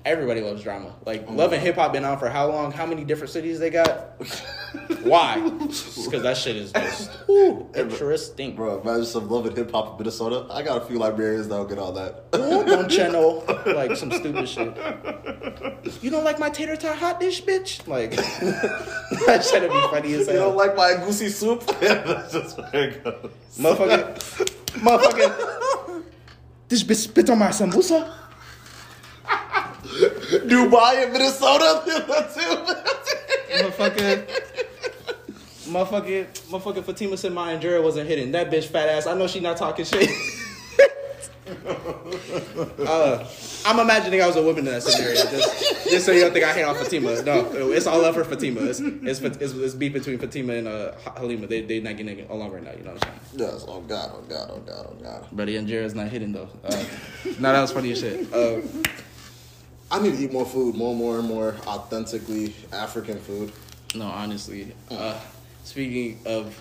Everybody 0.04 0.40
loves 0.40 0.62
drama. 0.62 0.94
Like 1.04 1.26
Mm. 1.26 1.36
Love 1.36 1.52
and 1.52 1.62
Hip 1.62 1.74
Hop 1.74 1.92
been 1.92 2.04
on 2.04 2.18
for 2.18 2.28
how 2.28 2.48
long? 2.48 2.72
How 2.72 2.86
many 2.86 3.04
different 3.04 3.30
cities 3.30 3.58
they 3.58 3.70
got? 3.70 4.14
Why? 5.02 5.40
Because 5.40 6.22
that 6.22 6.36
shit 6.36 6.56
is 6.56 6.72
just 6.72 7.10
ooh, 7.28 7.66
interesting. 7.74 8.54
Bro, 8.54 8.80
imagine 8.82 9.06
some 9.06 9.28
love 9.28 9.46
and 9.46 9.56
hip 9.56 9.70
hop 9.70 9.92
in 9.92 9.98
Minnesota. 9.98 10.46
I 10.52 10.62
got 10.62 10.82
a 10.82 10.84
few 10.84 10.98
librarians 10.98 11.48
that'll 11.48 11.64
get 11.66 11.78
all 11.78 11.92
that. 11.92 12.24
Ooh, 12.34 12.64
don't 12.64 13.12
know? 13.12 13.44
Like 13.78 13.96
some 13.96 14.10
stupid 14.12 14.48
shit. 14.48 14.76
You 16.02 16.10
don't 16.10 16.24
like 16.24 16.38
my 16.38 16.50
tater 16.50 16.76
tot 16.76 16.96
hot 16.96 17.20
dish, 17.20 17.42
bitch? 17.44 17.86
Like 17.86 18.12
that 19.26 19.44
shit'd 19.44 19.70
be 19.70 19.80
funny 19.90 20.14
as 20.14 20.26
you 20.26 20.32
don't 20.34 20.56
like 20.56 20.76
my 20.76 20.94
goosey 20.94 21.28
soup? 21.28 21.62
Yeah, 21.80 21.94
that's 22.02 22.32
just 22.32 22.58
where 22.58 22.88
it 22.90 23.04
goes. 23.04 23.30
Motherfucker, 23.58 24.14
motherfucker. 24.80 26.02
This 26.68 26.82
bitch 26.82 26.96
spit 26.96 27.30
on 27.30 27.38
my 27.38 27.48
sambusa. 27.48 28.12
Dubai 30.28 31.04
and 31.04 31.12
Minnesota? 31.12 31.82
too. 32.34 32.56
Motherfucker. 33.62 34.26
Motherfucker, 35.68 36.26
motherfucker 36.48 36.84
Fatima 36.84 37.16
said 37.16 37.32
my 37.32 37.54
Injera 37.54 37.82
wasn't 37.82 38.08
hidden. 38.08 38.32
That 38.32 38.50
bitch 38.50 38.66
fat 38.66 38.88
ass. 38.88 39.06
I 39.06 39.14
know 39.14 39.26
she 39.26 39.40
not 39.40 39.56
talking 39.56 39.84
shit. 39.84 40.08
uh, 42.86 43.26
I'm 43.64 43.78
imagining 43.78 44.22
I 44.22 44.26
was 44.26 44.36
a 44.36 44.42
woman 44.42 44.66
in 44.66 44.72
that 44.72 44.82
scenario. 44.82 45.14
Just, 45.14 45.90
just 45.90 46.06
so 46.06 46.12
you 46.12 46.20
don't 46.20 46.32
think 46.32 46.44
I 46.44 46.52
hate 46.52 46.64
on 46.64 46.74
Fatima. 46.74 47.22
No, 47.22 47.70
it's 47.70 47.86
all 47.86 48.00
love 48.00 48.14
for 48.14 48.24
Fatima. 48.24 48.60
It's, 48.62 48.80
it's, 48.80 49.20
it's, 49.20 49.52
it's 49.52 49.74
beef 49.74 49.92
between 49.92 50.18
Fatima 50.18 50.54
and 50.54 50.68
uh, 50.68 50.92
Halima. 51.16 51.46
They 51.46 51.62
they 51.62 51.80
not 51.80 51.96
getting 51.96 52.28
along 52.30 52.52
right 52.52 52.62
now. 52.62 52.72
You 52.72 52.84
know 52.84 52.92
what 52.92 53.06
I'm 53.06 53.20
saying? 53.32 53.50
yes, 53.52 53.64
oh 53.68 53.80
god, 53.82 54.10
oh 54.14 54.22
god, 54.22 54.50
oh 54.52 54.60
god, 54.60 54.86
oh 54.90 55.02
god. 55.02 55.26
But 55.32 55.46
the 55.46 55.56
Injera's 55.56 55.94
not 55.94 56.08
hidden 56.08 56.32
though. 56.32 56.48
Uh, 56.64 56.84
no, 57.38 57.52
that 57.52 57.60
was 57.60 57.72
funny 57.72 57.92
as 57.92 58.00
shit. 58.00 58.32
Uh, 58.32 58.60
I 59.90 60.00
need 60.00 60.16
to 60.16 60.22
eat 60.22 60.32
more 60.32 60.44
food, 60.44 60.74
more, 60.74 60.94
more, 60.94 61.18
and 61.18 61.26
more 61.26 61.56
authentically 61.66 62.54
African 62.72 63.18
food. 63.18 63.52
No, 63.94 64.04
honestly. 64.04 64.74
Uh, 64.90 65.18
speaking 65.64 66.20
of 66.26 66.58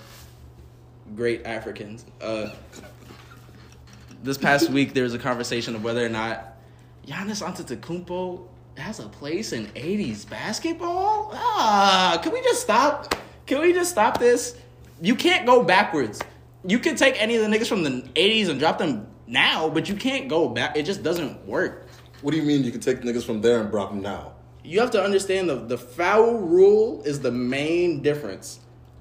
great 1.16 1.46
Africans, 1.46 2.06
uh, 2.22 2.52
this 4.24 4.38
past 4.38 4.70
week 4.70 4.94
there 4.94 5.04
was 5.04 5.14
a 5.14 5.20
conversation 5.20 5.76
of 5.76 5.84
whether 5.84 6.06
or 6.06 6.10
not 6.10 6.58
Giannis 7.06 7.44
Antetokounmpo 7.44 8.48
has 8.78 9.00
a 9.00 9.10
place 9.10 9.52
in 9.52 9.66
'80s 9.68 10.30
basketball. 10.30 11.32
Ah, 11.34 12.20
can 12.24 12.32
we 12.32 12.42
just 12.42 12.62
stop? 12.62 13.14
Can 13.46 13.60
we 13.60 13.74
just 13.74 13.92
stop 13.92 14.20
this? 14.20 14.56
You 15.02 15.16
can't 15.16 15.46
go 15.46 15.64
backwards. 15.64 16.22
You 16.66 16.80
can 16.80 16.96
take 16.96 17.22
any 17.22 17.36
of 17.36 17.42
the 17.42 17.48
niggas 17.48 17.68
from 17.68 17.84
the 17.84 18.04
'80s 18.16 18.48
and 18.48 18.60
drop 18.60 18.78
them 18.78 19.08
now, 19.26 19.70
but 19.70 19.90
you 19.90 19.96
can't 19.96 20.30
go 20.30 20.48
back. 20.48 20.78
It 20.78 20.84
just 20.84 21.04
doesn't 21.04 21.46
work. 21.46 21.87
What 22.22 22.32
do 22.32 22.38
you 22.38 22.44
mean 22.44 22.64
you 22.64 22.72
can 22.72 22.82
take 22.82 23.02
niggas 23.02 23.26
from 23.26 23.42
there 23.42 23.62
and 23.62 23.70
drop 23.70 23.90
them 23.92 24.02
now? 24.02 24.34
you 24.68 24.82
have 24.82 24.92
to 24.92 25.02
understand 25.02 25.50
the 25.50 25.56
the 25.56 25.78
foul 25.78 26.40
rule 26.40 27.02
is 27.04 27.22
the 27.22 27.32
main 27.32 28.02
difference. 28.02 28.60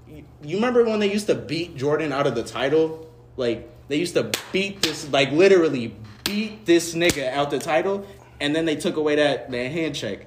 You, 0.08 0.24
you 0.42 0.56
remember 0.56 0.84
when 0.84 1.00
they 1.00 1.12
used 1.12 1.26
to 1.26 1.34
beat 1.34 1.76
Jordan 1.76 2.12
out 2.12 2.26
of 2.26 2.34
the 2.36 2.44
title? 2.44 3.10
Like 3.36 3.68
they 3.88 3.96
used 3.96 4.14
to 4.14 4.30
beat 4.52 4.80
this, 4.82 5.10
like 5.10 5.32
literally 5.32 5.94
beat 6.24 6.64
this 6.66 6.94
nigga 6.94 7.32
out 7.32 7.50
the 7.50 7.58
title, 7.58 8.06
and 8.40 8.54
then 8.54 8.64
they 8.64 8.76
took 8.76 8.96
away 8.96 9.16
that 9.16 9.50
that 9.50 9.72
hand 9.72 9.96
check. 9.96 10.26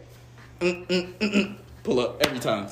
Mm, 0.60 0.86
mm, 0.88 1.14
mm, 1.14 1.34
mm. 1.34 1.56
Pull 1.84 2.02
up 2.02 2.22
every 2.22 2.40
time. 2.40 2.68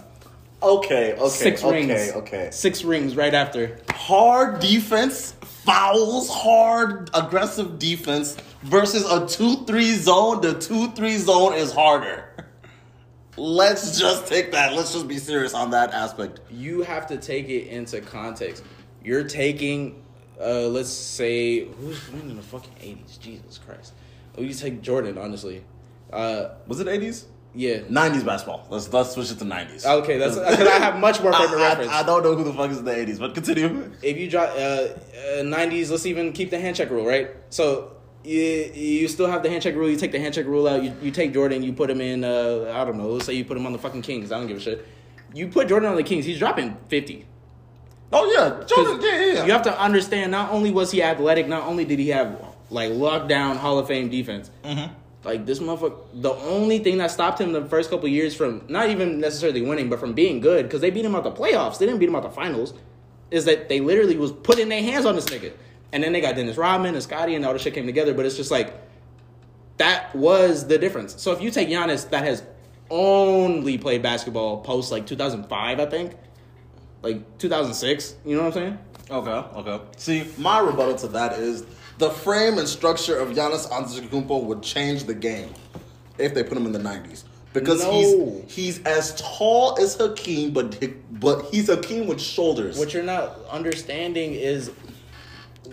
Okay, 0.62 1.13
okay, 1.13 1.30
Six 1.30 1.63
okay, 1.63 1.88
rings. 1.88 2.12
okay. 2.15 2.49
Six 2.51 2.84
rings 2.84 3.15
right 3.15 3.34
after. 3.34 3.80
Hard 3.91 4.60
defense, 4.60 5.36
fouls, 5.67 6.30
hard 6.30 7.10
aggressive 7.13 7.77
defense 7.77 8.38
versus 8.63 9.03
a 9.03 9.19
2-3 9.21 9.95
zone. 9.95 10.41
The 10.41 10.53
2-3 10.56 11.17
zone 11.17 11.53
is 11.56 11.73
harder. 11.73 12.23
Let's 13.36 13.99
just 13.99 14.25
take 14.27 14.53
that. 14.53 14.73
Let's 14.73 14.93
just 14.93 15.08
be 15.10 15.17
serious 15.17 15.53
on 15.53 15.71
that 15.71 15.91
aspect. 15.91 16.39
you 16.49 16.82
have 16.84 17.06
to 17.08 17.17
take 17.17 17.49
it 17.49 17.67
into 17.67 17.99
context. 18.01 18.63
You're 19.03 19.25
taking, 19.27 20.01
uh, 20.41 20.67
let's 20.69 20.89
say, 20.89 21.65
who's 21.65 22.10
winning 22.12 22.32
in 22.32 22.36
the 22.38 22.41
fucking 22.41 22.73
eighties? 22.82 23.17
Jesus 23.17 23.60
Christ! 23.60 23.93
Oh, 24.38 24.41
you 24.41 24.53
take 24.53 24.82
Jordan, 24.82 25.17
honestly. 25.17 25.63
Uh, 26.12 26.49
Was 26.67 26.80
it 26.80 26.88
80s? 26.88 27.25
Yeah. 27.57 27.79
90s 27.79 28.23
basketball. 28.23 28.67
Let's 28.69 28.91
let's 28.93 29.12
switch 29.12 29.31
it 29.31 29.39
to 29.39 29.45
90s. 29.45 29.85
Okay, 29.85 30.17
that's 30.17 30.35
because 30.35 30.60
I 30.60 30.79
have 30.79 30.99
much 30.99 31.21
more 31.21 31.33
favorite 31.33 31.60
I, 31.60 31.69
reference. 31.69 31.91
I, 31.91 32.01
I 32.01 32.03
don't 32.03 32.23
know 32.23 32.35
who 32.35 32.43
the 32.43 32.53
fuck 32.53 32.69
is 32.69 32.77
in 32.77 32.85
the 32.85 32.91
80s, 32.91 33.19
but 33.19 33.33
continue. 33.33 33.91
if 34.03 34.17
you 34.17 34.29
drop 34.29 34.49
uh, 34.49 34.58
uh, 34.58 34.93
90s, 35.43 35.89
let's 35.89 36.05
even 36.05 36.31
keep 36.33 36.51
the 36.51 36.60
hand 36.60 36.75
check 36.75 36.91
rule, 36.91 37.05
right? 37.05 37.31
So 37.49 37.97
you, 38.23 38.71
you 38.73 39.08
still 39.08 39.27
have 39.27 39.41
the 39.41 39.49
hand 39.49 39.63
check 39.63 39.75
rule. 39.75 39.89
You 39.89 39.97
take 39.97 40.12
the 40.12 40.19
hand 40.19 40.35
check 40.35 40.45
rule 40.45 40.67
out. 40.67 40.83
You, 40.83 40.93
you 41.01 41.12
take 41.12 41.33
Jordan. 41.33 41.63
You 41.63 41.73
put 41.73 41.89
him 41.89 41.99
in. 41.99 42.23
Uh, 42.23 42.71
I 42.75 42.85
don't 42.85 42.97
know. 42.97 43.10
Let's 43.10 43.25
say 43.25 43.33
you 43.33 43.43
put 43.43 43.58
him 43.58 43.65
on 43.65 43.73
the 43.73 43.79
fucking 43.79 44.03
Kings. 44.03 44.31
I 44.31 44.37
don't 44.37 44.47
give 44.47 44.58
a 44.58 44.62
shit. 44.62 44.87
You 45.33 45.47
put 45.47 45.67
Jordan 45.67 45.89
on 45.89 45.95
the 45.95 46.03
Kings. 46.03 46.25
He's 46.25 46.39
dropping 46.39 46.77
fifty. 46.87 47.25
Oh 48.13 48.31
yeah, 48.31 48.63
Jordan. 48.65 49.01
Yeah, 49.01 49.19
yeah, 49.19 49.33
yeah. 49.33 49.45
You 49.45 49.51
have 49.51 49.63
to 49.63 49.81
understand. 49.81 50.31
Not 50.31 50.51
only 50.51 50.71
was 50.71 50.91
he 50.91 51.01
athletic, 51.03 51.47
not 51.47 51.63
only 51.63 51.85
did 51.85 51.99
he 51.99 52.10
have 52.10 52.39
like 52.69 52.91
lockdown 52.91 53.58
Hall 53.58 53.79
of 53.79 53.87
Fame 53.87 54.10
defense. 54.10 54.51
Mm-hmm. 54.63 54.93
Like 55.28 55.46
this 55.46 55.60
motherfucker. 55.60 55.98
The 56.13 56.32
only 56.32 56.80
thing 56.80 57.00
that 57.00 57.12
stopped 57.12 57.42
him 57.42 57.52
the 57.52 57.65
first 57.65 57.90
couple 57.90 58.08
years 58.08 58.34
from 58.34 58.62
not 58.69 58.90
even 58.90 59.19
necessarily 59.19 59.62
winning, 59.62 59.90
but 59.90 60.00
from 60.00 60.13
being 60.13 60.40
good, 60.40 60.63
because 60.63 60.80
they 60.80 60.90
beat 60.90 61.04
him 61.04 61.15
out 61.15 61.25
the 61.25 61.32
playoffs. 61.34 61.80
They 61.80 61.86
didn't 61.86 62.00
beat 62.00 62.08
him 62.08 62.15
out 62.15 62.23
the 62.23 62.30
finals. 62.30 62.73
Is 63.30 63.44
that 63.44 63.67
they 63.67 63.82
literally 63.82 64.15
was 64.15 64.32
putting 64.32 64.69
their 64.69 64.82
hands 64.82 65.06
on 65.06 65.15
this 65.15 65.25
nigga, 65.25 65.52
and 65.92 66.02
then 66.02 66.13
they 66.13 66.21
got 66.21 66.36
Dennis 66.38 66.56
Rodman 66.56 66.94
and 66.94 67.04
Scottie, 67.04 67.36
and 67.36 67.46
all 67.46 67.52
the 67.52 67.60
shit 67.60 67.73
came 67.73 67.86
together. 67.86 68.13
But 68.13 68.25
it's 68.25 68.38
just 68.38 68.52
like 68.52 68.73
that 69.75 70.15
was 70.15 70.65
the 70.65 70.78
difference. 70.78 71.21
So 71.21 71.34
if 71.34 71.42
you 71.42 71.52
take 71.52 71.67
Giannis, 71.67 72.10
that 72.12 72.23
has 72.23 72.42
only 72.90 73.78
played 73.78 74.02
basketball 74.02 74.62
post 74.62 74.94
like 74.94 75.06
2005, 75.06 75.80
I 75.82 75.86
think, 75.88 76.13
like 77.02 77.38
2006. 77.38 78.15
You 78.25 78.38
know 78.38 78.44
what 78.44 78.48
I'm 78.48 78.54
saying? 78.54 78.80
Okay, 79.12 79.69
okay. 79.71 79.86
See, 79.98 80.25
my 80.38 80.60
rebuttal 80.60 80.96
to 80.96 81.08
that 81.10 81.34
is 81.34 81.65
the 81.98 82.10
frame 82.10 82.58
and 82.58 82.67
structure 82.67 83.17
of 83.17 83.29
Giannis 83.29 83.69
Antetokounmpo 83.69 84.43
would 84.43 84.62
change 84.62 85.06
the 85.06 85.13
game 85.13 85.54
if 86.17 86.33
they 86.33 86.43
put 86.43 86.58
him 86.58 86.65
in 86.65 86.71
the 86.71 86.79
'90s 86.79 87.23
because 87.54 87.83
No. 87.83 87.91
he's 88.45 88.56
he's 88.56 88.83
as 88.83 89.15
tall 89.15 89.77
as 89.79 89.95
Hakeem, 89.95 90.52
but 90.52 90.79
but 91.12 91.45
he's 91.52 91.67
Hakeem 91.67 92.08
with 92.08 92.21
shoulders. 92.21 92.77
What 92.77 92.93
you're 92.93 93.04
not 93.04 93.39
understanding 93.50 94.33
is 94.33 94.71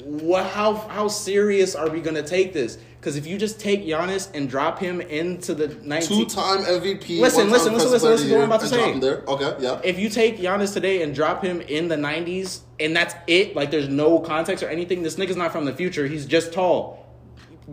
what 0.03 0.47
how 0.47 0.75
how 0.75 1.09
serious 1.09 1.75
are 1.75 1.89
we 1.91 2.01
gonna 2.01 2.23
take 2.23 2.53
this? 2.53 2.79
Because 3.05 3.17
if 3.17 3.27
you 3.27 3.37
just 3.37 3.61
take 3.61 3.85
Giannis 3.85 4.31
and 4.33 4.49
drop 4.49 4.79
him 4.79 5.03
into 5.03 5.55
the 5.55 5.69
19, 5.69 6.09
Two-time 6.09 6.61
MVP. 6.61 7.21
Listen, 7.21 7.51
listen, 7.51 7.75
listen, 7.75 7.91
listen, 7.91 8.09
listen 8.09 8.29
to 8.29 8.35
what 8.35 8.45
I'm 8.45 8.49
about 8.49 8.61
to 8.63 8.67
say. 8.67 8.77
and 8.77 8.83
drop 8.83 8.95
him 8.95 9.01
there. 9.01 9.51
Okay, 9.51 9.63
yeah. 9.63 9.79
if 9.85 9.99
you 9.99 10.09
take 10.09 10.39
Giannis 10.39 10.73
today 10.73 11.03
and 11.03 11.15
drop 11.15 11.45
him 11.45 11.61
in 11.61 11.89
the 11.89 11.97
90s 11.97 12.61
and 12.81 12.97
that's 12.97 13.15
it, 13.27 13.55
like 13.55 13.71
there's 13.71 13.91
no 13.91 14.21
context 14.21 14.65
or 14.65 14.71
anything, 14.71 15.03
this 15.03 15.17
nigga's 15.17 15.37
not 15.37 15.53
from 15.53 15.67
the 15.67 15.75
future. 15.75 16.07
He's 16.07 16.25
just 16.25 16.55
tall. 16.55 17.07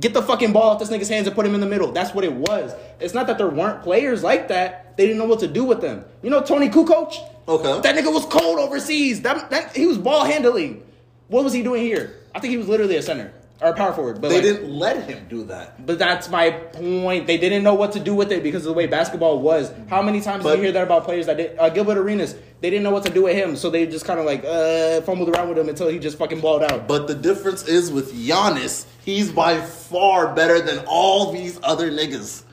Get 0.02 0.14
the 0.14 0.22
fucking 0.22 0.52
ball 0.52 0.74
out 0.74 0.80
this 0.80 0.90
nigga's 0.90 1.08
hands 1.08 1.28
and 1.28 1.34
put 1.34 1.46
him 1.46 1.56
in 1.56 1.62
the 1.62 1.66
middle. 1.66 1.94
That's 1.94 2.14
what 2.14 2.26
it 2.26 2.34
was. 2.34 2.74
It's 3.00 3.14
not 3.14 3.28
that 3.28 3.38
there 3.38 3.48
weren't 3.48 3.84
players 3.84 4.24
like 4.24 4.50
that. 4.50 4.98
They 4.98 5.06
didn't 5.06 5.18
know 5.18 5.28
what 5.28 5.40
to 5.40 5.48
do 5.48 5.64
with 5.64 5.80
them. 5.80 6.04
You 6.24 6.30
know 6.30 6.42
Toni 6.42 6.68
Kukoc? 6.68 7.16
Okay. 7.48 7.80
That 7.80 7.96
nigga 7.96 8.14
was 8.14 8.26
cold 8.26 8.60
overseas. 8.60 9.22
That, 9.22 9.50
that 9.52 9.78
he 9.78 9.86
was 9.86 9.98
ball 9.98 10.26
handling. 10.26 10.84
What 11.30 11.46
was 11.46 11.54
he 11.54 11.64
doing 11.64 11.84
here? 11.84 12.18
I 12.36 12.42
think 12.42 12.52
he 12.52 12.58
was 12.58 12.68
literally 12.68 12.98
a 12.98 13.02
center 13.02 13.32
or 13.62 13.74
power 13.74 13.94
forward. 13.94 14.20
But 14.22 14.30
they 14.30 14.36
like- 14.36 14.44
didn't 14.44 14.72
let 14.78 15.04
him 15.04 15.26
do 15.30 15.44
that. 15.46 15.86
But 15.86 16.00
that's 16.00 16.30
my 16.30 16.50
point. 16.50 17.28
They 17.28 17.38
didn't 17.38 17.64
know 17.64 17.76
what 17.76 17.92
to 17.94 18.00
do 18.00 18.16
with 18.16 18.32
it 18.32 18.42
because 18.44 18.66
of 18.66 18.70
the 18.70 18.74
way 18.74 18.88
basketball 18.88 19.40
was. 19.40 19.72
How 19.90 20.02
many 20.02 20.20
times 20.22 20.44
But- 20.44 20.52
did 20.52 20.58
you 20.60 20.64
hear 20.64 20.72
that 20.74 20.84
about 20.84 21.04
players 21.06 21.28
that 21.28 21.38
did? 21.38 21.58
Uh, 21.60 21.70
Gilbert 21.70 21.98
Arenas, 21.98 22.36
they 22.62 22.70
didn't 22.70 22.84
know 22.84 22.92
what 22.92 23.04
to 23.06 23.12
do 23.12 23.24
with 23.24 23.36
him, 23.36 23.56
so 23.56 23.70
they 23.70 23.86
just 23.86 24.06
kind 24.06 24.20
of 24.20 24.26
like 24.26 24.44
uh, 24.44 25.02
fumbled 25.02 25.30
around 25.30 25.50
with 25.50 25.58
him 25.60 25.70
until 25.70 25.90
he 25.90 26.00
just 26.00 26.18
fucking 26.18 26.40
balled 26.42 26.64
out. 26.64 26.88
But 26.88 27.08
the 27.08 27.16
difference 27.16 27.68
is 27.68 27.92
with 27.92 28.14
Giannis, 28.14 28.86
he's 29.06 29.32
by 29.32 29.60
far 29.62 30.34
better 30.34 30.60
than 30.60 30.80
all 30.88 31.32
these 31.32 31.60
other 31.64 31.92
niggas. 31.92 32.44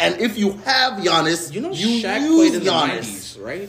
And 0.00 0.20
if 0.20 0.36
you 0.38 0.52
have 0.64 0.94
Giannis, 0.94 1.52
You 1.52 1.60
know, 1.60 1.72
you 1.72 2.02
Shaq 2.02 2.20
use 2.22 2.36
played 2.50 2.54
in 2.54 2.64
the 2.64 2.70
Giannis. 2.70 2.88
nineties, 2.88 3.38
right? 3.40 3.68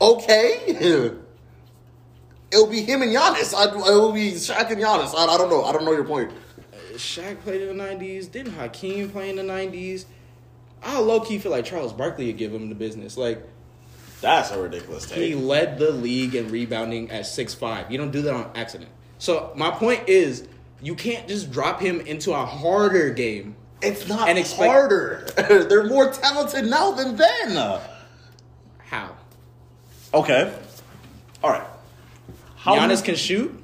Okay. 0.00 1.10
It'll 2.50 2.66
be 2.68 2.82
him 2.82 3.02
and 3.02 3.10
Giannis. 3.12 3.52
I, 3.54 3.64
it'll 3.74 4.12
be 4.12 4.32
Shaq 4.32 4.70
and 4.70 4.80
Giannis. 4.80 5.14
I, 5.14 5.24
I 5.24 5.36
don't 5.38 5.50
know. 5.50 5.64
I 5.64 5.72
don't 5.72 5.84
know 5.84 5.92
your 5.92 6.04
point. 6.04 6.30
Uh, 6.72 6.76
Shaq 6.96 7.40
played 7.40 7.62
in 7.62 7.68
the 7.68 7.74
nineties. 7.74 8.28
Didn't 8.28 8.52
Hakeem 8.54 9.10
play 9.10 9.30
in 9.30 9.36
the 9.36 9.42
nineties? 9.42 10.06
I 10.82 10.98
low 11.00 11.20
key 11.20 11.38
feel 11.38 11.50
like 11.50 11.64
Charles 11.64 11.92
Barkley 11.92 12.26
would 12.26 12.36
give 12.36 12.52
him 12.52 12.68
the 12.68 12.74
business. 12.74 13.16
Like 13.16 13.42
That's 14.20 14.50
a 14.50 14.60
ridiculous 14.62 15.06
take. 15.06 15.18
he 15.18 15.34
led 15.34 15.78
the 15.78 15.90
league 15.90 16.34
in 16.34 16.48
rebounding 16.50 17.10
at 17.10 17.26
six 17.26 17.54
five. 17.54 17.90
You 17.90 17.98
don't 17.98 18.10
do 18.12 18.22
that 18.22 18.34
on 18.34 18.50
accident. 18.54 18.90
So 19.18 19.52
my 19.56 19.70
point 19.70 20.08
is, 20.08 20.46
you 20.82 20.94
can't 20.94 21.26
just 21.26 21.50
drop 21.50 21.80
him 21.80 22.00
into 22.02 22.32
a 22.32 22.44
harder 22.44 23.10
game. 23.10 23.56
It's 23.82 24.06
not 24.08 24.28
And 24.28 24.38
expect- 24.38 24.70
harder. 24.70 25.26
They're 25.68 25.88
more 25.88 26.12
talented 26.12 26.66
now 26.66 26.92
than 26.92 27.16
then. 27.16 27.80
How? 28.78 29.16
Okay. 30.12 30.54
All 31.42 31.50
right. 31.50 31.66
How 32.64 32.76
Giannis 32.76 33.04
can 33.04 33.14
shoot. 33.14 33.62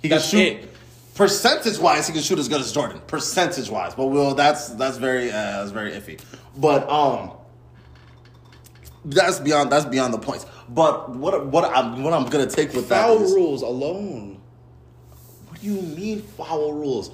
he 0.00 0.08
can 0.08 0.20
shoot. 0.20 0.38
it. 0.38 0.74
Percentage 1.16 1.76
wise, 1.78 2.06
he 2.06 2.12
can 2.12 2.22
shoot 2.22 2.38
as 2.38 2.48
good 2.48 2.60
as 2.60 2.70
Jordan. 2.70 3.00
Percentage 3.08 3.68
wise, 3.68 3.96
but 3.96 4.06
well, 4.06 4.36
that's 4.36 4.68
that's 4.68 4.96
very 4.96 5.28
uh, 5.30 5.32
that's 5.32 5.72
very 5.72 5.90
iffy. 5.90 6.20
But 6.56 6.88
um, 6.88 7.32
that's 9.04 9.40
beyond 9.40 9.72
that's 9.72 9.86
beyond 9.86 10.14
the 10.14 10.18
points. 10.18 10.46
But 10.68 11.10
what 11.10 11.46
what 11.46 11.64
I'm 11.64 12.04
what 12.04 12.12
I'm 12.12 12.26
gonna 12.26 12.46
take 12.46 12.72
with 12.74 12.88
that 12.90 13.06
Foul 13.06 13.22
is 13.24 13.32
rules 13.32 13.62
alone. 13.62 14.40
what 15.48 15.60
do 15.60 15.66
you 15.66 15.82
mean 15.82 16.22
foul 16.22 16.72
rules? 16.74 17.10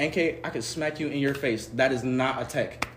NK, 0.00 0.40
I 0.42 0.48
could 0.50 0.64
smack 0.64 0.98
you 0.98 1.08
in 1.08 1.18
your 1.18 1.34
face. 1.34 1.66
That 1.66 1.92
is 1.92 2.02
not 2.02 2.40
a 2.40 2.46
tech. 2.46 2.88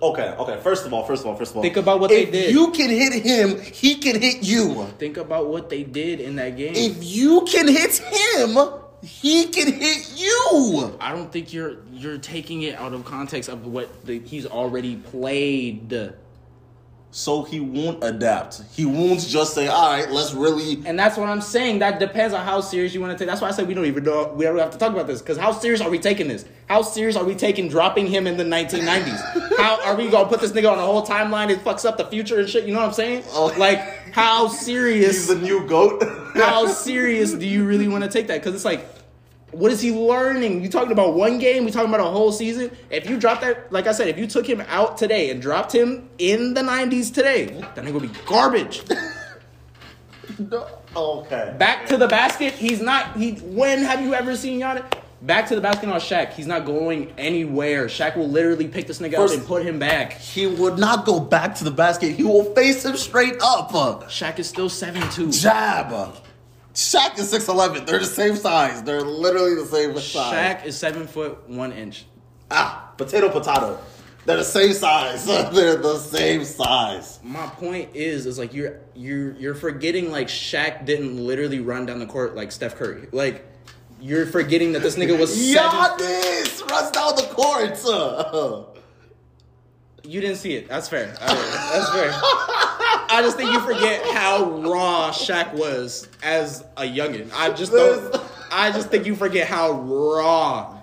Okay, 0.00 0.34
okay. 0.38 0.60
First 0.62 0.86
of 0.86 0.92
all, 0.92 1.04
first 1.04 1.22
of 1.22 1.28
all, 1.28 1.36
first 1.36 1.52
of 1.52 1.56
all, 1.56 1.62
Think 1.62 1.76
about 1.76 2.00
what 2.00 2.10
they 2.10 2.22
if 2.22 2.32
did. 2.32 2.52
You 2.52 2.70
can 2.70 2.90
hit 2.90 3.12
him. 3.22 3.60
He 3.60 3.96
can 3.96 4.20
hit 4.20 4.42
you. 4.42 4.84
Think 4.98 5.16
about 5.16 5.48
what 5.48 5.68
they 5.70 5.82
did 5.82 6.20
in 6.20 6.36
that 6.36 6.56
game. 6.56 6.72
If 6.74 7.02
you 7.02 7.42
can 7.42 7.68
hit 7.68 7.96
him, 7.98 8.56
he 9.02 9.46
can 9.46 9.72
hit 9.72 10.12
you. 10.16 10.96
I 11.00 11.12
don't 11.12 11.32
think 11.32 11.52
you're 11.52 11.76
you're 11.92 12.18
taking 12.18 12.62
it 12.62 12.74
out 12.76 12.92
of 12.92 13.04
context 13.04 13.48
of 13.48 13.66
what 13.66 14.04
the, 14.06 14.20
he's 14.20 14.46
already 14.46 14.96
played. 14.96 16.12
So 17.10 17.42
he 17.42 17.58
won't 17.58 18.04
adapt. 18.04 18.62
He 18.74 18.84
won't 18.84 19.26
just 19.26 19.54
say, 19.54 19.66
"All 19.66 19.90
right, 19.90 20.10
let's 20.10 20.34
really." 20.34 20.82
And 20.84 20.98
that's 20.98 21.16
what 21.16 21.28
I'm 21.28 21.40
saying. 21.40 21.78
That 21.78 21.98
depends 21.98 22.34
on 22.34 22.44
how 22.44 22.60
serious 22.60 22.92
you 22.92 23.00
want 23.00 23.16
to 23.16 23.18
take. 23.18 23.28
That's 23.28 23.40
why 23.40 23.48
I 23.48 23.50
said 23.50 23.66
we 23.66 23.72
don't 23.72 23.86
even 23.86 24.04
know. 24.04 24.34
We 24.36 24.44
don't 24.44 24.58
have 24.58 24.72
to 24.72 24.78
talk 24.78 24.92
about 24.92 25.06
this 25.06 25.22
because 25.22 25.38
how 25.38 25.52
serious 25.52 25.80
are 25.80 25.88
we 25.88 25.98
taking 25.98 26.28
this? 26.28 26.44
How 26.66 26.82
serious 26.82 27.16
are 27.16 27.24
we 27.24 27.34
taking 27.34 27.68
dropping 27.68 28.08
him 28.08 28.26
in 28.26 28.36
the 28.36 28.44
1990s? 28.44 29.56
how 29.56 29.82
are 29.86 29.96
we 29.96 30.10
gonna 30.10 30.28
put 30.28 30.40
this 30.40 30.52
nigga 30.52 30.70
on 30.70 30.78
a 30.78 30.82
whole 30.82 31.04
timeline? 31.04 31.48
It 31.48 31.64
fucks 31.64 31.86
up 31.86 31.96
the 31.96 32.04
future 32.04 32.40
and 32.40 32.48
shit. 32.48 32.64
You 32.64 32.74
know 32.74 32.80
what 32.80 32.88
I'm 32.88 32.92
saying? 32.92 33.24
Oh. 33.30 33.54
Like 33.56 34.12
how 34.12 34.48
serious? 34.48 35.16
He's 35.16 35.28
the 35.28 35.36
new 35.36 35.66
goat. 35.66 36.02
how 36.34 36.66
serious 36.66 37.32
do 37.32 37.46
you 37.46 37.64
really 37.64 37.88
want 37.88 38.04
to 38.04 38.10
take 38.10 38.26
that? 38.26 38.40
Because 38.40 38.54
it's 38.54 38.66
like, 38.66 38.86
what 39.52 39.72
is 39.72 39.80
he 39.80 39.92
learning? 39.92 40.62
You 40.62 40.68
talking 40.68 40.92
about 40.92 41.14
one 41.14 41.38
game? 41.38 41.64
We 41.64 41.70
talking 41.70 41.88
about 41.88 42.06
a 42.06 42.10
whole 42.10 42.32
season? 42.32 42.70
If 42.90 43.08
you 43.08 43.18
drop 43.18 43.40
that, 43.40 43.72
like 43.72 43.86
I 43.86 43.92
said, 43.92 44.08
if 44.08 44.18
you 44.18 44.26
took 44.26 44.46
him 44.46 44.62
out 44.68 44.98
today 44.98 45.30
and 45.30 45.40
dropped 45.40 45.74
him 45.74 46.08
in 46.18 46.54
the 46.54 46.60
'90s 46.60 47.12
today, 47.12 47.46
that 47.74 47.76
nigga 47.76 47.94
would 47.94 48.02
be 48.02 48.18
garbage. 48.26 48.82
okay. 50.96 51.54
Back 51.58 51.86
to 51.86 51.96
the 51.96 52.08
basket, 52.08 52.52
he's 52.54 52.80
not. 52.80 53.16
He. 53.16 53.32
When 53.36 53.82
have 53.82 54.02
you 54.02 54.14
ever 54.14 54.36
seen 54.36 54.60
Giannis? 54.60 54.84
Back 55.20 55.48
to 55.48 55.56
the 55.56 55.60
basket 55.60 55.88
on 55.88 55.98
Shaq. 55.98 56.34
He's 56.34 56.46
not 56.46 56.64
going 56.64 57.12
anywhere. 57.18 57.86
Shaq 57.86 58.16
will 58.16 58.28
literally 58.28 58.68
pick 58.68 58.86
this 58.86 59.00
nigga 59.00 59.16
First- 59.16 59.34
up 59.34 59.40
and 59.40 59.48
put 59.48 59.64
him 59.64 59.80
back. 59.80 60.12
He 60.12 60.46
would 60.46 60.78
not 60.78 61.06
go 61.06 61.18
back 61.18 61.56
to 61.56 61.64
the 61.64 61.72
basket. 61.72 62.14
He 62.14 62.22
will 62.22 62.54
face 62.54 62.84
him 62.84 62.96
straight 62.96 63.34
up. 63.42 63.72
Shaq 64.08 64.38
is 64.38 64.48
still 64.48 64.68
seven 64.68 65.02
two. 65.10 65.32
Jab. 65.32 66.14
Shaq 66.78 67.18
is 67.18 67.32
6'11. 67.32 67.86
They're 67.86 67.98
the 67.98 68.04
same 68.04 68.36
size. 68.36 68.84
They're 68.84 69.00
literally 69.02 69.56
the 69.56 69.66
same 69.66 69.98
size. 69.98 70.32
Shaq 70.32 70.64
is 70.64 70.76
seven 70.76 71.08
foot 71.08 71.48
one 71.48 71.72
inch. 71.72 72.06
Ah, 72.52 72.92
potato, 72.96 73.28
potato. 73.30 73.80
They're 74.24 74.36
the 74.36 74.44
same 74.44 74.72
size. 74.72 75.26
They're 75.26 75.74
the 75.74 75.98
same 75.98 76.44
size. 76.44 77.18
my 77.24 77.48
point 77.48 77.90
is 77.94 78.26
is 78.26 78.38
like 78.38 78.54
you're 78.54 78.78
you're 78.94 79.32
you're 79.32 79.56
forgetting 79.56 80.12
like 80.12 80.28
Shaq 80.28 80.84
didn't 80.84 81.16
literally 81.16 81.58
run 81.58 81.84
down 81.84 81.98
the 81.98 82.06
court 82.06 82.36
like 82.36 82.52
Steph 82.52 82.76
Curry. 82.76 83.08
Like 83.10 83.44
you're 84.00 84.26
forgetting 84.26 84.70
that 84.74 84.82
this 84.82 84.94
nigga 84.94 85.18
was 85.18 85.34
seven. 85.52 85.70
Giannis 85.80 86.70
runs 86.70 86.90
down 86.92 87.16
the 87.16 87.22
court. 87.22 88.76
You 90.08 90.22
didn't 90.22 90.36
see 90.36 90.54
it. 90.54 90.68
That's 90.68 90.88
fair. 90.88 91.08
That's 91.20 91.90
fair. 91.90 92.10
I 93.10 93.20
just 93.22 93.36
think 93.36 93.52
you 93.52 93.60
forget 93.60 94.02
how 94.14 94.44
raw 94.62 95.10
Shaq 95.12 95.52
was 95.52 96.08
as 96.22 96.64
a 96.78 96.82
youngin. 96.84 97.30
I 97.34 97.50
just 97.50 97.72
don't. 97.72 98.16
I 98.50 98.70
just 98.72 98.88
think 98.88 99.04
you 99.04 99.14
forget 99.14 99.46
how 99.46 99.72
raw 99.72 100.78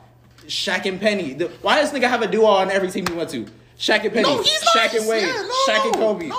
Shaq 0.46 0.86
and 0.86 1.02
Penny. 1.02 1.34
The- 1.34 1.48
Why 1.64 1.78
does 1.82 1.92
this 1.92 2.00
nigga 2.00 2.08
have 2.08 2.22
a 2.22 2.28
duo 2.28 2.46
on 2.46 2.70
every 2.70 2.92
team 2.92 3.08
he 3.08 3.14
went 3.16 3.32
to? 3.32 3.48
Shaq 3.80 4.04
and 4.04 4.14
Penny. 4.14 4.22
No, 4.22 4.44
he's 4.44 4.64
not. 4.64 4.76
Shaq 4.76 4.96
and 5.00 5.08
Wade. 5.10 5.24
Yeah, 5.24 5.42
no, 5.42 5.74
Shaq 5.74 5.84
and 5.86 5.94
no. 6.00 6.00
Kobe. 6.14 6.28
No, 6.28 6.36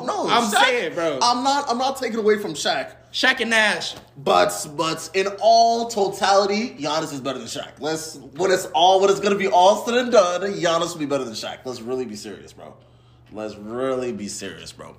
no, 0.00 0.04
no. 0.04 0.28
I'm 0.28 0.44
Shaq- 0.52 0.62
saying, 0.62 0.94
bro. 0.94 1.18
I'm 1.22 1.42
not. 1.42 1.70
I'm 1.70 1.78
not 1.78 1.96
taking 1.96 2.18
away 2.18 2.36
from 2.38 2.52
Shaq. 2.52 2.92
Shaq 3.16 3.40
and 3.40 3.48
Nash. 3.48 3.94
But 4.18 4.68
but 4.76 5.08
in 5.14 5.28
all 5.40 5.88
totality, 5.88 6.76
Giannis 6.78 7.14
is 7.14 7.20
better 7.22 7.38
than 7.38 7.48
Shaq. 7.48 7.80
Let's 7.80 8.16
when 8.16 8.50
it's 8.50 8.66
all 8.74 9.00
when 9.00 9.08
it's 9.08 9.20
gonna 9.20 9.36
be 9.36 9.48
all 9.48 9.86
said 9.86 9.94
and 9.94 10.12
done, 10.12 10.42
Giannis 10.42 10.92
will 10.92 10.98
be 10.98 11.06
better 11.06 11.24
than 11.24 11.32
Shaq. 11.32 11.60
Let's 11.64 11.80
really 11.80 12.04
be 12.04 12.14
serious, 12.14 12.52
bro. 12.52 12.76
Let's 13.32 13.56
really 13.56 14.12
be 14.12 14.28
serious, 14.28 14.70
bro. 14.70 14.98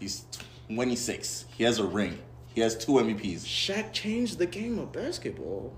He's 0.00 0.24
26. 0.70 1.44
He 1.56 1.62
has 1.62 1.78
a 1.78 1.84
ring. 1.84 2.18
He 2.52 2.62
has 2.62 2.76
two 2.76 2.92
MVPs. 2.94 3.42
Shaq 3.42 3.92
changed 3.92 4.38
the 4.38 4.46
game 4.46 4.80
of 4.80 4.90
basketball. 4.90 5.72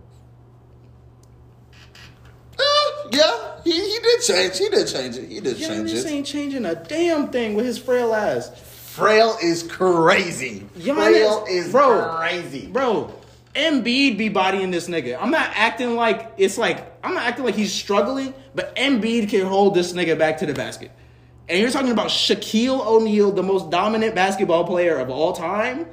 Uh, 2.59 3.09
yeah, 3.13 3.61
he, 3.63 3.73
he 3.73 3.99
did 3.99 4.23
change. 4.23 4.57
He 4.59 4.71
did 4.71 4.89
change 4.89 5.19
it. 5.19 5.29
He 5.29 5.41
did 5.41 5.59
change 5.59 5.91
it. 5.91 5.97
Giannis 5.97 6.11
ain't 6.11 6.27
changing 6.27 6.65
a 6.65 6.77
damn 6.77 7.29
thing 7.29 7.55
with 7.55 7.67
his 7.67 7.77
frail 7.77 8.15
ass. 8.15 8.49
Frail 8.95 9.37
is 9.43 9.65
crazy. 9.65 10.65
Giannis- 10.79 10.95
Frail 10.95 11.45
is 11.51 11.73
bro, 11.73 12.17
crazy. 12.17 12.69
Bro, 12.69 13.13
Embiid 13.57 14.17
be 14.17 14.29
bodying 14.29 14.71
this 14.71 14.89
nigga. 14.89 15.19
I'm 15.21 15.33
not 15.33 15.51
acting 15.57 15.97
like 15.97 16.33
it's 16.37 16.57
like 16.57 16.97
I'm 17.03 17.13
not 17.13 17.25
acting 17.25 17.45
like 17.45 17.57
he's 17.57 17.73
struggling, 17.73 18.33
but 18.55 18.77
Embiid 18.77 19.31
can 19.31 19.47
hold 19.47 19.75
this 19.75 19.95
nigga 19.95 20.17
back 20.17 20.39
to 20.39 20.47
the 20.47 20.55
basket. 20.55 20.93
And 21.49 21.59
you're 21.59 21.73
talking 21.73 21.91
about 21.91 22.07
Shaquille 22.07 22.87
O'Neal, 22.87 23.33
the 23.33 23.43
most 23.43 23.69
dominant 23.69 24.15
basketball 24.15 24.65
player 24.65 24.97
of 24.99 25.11
all 25.11 25.33
time. 25.33 25.87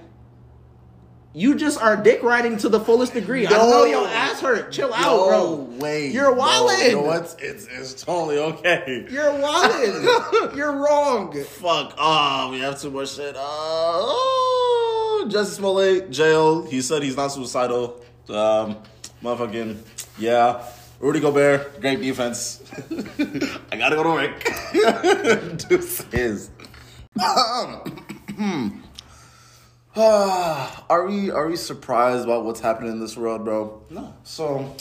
You 1.34 1.56
just 1.56 1.82
are 1.82 1.96
dick 1.96 2.22
riding 2.24 2.58
to 2.58 2.68
the 2.70 2.80
fullest 2.80 3.14
degree. 3.14 3.48
I 3.48 3.52
No. 3.52 3.70
know 3.70 3.86
your 3.86 4.06
ass 4.08 4.42
hurt. 4.42 4.72
Chill 4.72 4.94
out, 4.94 5.02
no 5.06 5.28
bro. 5.28 5.56
way. 5.80 6.08
You're 6.08 6.36
No, 6.36 6.42
wildin'. 6.42 6.90
You 6.90 6.96
know 6.98 7.02
what? 7.04 7.36
It's 7.40 7.68
it's 7.72 8.04
totally 8.04 8.38
okay. 8.38 9.08
You're 9.10 9.32
wildin'. 9.32 10.56
you're 10.58 10.74
wrong. 10.74 11.34
Fuck. 11.44 11.94
Oh, 11.98 12.50
we 12.52 12.60
have 12.60 12.82
too 12.82 12.92
much 12.92 13.16
shit. 13.16 13.36
Uh, 13.38 13.40
oh, 13.42 15.26
Jussie 15.30 15.56
Smollett, 15.56 16.12
jail. 16.12 16.66
He 16.66 16.82
said 16.82 17.02
he's 17.02 17.16
not 17.16 17.30
suicidal. 17.30 18.02
Um, 18.28 18.78
motherfucking, 19.24 19.78
yeah. 20.20 20.64
Rudy 21.00 21.20
Gobert, 21.22 21.80
great 21.82 22.02
defense. 22.02 22.62
I 23.72 23.78
gotta 23.78 23.96
go 23.96 24.04
to 24.04 24.10
work. 24.10 25.58
Deuces. 25.70 26.50
Are 29.96 31.06
we 31.08 31.32
are 31.32 31.48
we 31.48 31.56
surprised 31.58 32.24
about 32.24 32.46
what's 32.46 32.62
happening 32.62 32.92
in 32.94 33.00
this 33.00 33.18
world, 33.18 33.44
bro? 33.44 33.82
No. 33.90 34.14
So 34.24 34.74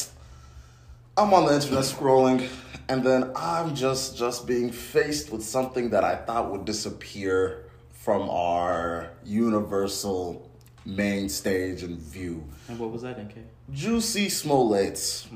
I'm 1.16 1.34
on 1.34 1.46
the 1.46 1.54
internet 1.54 1.84
scrolling, 1.84 2.48
and 2.88 3.02
then 3.04 3.32
I'm 3.34 3.74
just 3.74 4.16
just 4.16 4.46
being 4.46 4.70
faced 4.70 5.32
with 5.32 5.42
something 5.42 5.90
that 5.90 6.04
I 6.04 6.14
thought 6.16 6.50
would 6.50 6.64
disappear 6.64 7.64
from 7.90 8.30
our 8.30 9.10
universal 9.24 10.48
main 10.86 11.28
stage 11.28 11.82
and 11.82 11.98
view. 11.98 12.44
And 12.68 12.78
what 12.78 12.90
was 12.90 13.02
that, 13.02 13.18
NK? 13.20 13.34
Juicy 13.72 14.28
Smollett. 14.28 15.26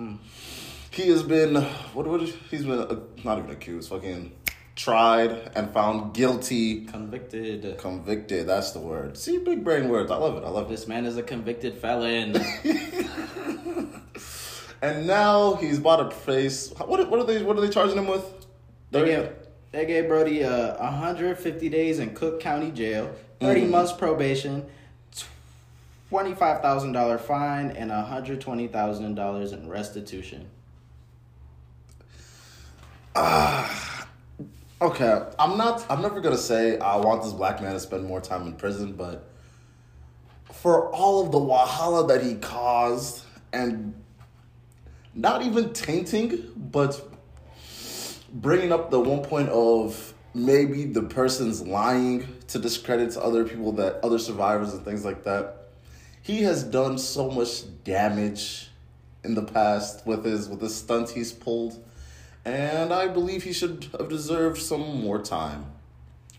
He 0.91 1.09
has 1.09 1.25
been 1.25 1.57
what 1.95 2.07
what 2.07 2.21
he's 2.21 2.65
been 2.65 2.79
uh, 2.79 3.01
not 3.25 3.39
even 3.39 3.51
accused, 3.51 3.91
fucking 3.91 4.31
tried 4.77 5.53
and 5.55 5.71
found 5.73 6.15
guilty, 6.15 6.85
Convicted. 6.87 7.79
convicted. 7.79 8.47
That's 8.47 8.73
the 8.73 8.81
word. 8.81 9.17
See, 9.17 9.39
big 9.39 9.63
brain 9.65 9.89
words. 9.89 10.11
I 10.11 10.17
love 10.17 10.37
it. 10.37 10.45
I 10.45 10.49
love 10.49 10.67
it. 10.67 10.71
This 10.71 10.87
man 10.89 11.07
is 11.07 11.17
a 11.17 11.23
convicted 11.23 11.79
felon. 11.79 12.37
And 14.83 15.07
now 15.07 15.55
he's 15.55 15.79
about 15.79 16.11
to 16.11 16.15
face 16.15 16.71
what? 16.77 17.09
What 17.09 17.19
are 17.19 17.25
they? 17.25 17.43
What 17.43 17.57
are 17.57 17.63
they 17.63 17.71
charging 17.71 17.97
him 17.97 18.07
with? 18.07 18.23
They 18.91 19.07
gave, 19.07 19.31
they 19.73 19.87
gave 19.87 20.09
Brody 20.09 20.45
uh, 20.45 20.77
150 20.77 21.69
days 21.71 22.01
in 22.01 22.15
Cook 22.15 22.39
County 22.39 22.71
Jail, 22.71 23.11
30 23.41 23.63
Mhm. 23.63 23.71
months 23.71 23.93
probation, 23.93 24.67
$25,000 26.11 27.19
fine, 27.19 27.71
and 27.71 27.91
$120,000 27.91 29.53
in 29.55 29.69
restitution. 29.71 30.51
Okay, 34.83 35.23
I'm 35.39 35.57
not. 35.57 35.87
I'm 35.89 36.03
never 36.03 36.21
gonna 36.21 36.37
say 36.37 36.79
I 36.79 36.97
want 36.97 37.23
this 37.23 37.33
black 37.33 37.63
man 37.63 37.73
to 37.73 37.81
spend 37.81 38.05
more 38.05 38.21
time 38.21 38.47
in 38.47 38.55
prison, 38.55 38.93
but 38.93 39.29
for 40.53 40.91
all 40.91 41.25
of 41.25 41.33
the 41.33 41.39
wahala 41.39 42.09
that 42.09 42.23
he 42.23 42.35
caused, 42.35 43.25
and 43.53 43.95
not 45.15 45.43
even 45.43 45.73
tainting, 45.73 46.53
but 46.57 47.01
bringing 48.33 48.73
up 48.73 48.91
the 48.91 48.99
one 48.99 49.23
point 49.23 49.49
of 49.51 50.13
maybe 50.35 50.85
the 50.85 51.03
person's 51.03 51.63
lying 51.63 52.27
to 52.49 52.59
discredit 52.59 53.17
other 53.17 53.45
people 53.45 53.73
that 53.73 54.05
other 54.05 54.19
survivors 54.19 54.75
and 54.75 54.85
things 54.85 55.05
like 55.05 55.23
that. 55.23 55.69
He 56.21 56.43
has 56.43 56.65
done 56.65 56.99
so 56.99 57.31
much 57.31 57.63
damage 57.85 58.71
in 59.23 59.35
the 59.35 59.43
past 59.43 60.05
with 60.07 60.25
his 60.25 60.49
with 60.49 60.61
the 60.61 60.69
stunts 60.69 61.13
he's 61.13 61.33
pulled, 61.33 61.83
and 62.45 62.93
I 62.93 63.09
believe 63.09 63.43
he 63.45 63.53
should 63.53 63.89
have 63.99 64.09
deserved 64.09 64.61
some 64.61 65.03
more 65.03 65.21
time. 65.21 65.67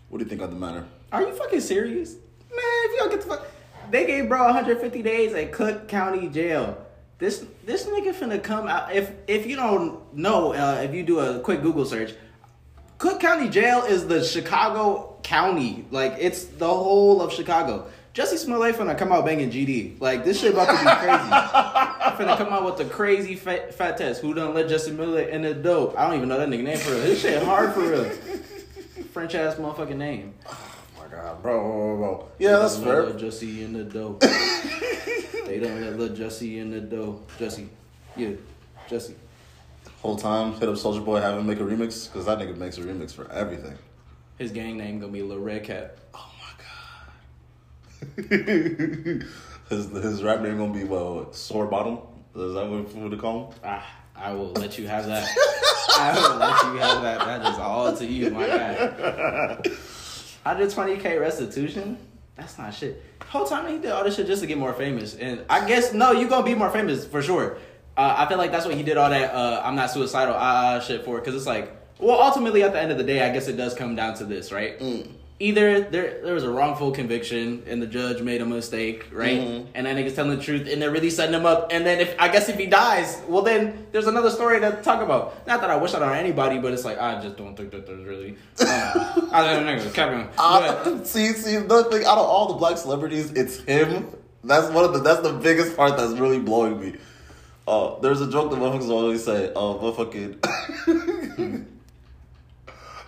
What 0.08 0.18
do 0.18 0.24
you 0.24 0.28
think 0.28 0.42
on 0.42 0.50
the 0.50 0.56
matter? 0.56 0.84
Are 1.12 1.22
you 1.22 1.32
fucking 1.32 1.60
serious? 1.60 2.14
Man, 2.14 2.60
if 2.60 2.92
you 2.92 2.98
don't 2.98 3.10
get 3.10 3.20
the 3.22 3.26
fuck. 3.26 3.46
They 3.90 4.06
gave 4.06 4.28
bro 4.28 4.44
150 4.44 5.02
days 5.02 5.32
at 5.34 5.52
Cook 5.52 5.88
County 5.88 6.28
Jail. 6.28 6.84
This 7.18 7.46
this 7.64 7.86
nigga 7.86 8.14
finna 8.14 8.42
come 8.42 8.68
out. 8.68 8.94
If 8.94 9.10
if 9.26 9.46
you 9.46 9.56
don't 9.56 10.14
know, 10.14 10.52
uh, 10.52 10.82
if 10.82 10.94
you 10.94 11.02
do 11.02 11.20
a 11.20 11.40
quick 11.40 11.62
Google 11.62 11.84
search, 11.84 12.14
Cook 12.98 13.20
County 13.20 13.48
Jail 13.48 13.82
is 13.84 14.06
the 14.06 14.22
Chicago 14.24 15.16
County. 15.22 15.86
Like 15.90 16.16
it's 16.18 16.44
the 16.44 16.68
whole 16.68 17.22
of 17.22 17.32
Chicago. 17.32 17.88
Jussie 18.12 18.38
Smollett 18.38 18.76
finna 18.76 18.96
come 18.98 19.12
out 19.12 19.24
banging 19.24 19.50
GD. 19.50 20.00
Like 20.00 20.24
this 20.24 20.40
shit 20.40 20.52
about 20.52 20.66
to 20.66 20.72
be 20.72 20.90
crazy. 20.90 21.92
finna 22.16 22.36
come 22.36 22.48
out 22.48 22.64
with 22.64 22.76
the 22.76 22.84
crazy 22.84 23.34
fat, 23.36 23.74
fat 23.74 23.96
test. 23.96 24.20
Who 24.20 24.34
done 24.34 24.54
let 24.54 24.68
Jesse 24.68 24.90
Miller 24.90 25.22
in 25.22 25.42
the 25.42 25.54
dope? 25.54 25.98
I 25.98 26.06
don't 26.06 26.16
even 26.16 26.28
know 26.28 26.38
that 26.38 26.48
nigga 26.48 26.62
name 26.62 26.78
for 26.78 26.92
real. 26.92 27.00
This 27.02 27.22
shit 27.22 27.42
hard 27.42 27.72
for 27.72 27.80
real. 27.80 28.04
French 29.12 29.34
ass 29.34 29.54
motherfucking 29.56 29.96
name. 29.96 30.34
Oh 30.46 30.58
my 30.98 31.06
god, 31.08 31.42
bro, 31.42 31.60
bro, 31.60 31.96
bro. 31.96 32.28
Yeah, 32.38 32.58
that's 32.58 32.76
They 32.76 32.84
fair. 32.84 33.02
Let 33.04 33.18
Jesse 33.18 33.64
in 33.64 33.72
the 33.72 33.84
dope. 33.84 34.20
they 34.20 35.58
don't 35.58 35.80
let 35.80 35.96
little 35.98 36.14
Jesse 36.16 36.58
in 36.58 36.70
the 36.70 36.80
dope. 36.80 37.30
Jesse, 37.38 37.68
yeah, 38.16 38.30
Jesse. 38.88 39.14
Whole 40.02 40.16
time, 40.16 40.52
hit 40.54 40.68
up 40.68 40.74
Soulja 40.74 41.04
Boy, 41.04 41.20
have 41.20 41.38
him 41.38 41.46
make 41.46 41.58
a 41.58 41.62
remix 41.62 42.12
because 42.12 42.26
that 42.26 42.38
nigga 42.38 42.56
makes 42.56 42.78
a 42.78 42.82
remix 42.82 43.12
for 43.12 43.30
everything. 43.32 43.76
His 44.38 44.52
gang 44.52 44.76
name 44.76 45.00
gonna 45.00 45.12
be 45.12 45.22
Lil 45.22 45.38
Red 45.38 45.64
Cat. 45.64 45.96
Oh 46.14 46.30
my 48.18 48.26
god. 48.28 49.24
his 49.68 49.86
his 49.90 50.22
rap 50.22 50.40
name 50.40 50.58
gonna 50.58 50.72
be 50.72 50.84
what? 50.84 51.34
Sore 51.34 51.66
Bottom. 51.66 51.98
Is 52.34 52.54
that 52.54 52.68
what, 52.68 52.94
what 52.94 53.10
they 53.10 53.16
call 53.16 53.50
him? 53.50 53.58
Ah, 53.64 53.86
I 54.14 54.32
will 54.32 54.52
let 54.52 54.78
you 54.78 54.86
have 54.86 55.06
that. 55.06 55.26
I 55.98 56.12
will 56.14 56.36
let 56.36 56.64
you 56.64 56.78
have 56.78 57.02
that. 57.02 57.20
That 57.20 57.52
is 57.52 57.58
all 57.58 57.96
to 57.96 58.06
you, 58.06 58.30
my 58.30 58.46
guy. 58.46 59.58
120k 60.46 61.20
restitution. 61.20 61.98
That's 62.36 62.58
not 62.58 62.74
shit. 62.74 63.02
Whole 63.28 63.46
time 63.46 63.66
he 63.66 63.78
did 63.78 63.90
all 63.90 64.04
this 64.04 64.16
shit 64.16 64.26
just 64.26 64.42
to 64.42 64.46
get 64.46 64.58
more 64.58 64.72
famous, 64.74 65.14
and 65.16 65.44
I 65.48 65.66
guess 65.66 65.92
no, 65.92 66.12
you 66.12 66.28
gonna 66.28 66.44
be 66.44 66.54
more 66.54 66.70
famous 66.70 67.06
for 67.06 67.22
sure. 67.22 67.58
Uh, 67.96 68.14
I 68.18 68.28
feel 68.28 68.36
like 68.36 68.52
that's 68.52 68.66
what 68.66 68.74
he 68.74 68.82
did 68.82 68.98
all 68.98 69.08
that 69.08 69.32
uh, 69.32 69.62
I'm 69.64 69.74
not 69.74 69.90
suicidal 69.90 70.34
ah 70.36 70.76
ah 70.76 70.80
shit 70.80 71.04
for, 71.04 71.18
because 71.18 71.34
it's 71.34 71.46
like, 71.46 71.74
well, 71.98 72.20
ultimately 72.20 72.62
at 72.62 72.72
the 72.72 72.80
end 72.80 72.92
of 72.92 72.98
the 72.98 73.04
day, 73.04 73.22
I 73.22 73.32
guess 73.32 73.48
it 73.48 73.56
does 73.56 73.74
come 73.74 73.96
down 73.96 74.14
to 74.16 74.24
this, 74.24 74.52
right? 74.52 74.78
Either 75.38 75.82
there 75.82 76.22
there 76.22 76.32
was 76.32 76.44
a 76.44 76.50
wrongful 76.50 76.92
conviction 76.92 77.62
and 77.66 77.82
the 77.82 77.86
judge 77.86 78.22
made 78.22 78.40
a 78.40 78.46
mistake, 78.46 79.06
right? 79.12 79.38
Mhm. 79.38 79.66
And 79.74 79.86
that 79.86 79.94
nigga's 79.94 80.14
telling 80.14 80.34
the 80.34 80.42
truth, 80.42 80.66
and 80.66 80.80
they're 80.80 80.90
really 80.90 81.10
setting 81.10 81.34
him 81.34 81.44
up. 81.44 81.72
And 81.72 81.84
then 81.84 82.00
if 82.00 82.14
I 82.18 82.28
guess 82.28 82.48
if 82.48 82.56
he 82.56 82.64
dies, 82.64 83.20
well 83.28 83.42
then 83.42 83.86
there's 83.92 84.06
another 84.06 84.30
story 84.30 84.60
to 84.60 84.72
talk 84.82 85.02
about. 85.02 85.46
Not 85.46 85.60
that 85.60 85.68
I 85.68 85.76
wish 85.76 85.92
that 85.92 86.00
on 86.00 86.14
anybody, 86.14 86.58
but 86.58 86.72
it's 86.72 86.86
like 86.86 86.98
I 86.98 87.20
just 87.20 87.36
don't 87.36 87.54
think 87.54 87.70
that 87.72 87.86
there's 87.86 88.06
really. 88.06 88.36
Uh, 88.58 89.28
I 89.32 89.44
don't 89.44 89.66
know, 89.66 89.90
Kevin. 89.90 90.26
Uh, 90.38 91.04
see, 91.04 91.32
see, 91.34 91.56
the 91.58 91.84
thing 91.84 92.06
out 92.06 92.16
of 92.16 92.26
all 92.26 92.48
the 92.48 92.54
black 92.54 92.78
celebrities, 92.78 93.30
it's 93.32 93.58
him. 93.58 94.08
That's 94.42 94.70
one 94.70 94.84
of 94.84 94.94
the. 94.94 95.00
That's 95.00 95.20
the 95.20 95.34
biggest 95.34 95.76
part 95.76 95.98
that's 95.98 96.12
really 96.12 96.38
blowing 96.38 96.80
me. 96.80 96.94
Uh, 97.68 97.98
there's 97.98 98.20
a 98.20 98.30
joke 98.30 98.50
that 98.50 98.58
motherfuckers 98.58 98.88
always 98.88 99.24
say. 99.24 99.48
Uh, 99.48 99.52
motherfucking. 99.54 100.40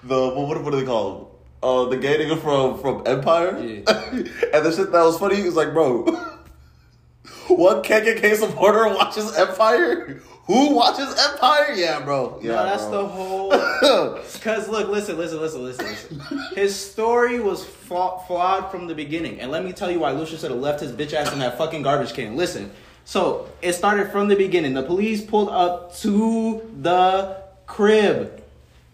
the 0.03 0.29
what, 0.31 0.63
what, 0.63 0.71
do 0.73 0.81
they 0.81 0.87
call 0.87 1.17
him? 1.17 1.28
Uh, 1.63 1.87
the 1.87 1.97
gay 1.97 2.19
nigga 2.19 2.41
from 2.41 2.79
from 2.79 3.03
Empire. 3.07 3.59
Yeah. 3.59 3.83
and 4.13 4.65
the 4.65 4.73
shit 4.73 4.93
that 4.93 5.03
was 5.03 5.19
funny 5.19 5.41
is 5.41 5.57
like, 5.57 5.73
bro, 5.73 6.05
what 7.49 7.85
KKK 7.85 8.37
supporter 8.37 8.89
watches 8.89 9.37
Empire? 9.37 10.21
Who 10.45 10.75
watches 10.75 11.15
Empire? 11.31 11.75
Yeah, 11.75 12.01
bro. 12.01 12.39
Yeah, 12.41 12.53
no, 12.53 12.65
that's 12.65 12.85
bro. 12.87 13.03
the 13.03 13.09
whole. 13.09 13.51
Cause 14.41 14.69
look, 14.69 14.89
listen, 14.89 15.19
listen, 15.19 15.41
listen, 15.41 15.63
listen, 15.63 15.85
listen. 15.85 16.23
His 16.55 16.75
story 16.75 17.39
was 17.39 17.65
flaw- 17.65 18.19
flawed 18.21 18.71
from 18.71 18.87
the 18.87 18.95
beginning, 18.95 19.41
and 19.41 19.51
let 19.51 19.63
me 19.65 19.73
tell 19.73 19.91
you 19.91 19.99
why 19.99 20.13
Lucious 20.13 20.41
should 20.41 20.51
have 20.51 20.61
left 20.61 20.81
his 20.81 20.93
bitch 20.93 21.13
ass 21.13 21.33
in 21.35 21.41
that 21.41 21.59
fucking 21.59 21.83
garbage 21.83 22.15
can. 22.15 22.35
Listen, 22.37 22.71
so 23.05 23.49
it 23.61 23.75
started 23.75 24.11
from 24.11 24.29
the 24.29 24.37
beginning. 24.37 24.73
The 24.75 24.83
police 24.85 25.23
pulled 25.23 25.51
up 25.51 25.95
to 25.97 26.63
the 26.81 27.43
crib. 27.67 28.43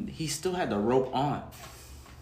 He 0.08 0.26
still 0.26 0.54
had 0.54 0.70
the 0.70 0.78
rope 0.78 1.14
on. 1.14 1.42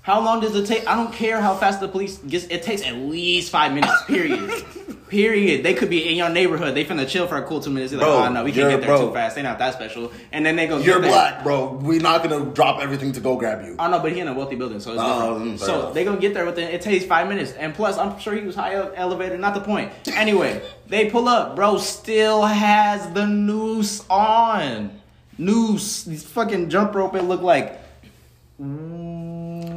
How 0.02 0.20
long 0.20 0.40
does 0.40 0.56
it 0.56 0.66
take? 0.66 0.86
I 0.88 0.96
don't 0.96 1.12
care 1.12 1.40
how 1.40 1.54
fast 1.54 1.80
the 1.80 1.86
police 1.86 2.18
gets. 2.18 2.46
It 2.46 2.64
takes 2.64 2.82
at 2.82 2.96
least 2.96 3.50
five 3.52 3.72
minutes. 3.72 4.02
Period. 4.06 4.64
period. 5.08 5.62
They 5.62 5.74
could 5.74 5.88
be 5.88 6.08
in 6.08 6.16
your 6.16 6.28
neighborhood. 6.28 6.74
They 6.74 6.84
finna 6.84 7.08
chill 7.08 7.28
for 7.28 7.36
a 7.36 7.44
cool 7.44 7.60
two 7.60 7.70
minutes. 7.70 7.92
They're 7.92 8.00
like, 8.00 8.08
Bro, 8.08 8.24
oh 8.24 8.32
no, 8.32 8.42
we 8.42 8.50
can't 8.50 8.68
get 8.68 8.80
there 8.80 8.88
bro. 8.88 9.08
too 9.08 9.14
fast. 9.14 9.36
They're 9.36 9.44
not 9.44 9.60
that 9.60 9.74
special. 9.74 10.10
And 10.32 10.44
then 10.44 10.56
they 10.56 10.66
go. 10.66 10.78
You're 10.78 10.96
get 10.96 11.02
there. 11.02 11.10
black, 11.12 11.44
bro. 11.44 11.74
We're 11.74 12.00
not 12.00 12.28
gonna 12.28 12.46
drop 12.46 12.82
everything 12.82 13.12
to 13.12 13.20
go 13.20 13.36
grab 13.36 13.64
you. 13.64 13.76
Oh 13.78 13.88
no, 13.88 14.00
but 14.00 14.10
he 14.10 14.18
in 14.18 14.26
a 14.26 14.34
wealthy 14.34 14.56
building, 14.56 14.80
so 14.80 14.92
it's 14.92 15.00
mm, 15.00 15.56
so 15.56 15.80
enough. 15.82 15.94
they 15.94 16.02
gonna 16.02 16.20
get 16.20 16.34
there 16.34 16.46
within. 16.46 16.68
It 16.68 16.82
takes 16.82 17.04
five 17.04 17.28
minutes, 17.28 17.52
and 17.52 17.72
plus, 17.72 17.96
I'm 17.96 18.18
sure 18.18 18.34
he 18.34 18.44
was 18.44 18.56
high 18.56 18.74
up 18.74 18.94
elevator. 18.96 19.38
Not 19.38 19.54
the 19.54 19.60
point. 19.60 19.92
Anyway, 20.08 20.62
they 20.88 21.10
pull 21.10 21.28
up. 21.28 21.54
Bro 21.54 21.78
still 21.78 22.42
has 22.42 23.12
the 23.12 23.26
noose 23.26 24.04
on. 24.10 25.00
noose, 25.38 26.02
these 26.02 26.24
fucking 26.24 26.70
jump 26.70 26.92
rope. 26.92 27.14
It 27.14 27.22
looked 27.22 27.44
like. 27.44 27.78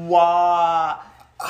Wow. 0.07 1.01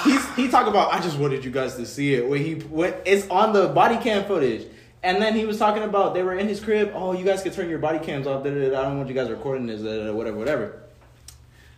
He's 0.03 0.35
he 0.35 0.49
talked 0.49 0.67
about. 0.67 0.93
I 0.93 0.99
just 0.99 1.17
wanted 1.17 1.45
you 1.45 1.51
guys 1.51 1.75
to 1.75 1.85
see 1.85 2.15
it 2.15 2.27
when 2.27 2.43
he 2.43 2.55
went. 2.55 2.95
It's 3.05 3.27
on 3.29 3.53
the 3.53 3.67
body 3.67 3.97
cam 3.97 4.25
footage. 4.25 4.67
And 5.03 5.21
then 5.21 5.35
he 5.35 5.45
was 5.45 5.59
talking 5.59 5.83
about 5.83 6.15
they 6.15 6.23
were 6.23 6.33
in 6.33 6.47
his 6.47 6.59
crib. 6.59 6.91
Oh, 6.95 7.13
you 7.13 7.23
guys 7.23 7.43
could 7.43 7.53
turn 7.53 7.69
your 7.69 7.77
body 7.77 7.99
cams 7.99 8.25
off. 8.25 8.43
Da, 8.43 8.49
da, 8.49 8.69
da, 8.71 8.79
I 8.79 8.83
don't 8.83 8.97
want 8.97 9.07
you 9.07 9.13
guys 9.13 9.29
recording 9.29 9.67
this. 9.67 9.81
Whatever, 9.81 10.37
whatever. 10.37 10.81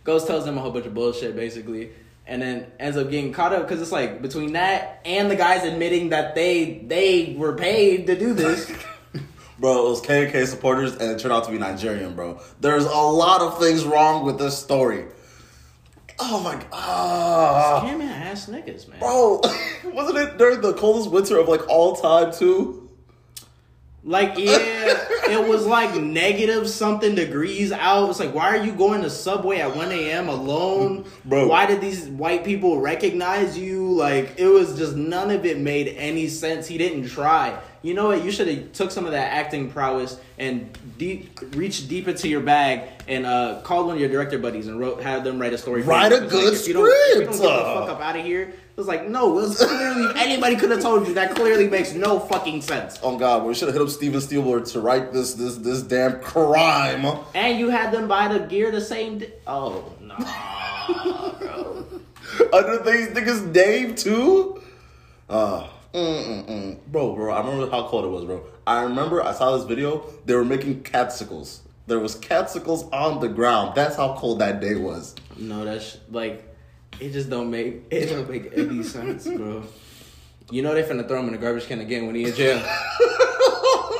Ghost 0.04 0.26
tells 0.26 0.46
them 0.46 0.56
a 0.56 0.60
whole 0.62 0.70
bunch 0.70 0.86
of 0.86 0.94
bullshit 0.94 1.36
basically, 1.36 1.90
and 2.26 2.40
then 2.40 2.66
ends 2.80 2.96
up 2.96 3.10
getting 3.10 3.30
caught 3.30 3.52
up 3.52 3.68
because 3.68 3.82
it's 3.82 3.92
like 3.92 4.22
between 4.22 4.54
that 4.54 5.02
and 5.04 5.30
the 5.30 5.36
guys 5.36 5.64
admitting 5.64 6.08
that 6.08 6.34
they 6.34 6.82
they 6.86 7.34
were 7.36 7.54
paid 7.54 8.06
to 8.06 8.18
do 8.18 8.32
this. 8.32 8.72
Bro, 9.58 9.86
it 9.86 9.90
was 9.90 10.00
KK 10.00 10.46
supporters 10.46 10.92
and 10.92 11.10
it 11.10 11.18
turned 11.18 11.34
out 11.34 11.44
to 11.44 11.50
be 11.50 11.58
Nigerian, 11.58 12.14
bro. 12.14 12.40
There's 12.60 12.84
a 12.84 12.88
lot 12.88 13.40
of 13.40 13.58
things 13.58 13.84
wrong 13.84 14.24
with 14.24 14.38
this 14.38 14.56
story. 14.56 15.04
Oh 16.20 16.40
my 16.40 16.56
god. 16.70 17.84
Scamming 17.84 18.10
ass 18.10 18.46
niggas, 18.46 18.88
man. 18.88 18.98
Bro, 18.98 19.40
wasn't 19.92 20.18
it 20.18 20.38
during 20.38 20.60
the 20.60 20.72
coldest 20.74 21.10
winter 21.10 21.38
of 21.38 21.48
like 21.48 21.68
all 21.68 21.96
time 21.96 22.32
too? 22.32 22.88
Like 24.04 24.38
yeah, 24.38 24.54
it 25.28 25.48
was 25.48 25.66
like 25.66 25.94
negative 26.00 26.68
something 26.68 27.14
degrees 27.14 27.72
out. 27.72 28.08
It's 28.10 28.20
like 28.20 28.34
why 28.34 28.56
are 28.56 28.64
you 28.64 28.72
going 28.72 29.02
to 29.02 29.10
Subway 29.10 29.58
at 29.58 29.76
one 29.76 29.92
a.m. 29.92 30.28
alone, 30.28 31.04
Bro. 31.24 31.48
Why 31.48 31.66
did 31.66 31.80
these 31.80 32.06
white 32.06 32.44
people 32.44 32.80
recognize 32.80 33.58
you? 33.58 33.90
Like 33.92 34.34
it 34.38 34.46
was 34.46 34.78
just 34.78 34.96
none 34.96 35.30
of 35.30 35.44
it 35.44 35.58
made 35.58 35.88
any 35.88 36.28
sense. 36.28 36.66
He 36.66 36.78
didn't 36.78 37.08
try. 37.08 37.58
You 37.82 37.94
know 37.94 38.08
what? 38.08 38.24
You 38.24 38.32
should 38.32 38.48
have 38.48 38.72
took 38.72 38.90
some 38.90 39.06
of 39.06 39.12
that 39.12 39.32
acting 39.32 39.70
prowess 39.70 40.18
and 40.36 40.76
deep 40.98 41.38
reached 41.54 41.88
deep 41.88 42.08
into 42.08 42.26
your 42.28 42.40
bag 42.40 42.88
and 43.06 43.24
uh, 43.24 43.60
called 43.62 43.86
one 43.86 43.94
of 43.94 44.00
your 44.00 44.10
director 44.10 44.38
buddies 44.38 44.66
and 44.66 44.80
wrote 44.80 45.00
had 45.02 45.22
them 45.22 45.40
write 45.40 45.52
a 45.52 45.58
story. 45.58 45.82
for 45.82 45.90
Write 45.90 46.12
a 46.12 46.20
good 46.20 46.32
like, 46.44 46.52
if 46.54 46.66
you 46.68 46.74
don't- 46.74 46.88
if 46.88 47.18
you 47.18 47.24
don't 47.24 47.34
script. 47.34 47.40
get 47.40 47.56
the 47.56 47.80
fuck 47.80 47.88
up 47.90 48.00
out 48.00 48.16
of 48.16 48.24
here. 48.24 48.42
It 48.42 48.76
was 48.80 48.86
like 48.88 49.08
no, 49.08 49.30
it 49.30 49.34
was 49.42 49.58
clearly 49.64 50.12
anybody 50.16 50.56
could 50.56 50.70
have 50.70 50.80
told 50.80 51.06
you 51.08 51.14
that 51.14 51.34
clearly 51.34 51.68
makes 51.68 51.94
no 51.94 52.18
fucking 52.20 52.62
sense. 52.62 52.98
Oh 53.02 53.16
god, 53.16 53.44
we 53.44 53.54
should 53.54 53.68
have 53.68 53.74
hit 53.74 53.82
up 53.82 53.88
Steven 53.90 54.20
Spielberg 54.20 54.66
to 54.66 54.80
write 54.80 55.12
this 55.12 55.34
this 55.34 55.56
this 55.56 55.82
damn 55.82 56.20
crime. 56.20 57.04
And 57.34 57.58
you 57.58 57.70
had 57.70 57.92
them 57.92 58.06
buy 58.08 58.32
the 58.32 58.40
gear 58.40 58.70
the 58.70 58.80
same 58.80 59.18
day. 59.18 59.32
Oh, 59.46 59.92
no. 60.00 60.14
Under 62.52 62.78
these 62.82 63.08
niggas' 63.08 63.52
name 63.54 63.94
too. 63.94 64.62
Uh, 65.28 65.66
mm, 65.92 66.24
mm, 66.26 66.48
mm. 66.48 66.78
bro, 66.86 67.14
bro, 67.14 67.32
I 67.32 67.40
remember 67.40 67.70
how 67.70 67.86
cold 67.88 68.04
it 68.04 68.08
was, 68.08 68.24
bro. 68.24 68.44
I 68.66 68.82
remember 68.82 69.22
I 69.22 69.32
saw 69.32 69.56
this 69.56 69.66
video. 69.66 70.04
They 70.24 70.34
were 70.34 70.44
making 70.44 70.82
catsicles. 70.82 71.62
There 71.86 71.98
was 71.98 72.14
catsicles 72.14 72.84
on 72.92 73.20
the 73.20 73.28
ground. 73.28 73.74
That's 73.74 73.96
how 73.96 74.14
cold 74.14 74.40
that 74.40 74.60
day 74.60 74.74
was. 74.74 75.14
No, 75.38 75.64
that's 75.64 75.96
like, 76.10 76.44
it 77.00 77.12
just 77.12 77.30
don't 77.30 77.50
make, 77.50 77.84
it 77.90 78.06
don't 78.10 78.28
make 78.28 78.52
any 78.54 78.82
sense, 78.94 79.26
bro. 79.26 79.64
You 80.50 80.62
know 80.62 80.74
they 80.74 80.82
finna 80.82 81.06
throw 81.06 81.20
him 81.20 81.26
in 81.26 81.32
the 81.32 81.38
garbage 81.38 81.66
can 81.66 81.80
again 81.80 82.06
when 82.06 82.14
he 82.14 82.24
in 82.24 82.34
jail. 82.34 82.62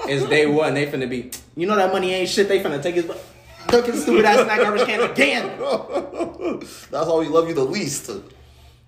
it's 0.08 0.26
day 0.28 0.46
one. 0.46 0.74
They 0.74 0.86
finna 0.86 1.08
be, 1.08 1.30
you 1.56 1.66
know 1.66 1.76
that 1.76 1.92
money 1.92 2.14
ain't 2.14 2.28
shit. 2.28 2.48
They 2.48 2.60
finna 2.60 2.82
take 2.82 2.94
his, 2.94 3.04
dunk 3.66 3.86
his 3.86 4.02
stupid 4.02 4.24
ass 4.24 4.40
in 4.40 4.46
that 4.48 4.58
garbage 4.58 4.86
can 4.86 5.10
again. 5.10 5.46
That's 6.90 7.06
why 7.06 7.18
we 7.18 7.28
love 7.28 7.48
you 7.48 7.54
the 7.54 7.64
least. 7.64 8.10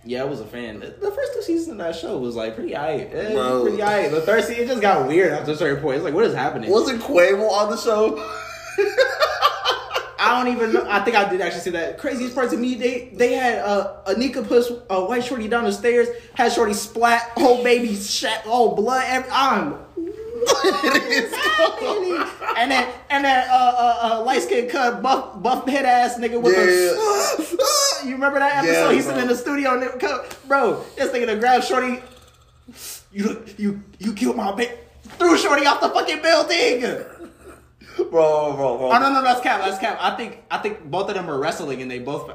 Yeah, 0.05 0.23
I 0.23 0.25
was 0.25 0.41
a 0.41 0.47
fan. 0.47 0.81
The 0.81 1.11
first 1.11 1.35
two 1.35 1.43
seasons 1.43 1.69
of 1.73 1.79
that 1.79 1.95
show 1.95 2.17
was 2.19 2.35
like 2.35 2.55
pretty 2.55 2.73
aight. 2.73 3.15
Eh, 3.15 3.63
Pretty 3.63 3.79
aight. 3.83 4.11
The 4.11 4.23
third 4.23 4.45
season, 4.45 4.65
it 4.65 4.67
just 4.69 4.81
got 4.81 5.07
weird 5.07 5.33
after 5.33 5.53
a 5.53 5.57
certain 5.57 5.83
point. 5.83 5.97
It's 5.97 6.05
like, 6.05 6.15
what 6.15 6.25
is 6.25 6.35
happening? 6.35 6.71
Wasn't 6.71 7.03
Quavo 7.03 7.51
on 7.51 7.71
the 7.71 7.77
show? 7.77 8.17
I 10.23 10.43
don't 10.45 10.55
even 10.55 10.73
know. 10.75 10.87
I 10.89 11.01
think 11.03 11.17
I 11.17 11.29
did 11.31 11.41
actually 11.41 11.61
see 11.63 11.71
that. 11.71 11.99
Craziest 11.99 12.35
part 12.35 12.51
to 12.51 12.57
me, 12.57 12.75
they 12.75 13.09
they 13.15 13.33
had 13.35 13.59
uh, 13.59 13.97
Anika 14.07 14.47
push 14.47 14.67
a 14.91 15.05
white 15.05 15.25
shorty 15.25 15.49
down 15.49 15.65
the 15.65 15.73
stairs, 15.73 16.09
had 16.35 16.53
shorty 16.53 16.75
splat, 16.75 17.23
whole 17.37 17.63
baby 17.65 17.95
shat, 17.97 18.47
all 18.47 18.75
blood. 18.77 19.03
Every, 19.07 19.31
I'm. 19.31 19.77
And 22.57 22.71
then 22.71 22.89
and 23.11 23.25
then 23.25 23.49
uh, 23.49 23.53
uh, 23.53 23.99
uh, 24.03 24.25
light 24.25 24.43
skinned 24.43 24.71
cut 24.71 25.03
buff 25.03 25.43
buff 25.43 25.67
head 25.69 25.85
ass 25.85 26.19
nigga 26.19 26.41
with 26.41 26.55
the. 26.55 28.05
you 28.07 28.13
remember 28.13 28.39
that 28.39 28.57
episode? 28.59 28.73
Yeah, 28.89 28.93
He's 28.93 29.05
sitting 29.05 29.23
in 29.23 29.29
the 29.29 29.37
studio 29.37 29.75
and 29.75 29.83
it 29.83 29.99
come- 29.99 30.21
bro, 30.47 30.85
this 30.97 31.11
nigga 31.13 31.27
to 31.27 31.37
grab 31.37 31.63
shorty. 31.63 32.03
You 33.13 33.45
you 33.59 33.83
you 33.99 34.13
killed 34.13 34.37
my 34.37 34.53
baby. 34.53 34.75
Threw 35.19 35.37
shorty 35.37 35.67
off 35.67 35.81
the 35.81 35.89
fucking 35.91 36.23
building. 36.23 36.81
bro, 38.11 38.53
bro, 38.55 38.79
bro. 38.79 38.93
Oh 38.93 38.99
no 38.99 39.13
no 39.13 39.23
that's 39.23 39.41
cap 39.41 39.61
that's 39.63 39.79
cap. 39.79 39.99
I 40.01 40.17
think 40.17 40.43
I 40.51 40.59
think 40.59 40.85
both 40.91 41.09
of 41.09 41.15
them 41.15 41.27
were 41.27 41.39
wrestling 41.39 41.83
and 41.83 41.91
they 41.91 41.99
both. 41.99 42.31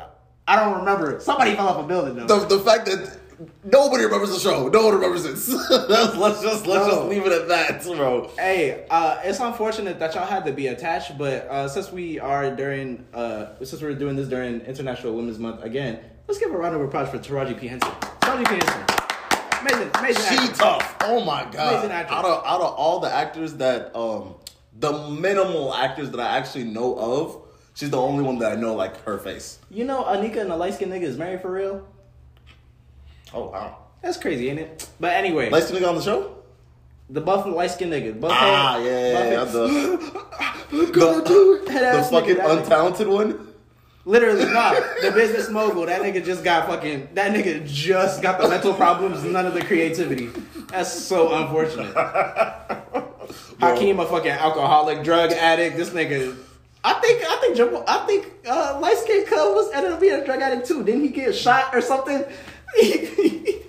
I 0.48 0.56
don't 0.58 0.80
remember. 0.80 1.20
Somebody 1.22 1.56
fell 1.56 1.70
off 1.70 1.84
a 1.84 1.88
building 1.88 2.16
though. 2.16 2.28
The, 2.28 2.58
the 2.58 2.60
fact 2.60 2.86
that 2.86 3.18
nobody 3.64 4.04
remembers 4.04 4.32
the 4.32 4.40
show. 4.40 4.68
No 4.68 4.86
one 4.86 4.96
remembers 4.96 5.26
it. 5.26 5.36
Let's 5.70 6.42
just 6.42 6.66
let's 6.68 6.88
No. 6.88 6.90
just 6.90 7.02
leave 7.10 7.26
it 7.26 7.32
at 7.32 7.48
that, 7.48 7.84
bro. 7.84 8.30
Hey, 8.38 8.86
uh, 8.90 9.20
it's 9.24 9.40
unfortunate 9.40 10.00
that 10.00 10.16
y'all 10.16 10.26
had 10.26 10.46
to 10.46 10.52
be 10.54 10.68
attached, 10.68 11.18
but 11.18 11.48
uh, 11.48 11.68
since 11.68 11.92
we 11.92 12.20
are 12.20 12.56
during, 12.56 13.06
uh, 13.14 13.48
since 13.64 13.82
we're 13.82 13.94
doing 13.96 14.16
this 14.16 14.28
during 14.28 14.62
International 14.62 15.14
Women's 15.16 15.40
Month 15.40 15.64
again, 15.64 16.00
let's 16.28 16.40
give 16.40 16.52
a 16.54 16.58
round 16.58 16.76
of 16.76 16.82
applause 16.82 17.10
for 17.10 17.18
Taraji 17.20 17.60
P 17.60 17.68
Henson. 17.68 17.92
Taraji 18.22 18.48
P 18.48 18.56
Henson, 18.56 19.62
amazing, 19.62 19.92
amazing. 19.96 20.24
She 20.24 20.36
actress. 20.38 20.58
tough. 20.58 20.96
Oh 21.02 21.24
my 21.24 21.46
god. 21.52 21.92
Out 21.92 22.26
of 22.26 22.46
out 22.46 22.62
of 22.62 22.74
all 22.76 23.00
the 23.00 23.12
actors 23.14 23.54
that 23.56 23.96
um 23.96 24.36
the 24.78 24.92
minimal 25.10 25.74
actors 25.74 26.12
that 26.12 26.20
I 26.20 26.38
actually 26.38 26.66
know 26.66 26.96
of, 26.98 27.42
she's 27.76 27.90
the 27.92 27.98
only 28.02 28.24
one 28.24 28.40
that 28.40 28.52
I 28.52 28.56
know 28.56 28.76
like 28.76 29.02
her 29.06 29.18
face. 29.18 29.60
You 29.70 29.86
know, 29.86 30.04
Anika 30.04 30.38
and 30.42 30.52
the 30.52 30.58
light 30.58 30.74
skinned 30.74 30.92
nigga 30.92 31.04
is 31.04 31.18
married 31.18 31.42
for 31.42 31.52
real. 31.52 31.88
Oh 33.34 33.50
wow. 33.50 33.78
That's 34.02 34.18
crazy, 34.18 34.50
ain't 34.50 34.60
it? 34.60 34.88
But 35.00 35.14
anyway, 35.14 35.50
Nice 35.50 35.70
to 35.70 35.74
nigga 35.76 35.90
on 35.90 35.96
the 35.96 36.02
show? 36.02 36.32
the 37.10 37.22
buff 37.22 37.46
light 37.46 37.70
skinned 37.72 37.94
nigga. 37.94 38.20
Buff 38.20 38.32
Ah, 38.34 38.78
head- 38.80 38.86
yeah, 38.86 39.12
yeah, 39.12 39.32
yeah. 39.32 39.44
The, 39.46 39.68
head- 39.70 40.84
the, 40.94 41.72
head 41.72 41.96
the 41.98 42.04
fucking 42.04 42.36
nigga, 42.36 42.38
that 42.38 42.66
nigga. 42.66 42.66
untalented 42.66 43.08
one. 43.12 43.48
Literally, 44.08 44.46
not 44.46 44.76
The 45.02 45.12
business 45.12 45.50
mogul. 45.50 45.86
That 45.88 46.02
nigga 46.02 46.24
just 46.24 46.44
got 46.44 46.68
fucking. 46.68 47.10
That 47.16 47.34
nigga 47.34 47.66
just 47.68 48.22
got 48.22 48.40
the 48.40 48.48
mental 48.48 48.74
problems. 48.76 49.24
None 49.24 49.48
of 49.48 49.56
the 49.56 49.62
creativity. 49.64 50.30
That's 50.70 50.92
so 50.94 51.34
unfortunate. 51.34 51.92
Hakeem, 53.60 54.00
a 54.00 54.06
fucking 54.06 54.30
alcoholic, 54.32 55.04
drug 55.04 55.32
addict. 55.32 55.78
This 55.78 55.90
nigga. 55.90 56.38
I 56.84 56.94
think. 56.96 57.24
I 57.28 57.38
think. 57.42 57.58
Jumbo, 57.58 57.84
I 57.88 58.06
think. 58.06 58.32
Uh, 58.48 58.78
light 58.80 58.98
skin 58.98 59.26
Cub 59.26 59.56
was 59.56 59.72
ended 59.74 59.92
up 59.92 60.00
being 60.00 60.14
a 60.22 60.24
drug 60.26 60.40
addict 60.40 60.68
too. 60.68 60.84
Didn't 60.84 61.02
he 61.02 61.08
get 61.10 61.34
shot 61.34 61.74
or 61.74 61.82
something? 61.82 62.24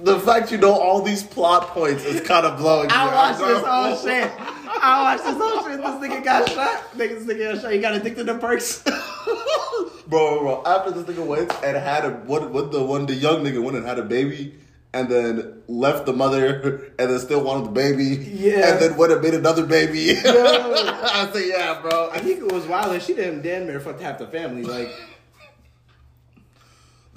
The 0.00 0.20
fact 0.20 0.52
you 0.52 0.58
know 0.58 0.72
all 0.72 1.02
these 1.02 1.24
plot 1.24 1.68
points 1.68 2.04
is 2.04 2.20
kind 2.20 2.46
of 2.46 2.56
blowing. 2.58 2.88
I 2.90 3.06
watched 3.12 3.40
this 3.40 3.64
whole 3.64 3.96
shit. 3.96 4.32
I 4.38 5.02
watched 5.02 5.24
this 5.24 5.36
whole 5.36 5.64
shit. 5.64 5.78
This 5.78 6.10
nigga 6.10 6.24
got 6.24 6.48
shot. 6.48 6.92
Nigga, 6.92 7.08
this 7.18 7.24
nigga 7.24 7.54
got 7.54 7.62
shot. 7.62 7.72
He 7.72 7.78
got 7.80 7.94
addicted 7.94 8.26
to 8.26 8.38
perks. 8.38 8.82
bro, 10.06 10.40
bro. 10.40 10.62
After 10.64 10.92
this 10.92 11.04
nigga 11.04 11.26
went 11.26 11.52
and 11.64 11.76
had 11.76 12.04
a 12.04 12.10
what? 12.10 12.48
What 12.52 12.70
the 12.70 12.82
one? 12.82 13.06
The 13.06 13.14
young 13.14 13.42
nigga 13.42 13.62
went 13.62 13.76
and 13.76 13.84
had 13.84 13.98
a 13.98 14.04
baby, 14.04 14.54
and 14.94 15.08
then 15.08 15.62
left 15.66 16.06
the 16.06 16.12
mother, 16.12 16.92
and 16.96 17.10
then 17.10 17.18
still 17.18 17.42
wanted 17.42 17.66
the 17.66 17.72
baby. 17.72 18.24
Yeah. 18.24 18.72
And 18.72 18.80
then 18.80 18.96
went 18.96 19.10
and 19.10 19.20
made 19.20 19.34
another 19.34 19.66
baby. 19.66 20.12
I 20.24 21.28
say, 21.32 21.48
yeah, 21.48 21.80
bro. 21.82 22.10
I 22.12 22.20
think 22.20 22.38
it 22.38 22.52
was 22.52 22.66
wild 22.66 22.92
and 22.94 23.02
she 23.02 23.14
didn't 23.14 23.42
damn 23.42 23.66
near 23.66 23.80
fucked 23.80 24.00
half 24.00 24.18
the 24.18 24.28
family. 24.28 24.62
Like, 24.62 24.94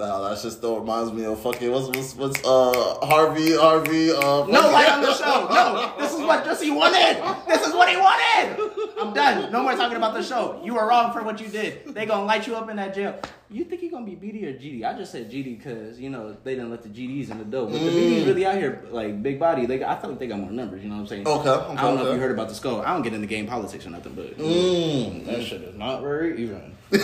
Nah, 0.02 0.30
that 0.30 0.40
shit 0.40 0.52
still 0.54 0.80
reminds 0.80 1.14
me 1.14 1.26
of 1.26 1.40
fucking 1.42 1.72
what's 1.72 1.88
what's 1.96 2.16
what's 2.16 2.44
uh 2.44 3.06
Harvey 3.06 3.56
Harvey 3.56 4.10
uh 4.12 4.46
no 4.48 4.62
light 4.72 4.90
on 4.90 5.02
the 5.04 5.14
show. 5.14 5.48
No, 5.48 5.94
this 6.00 6.12
is 6.12 6.20
what 6.22 6.44
Jesse 6.44 6.72
wanted. 6.72 7.22
This 7.48 7.68
is 7.68 7.72
what 7.76 7.88
he 7.88 7.98
wanted. 7.98 8.98
I'm 9.00 9.14
done. 9.14 9.52
No 9.52 9.62
more 9.62 9.74
talking 9.76 9.98
about 9.98 10.16
the 10.16 10.24
show. 10.24 10.60
You 10.64 10.74
were 10.74 10.88
wrong 10.88 11.14
for 11.14 11.22
what 11.22 11.40
you 11.40 11.50
did. 11.50 11.94
They 11.94 12.08
gonna 12.08 12.26
light 12.26 12.48
you 12.48 12.56
up 12.56 12.68
in 12.72 12.78
that 12.78 12.96
jail. 12.96 13.20
You 13.52 13.64
think 13.66 13.82
he 13.82 13.90
gonna 13.90 14.06
be 14.06 14.14
BD 14.16 14.44
or 14.46 14.54
GD? 14.60 14.84
I 14.84 14.98
just 14.98 15.12
said 15.12 15.30
GD 15.30 15.60
because 15.60 16.00
you 16.00 16.10
know 16.10 16.36
they 16.44 16.56
didn't 16.56 16.72
let 16.72 16.82
the 16.82 16.90
GDs 16.90 17.30
in 17.30 17.38
the 17.38 17.46
dough. 17.46 17.68
But 17.68 17.74
the 17.74 17.92
BDs 17.92 18.26
really 18.26 18.44
out 18.48 18.56
here 18.56 18.84
like 18.90 19.22
big 19.22 19.40
body. 19.40 19.68
They 19.68 19.84
I 19.84 20.00
feel 20.02 20.10
like 20.10 20.18
they 20.20 20.26
got 20.28 20.40
more 20.40 20.50
numbers. 20.50 20.82
You 20.82 20.90
know 20.90 20.96
what 20.96 21.02
I'm 21.02 21.08
saying? 21.08 21.28
Okay, 21.28 21.48
okay, 21.50 21.78
I 21.78 21.82
don't 21.84 21.98
know 21.98 22.08
if 22.08 22.16
you 22.16 22.20
heard 22.20 22.32
about 22.32 22.50
the 22.50 22.56
skull. 22.56 22.82
I 22.82 22.92
don't 22.94 23.04
get 23.04 23.14
into 23.14 23.28
game 23.28 23.46
politics 23.46 23.86
or 23.86 23.92
nothing, 23.92 24.14
but 24.16 24.36
Mm. 24.40 25.26
that 25.28 25.44
shit 25.44 25.62
is 25.62 25.76
not 25.76 26.02
very 26.02 26.42
even. 26.42 26.76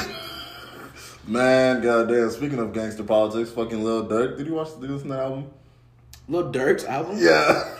Man, 1.28 1.82
goddamn. 1.82 2.30
Speaking 2.32 2.59
of 2.59 2.73
gangster 2.73 3.03
politics, 3.03 3.51
fucking 3.51 3.84
Lil 3.84 4.07
Durk. 4.07 4.38
Did 4.38 4.47
you 4.47 4.53
watch 4.53 4.69
the 4.80 4.88
Listen 4.88 5.11
album? 5.11 5.49
Lil 6.30 6.51
Durk's 6.51 6.86
album. 6.86 7.17
Yeah. 7.19 7.75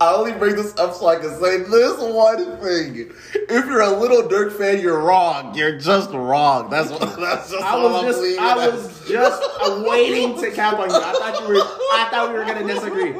I 0.00 0.14
only 0.14 0.32
bring 0.32 0.56
this 0.56 0.76
up 0.78 0.94
so 0.94 1.06
I 1.06 1.16
can 1.16 1.30
say 1.38 1.58
this 1.58 1.98
one 2.00 2.58
thing. 2.58 3.12
If 3.34 3.66
you're 3.66 3.80
a 3.80 3.96
little 3.96 4.28
Durk 4.28 4.52
fan, 4.52 4.80
you're 4.80 4.98
wrong. 4.98 5.54
You're 5.54 5.78
just 5.78 6.10
wrong. 6.10 6.68
That's 6.68 6.90
what. 6.90 7.00
That's 7.20 7.50
just 7.50 7.64
I 7.64 7.76
was 7.76 8.02
just, 8.02 8.18
believing. 8.18 8.40
I 8.40 8.68
was 8.68 9.08
just 9.08 9.86
waiting 9.88 10.40
to 10.40 10.50
cap 10.50 10.80
on 10.80 10.90
you. 10.90 10.96
I 10.96 11.12
thought 11.12 11.40
you 11.40 11.48
were, 11.48 11.60
I 11.60 12.08
thought 12.10 12.32
we 12.32 12.38
were 12.38 12.44
gonna 12.44 12.66
disagree. 12.66 13.14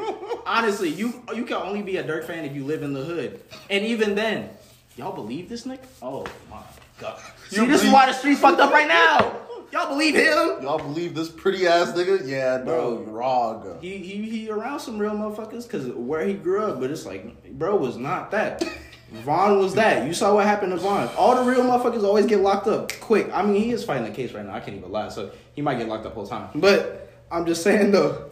Honestly, 0.45 0.89
you 0.89 1.23
you 1.33 1.45
can 1.45 1.57
only 1.57 1.81
be 1.81 1.97
a 1.97 2.03
Durk 2.03 2.25
fan 2.25 2.43
if 2.43 2.53
you 2.53 2.65
live 2.65 2.83
in 2.83 2.91
the 2.93 3.03
hood, 3.03 3.39
and 3.69 3.85
even 3.85 4.15
then, 4.15 4.49
Y'all 4.95 5.11
believe 5.11 5.49
this 5.49 5.65
Nick? 5.65 5.81
Oh 6.03 6.23
my 6.51 6.61
god. 6.99 7.19
You 7.49 7.57
See, 7.59 7.65
this 7.67 7.83
is 7.83 7.91
why 7.91 8.05
the 8.07 8.13
streets 8.13 8.39
fucked 8.39 8.59
up 8.59 8.71
right 8.71 8.87
now. 8.87 9.39
Y'all 9.71 9.89
believe 9.89 10.13
him? 10.13 10.61
Y'all 10.61 10.77
believe 10.77 11.15
this 11.15 11.29
pretty 11.29 11.65
ass 11.65 11.93
nigga? 11.93 12.27
Yeah, 12.27 12.57
no, 12.57 12.63
Bro. 12.63 12.89
you're 12.91 13.13
wrong. 13.13 13.77
He 13.81 13.97
he 13.97 14.29
he 14.29 14.49
around 14.49 14.79
some 14.79 14.99
real 14.99 15.13
motherfuckers 15.13 15.63
because 15.63 15.87
where 15.87 16.25
he 16.25 16.35
grew 16.35 16.63
up, 16.63 16.79
but 16.79 16.91
it's 16.91 17.05
like, 17.07 17.43
bro 17.57 17.75
was 17.75 17.97
not 17.97 18.29
that. 18.31 18.63
Von 19.11 19.59
was 19.59 19.73
that. 19.75 20.05
You 20.07 20.13
saw 20.13 20.35
what 20.35 20.45
happened 20.45 20.71
to 20.73 20.77
Von. 20.77 21.07
All 21.17 21.35
the 21.35 21.49
real 21.49 21.63
motherfuckers 21.63 22.03
always 22.03 22.25
get 22.27 22.39
locked 22.41 22.67
up 22.67 22.91
quick. 22.99 23.29
I 23.33 23.43
mean, 23.43 23.61
he 23.61 23.71
is 23.71 23.83
fighting 23.83 24.07
a 24.07 24.11
case 24.11 24.31
right 24.31 24.45
now. 24.45 24.53
I 24.53 24.59
can't 24.59 24.77
even 24.77 24.91
lie, 24.91 25.09
so 25.09 25.31
he 25.53 25.61
might 25.61 25.77
get 25.79 25.87
locked 25.87 26.05
up 26.05 26.13
whole 26.13 26.27
time. 26.27 26.49
But 26.55 27.11
I'm 27.31 27.45
just 27.45 27.63
saying 27.63 27.91
though, 27.91 28.29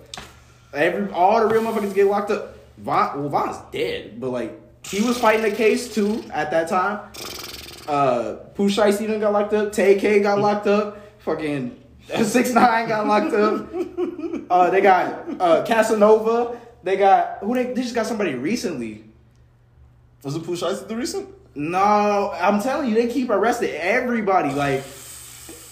every 0.74 1.12
all 1.12 1.40
the 1.40 1.48
real 1.54 1.64
motherfuckers 1.64 1.96
get 1.96 2.06
locked 2.06 2.30
up. 2.32 2.56
Von, 2.78 3.20
well, 3.20 3.30
Von's 3.30 3.58
dead, 3.72 4.20
but 4.20 4.30
like 4.30 4.60
he 4.86 5.02
was 5.02 5.18
fighting 5.18 5.52
a 5.52 5.56
case 5.56 5.94
too 5.94 6.24
at 6.32 6.52
that 6.52 6.68
time. 6.68 7.00
Uh, 7.88 8.34
Pooh 8.56 8.70
Shiesty 8.70 9.08
done 9.08 9.20
got 9.20 9.34
locked 9.34 9.54
up. 9.54 9.72
Tay 9.72 10.00
K 10.00 10.22
got 10.22 10.40
locked 10.40 10.68
up. 10.68 10.98
Fucking 11.20 11.78
Six 12.24 12.54
Nine 12.54 12.88
got 12.88 13.08
locked 13.08 13.34
up. 13.34 13.70
Uh, 14.52 14.70
they 14.70 14.82
got 14.82 15.42
uh, 15.42 15.64
Casanova. 15.66 16.60
They 16.84 16.98
got 16.98 17.38
who 17.38 17.56
they, 17.56 17.68
they 17.72 17.84
just 17.84 17.96
got 17.96 18.06
somebody 18.06 18.36
recently. 18.36 19.06
Was 20.24 20.36
it 20.36 20.44
Push 20.44 20.62
Ice 20.62 20.82
the 20.82 20.96
recent? 20.98 21.30
No, 21.56 22.32
I'm 22.34 22.62
telling 22.62 22.90
you, 22.90 22.96
they 22.96 23.08
keep 23.08 23.30
arresting 23.30 23.72
everybody. 23.72 24.54
Like 24.54 24.80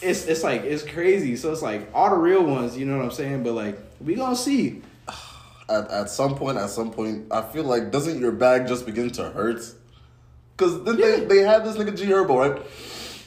it's 0.01 0.25
it's 0.25 0.43
like 0.43 0.61
it's 0.63 0.83
crazy. 0.83 1.35
So 1.35 1.51
it's 1.51 1.61
like 1.61 1.89
all 1.93 2.09
the 2.09 2.15
real 2.15 2.43
ones, 2.43 2.77
you 2.77 2.85
know 2.85 2.95
what 2.97 3.05
I'm 3.05 3.11
saying? 3.11 3.43
But 3.43 3.53
like 3.53 3.77
we 3.99 4.15
gonna 4.15 4.35
see. 4.35 4.81
At, 5.69 5.91
at 5.91 6.09
some 6.09 6.33
point, 6.33 6.57
at 6.57 6.71
some 6.71 6.89
point, 6.89 7.27
I 7.31 7.43
feel 7.43 7.63
like 7.63 7.91
doesn't 7.91 8.19
your 8.19 8.31
bag 8.31 8.67
just 8.67 8.87
begin 8.87 9.11
to 9.11 9.29
hurt? 9.29 9.61
Cause 10.59 10.83
then 10.83 10.97
they, 10.97 11.21
they 11.21 11.37
had 11.39 11.63
this 11.63 11.77
nigga 11.77 11.97
G 11.97 12.05
Herbo, 12.05 12.35
right? 12.37 12.61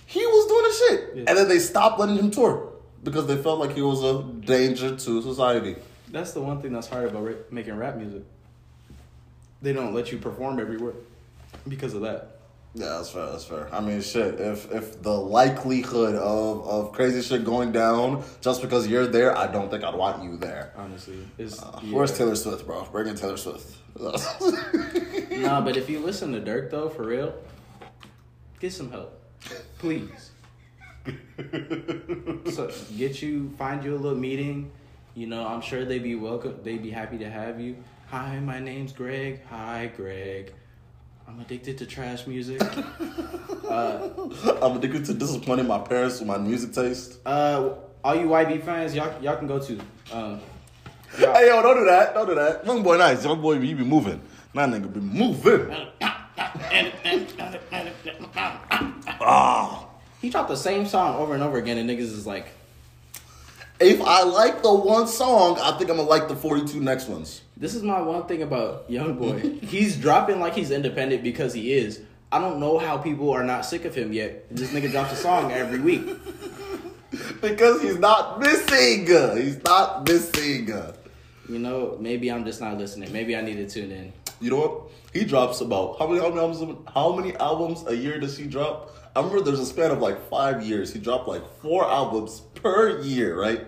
He 0.07 0.21
was 0.21 0.47
doing 0.47 0.65
the 0.65 0.75
shit, 0.79 1.17
Yeah. 1.17 1.25
and 1.29 1.39
then 1.39 1.49
they 1.49 1.59
stopped 1.59 1.99
letting 1.99 2.17
him 2.17 2.31
tour 2.31 2.71
because 3.03 3.27
they 3.27 3.37
felt 3.39 3.59
like 3.59 3.75
he 3.75 3.81
was 3.81 4.05
a 4.05 4.23
danger 4.23 4.95
to 4.95 5.23
society. 5.23 5.77
That's 6.11 6.33
the 6.33 6.43
one 6.43 6.61
thing 6.61 6.75
that's 6.75 6.89
hard 6.89 7.09
about 7.09 7.25
ra- 7.25 7.33
making 7.51 7.75
rap 7.79 7.97
music. 7.97 8.23
They 9.63 9.73
don't 9.73 9.95
let 9.95 10.13
you 10.13 10.19
perform 10.19 10.61
everywhere 10.61 10.93
because 11.67 11.95
of 11.95 12.03
that. 12.03 12.37
Yeah, 12.75 12.89
that's 12.97 13.11
fair. 13.11 13.27
That's 13.27 13.45
fair. 13.45 13.69
I 13.71 13.81
mean, 13.81 14.01
shit. 14.01 14.41
If 14.41 14.73
if 14.73 15.03
the 15.03 15.13
likelihood 15.13 16.15
of 16.15 16.67
of 16.67 16.93
crazy 16.93 17.21
shit 17.21 17.45
going 17.45 17.71
down 17.71 18.25
just 18.41 18.63
because 18.63 18.89
you're 18.89 19.07
there, 19.07 19.37
I 19.37 19.47
don't 19.47 19.71
think 19.71 19.85
I'd 19.85 19.95
want 19.95 20.23
you 20.25 20.39
there. 20.39 20.73
Honestly, 20.77 21.19
it's 21.37 21.63
Uh, 21.63 21.79
yeah. 21.83 21.95
Where's 21.95 22.17
Taylor 22.17 22.35
Swift, 22.35 22.65
bro? 22.67 22.85
Bring 22.91 23.09
in 23.09 23.17
Taylor 23.17 23.37
Swift. 23.37 23.77
Nah, 25.43 25.61
but 25.61 25.77
if 25.77 25.91
you 25.91 25.99
listen 25.99 26.33
to 26.33 26.41
Durk 26.41 26.71
though, 26.71 26.89
for 26.89 27.05
real, 27.05 27.35
get 28.61 28.73
some 28.73 28.91
help, 28.93 29.21
please. 29.79 30.31
so 32.55 32.71
get 32.97 33.21
you, 33.21 33.51
find 33.59 33.83
you 33.83 33.97
a 33.97 33.99
little 33.99 34.17
meeting. 34.17 34.71
You 35.15 35.27
know, 35.27 35.45
I'm 35.47 35.61
sure 35.61 35.85
they'd 35.85 36.03
be 36.03 36.15
welcome. 36.15 36.61
They'd 36.63 36.83
be 36.83 36.91
happy 36.91 37.19
to 37.19 37.29
have 37.29 37.61
you. 37.61 37.77
Hi, 38.09 38.39
my 38.39 38.61
name's 38.61 38.93
Greg. 38.93 39.41
Hi, 39.51 39.91
Greg. 39.97 40.55
I'm 41.33 41.41
addicted 41.41 41.79
to 41.79 41.87
trash 41.87 42.27
music. 42.27 42.61
uh, 43.69 44.09
I'm 44.61 44.77
addicted 44.77 45.07
to 45.07 45.15
disappointing 45.15 45.67
my 45.67 45.79
parents 45.79 46.19
with 46.19 46.29
my 46.29 46.37
music 46.37 46.73
taste. 46.75 47.19
uh, 47.25 47.71
all 48.05 48.15
you 48.17 48.27
YB 48.27 48.63
fans, 48.65 48.95
y'all, 48.95 49.23
y'all 49.23 49.37
can 49.37 49.47
go 49.47 49.59
to. 49.61 49.79
Um, 50.13 50.41
y'all- 51.19 51.35
Hey 51.35 51.47
yo, 51.49 51.63
don't 51.63 51.77
do 51.79 51.85
that. 51.87 52.13
Don't 52.15 52.27
do 52.27 52.35
that. 52.35 52.67
Young 52.67 52.83
boy, 52.83 52.99
nice. 52.99 53.25
Young 53.25 53.41
boy, 53.41 53.55
you 53.55 53.75
be 53.77 53.85
moving. 53.85 54.21
That 54.55 54.69
nigga 54.69 54.93
be 54.93 55.01
moving. 55.01 55.75
Ah. 59.25 59.87
he 60.21 60.29
dropped 60.31 60.49
the 60.49 60.57
same 60.57 60.85
song 60.87 61.17
over 61.17 61.33
and 61.35 61.43
over 61.43 61.57
again, 61.59 61.79
and 61.79 61.89
niggas 61.89 62.01
is 62.01 62.27
like, 62.27 62.49
If 63.83 64.01
I 64.01 64.23
like 64.23 64.63
the 64.63 64.73
one 64.73 65.07
song, 65.07 65.59
I 65.61 65.77
think 65.77 65.91
I'm 65.91 65.97
gonna 65.97 66.09
like 66.09 66.29
the 66.29 66.37
42 66.37 66.81
next 66.81 67.09
ones. 67.09 67.43
This 67.57 67.75
is 67.75 67.83
my 67.83 68.01
one 68.01 68.27
thing 68.27 68.43
about 68.43 68.89
Young 68.89 69.15
Boy. 69.15 69.59
he's 69.63 69.97
dropping 69.97 70.41
like 70.41 70.55
he's 70.55 70.71
independent 70.71 71.23
because 71.23 71.53
he 71.53 71.73
is. 71.73 72.01
I 72.31 72.39
don't 72.39 72.61
know 72.61 72.79
how 72.79 72.97
people 72.97 73.31
are 73.31 73.45
not 73.45 73.67
sick 73.67 73.85
of 73.85 73.95
him 73.95 74.13
yet. 74.13 74.47
This 74.55 74.71
nigga 74.71 74.91
drops 74.91 75.13
a 75.13 75.17
song 75.17 75.53
every 75.53 75.81
week. 75.81 76.07
Because 77.43 77.83
he's 77.83 77.99
not 77.99 78.41
missing. 78.41 79.07
He's 79.37 79.63
not 79.65 80.09
missing. 80.09 80.69
You 81.49 81.59
know, 81.59 81.97
maybe 82.01 82.33
I'm 82.33 82.45
just 82.45 82.61
not 82.61 82.79
listening. 82.79 83.13
Maybe 83.13 83.37
I 83.37 83.43
need 83.43 83.57
to 83.57 83.69
tune 83.69 83.91
in. 83.91 84.13
You 84.41 84.51
know 84.51 84.57
what? 84.57 84.83
He 85.13 85.25
drops 85.25 85.61
about 85.61 85.99
how 85.99 86.07
many 86.07 86.21
how 86.21 86.31
many 86.31 86.41
albums? 86.41 86.89
How 86.95 87.15
many 87.15 87.37
albums 87.37 87.85
a 87.87 87.95
year 87.95 88.19
does 88.19 88.39
he 88.39 88.47
drop? 88.47 88.91
I 89.15 89.21
remember 89.21 89.43
there's 89.43 89.61
a 89.61 89.67
span 89.67 89.91
of 89.91 90.01
like 90.01 90.29
five 90.31 90.63
years. 90.63 90.93
He 90.93 90.99
dropped 90.99 91.29
like 91.29 91.43
four 91.61 91.85
albums 91.85 92.41
per 92.55 93.01
year, 93.01 93.39
right? 93.39 93.67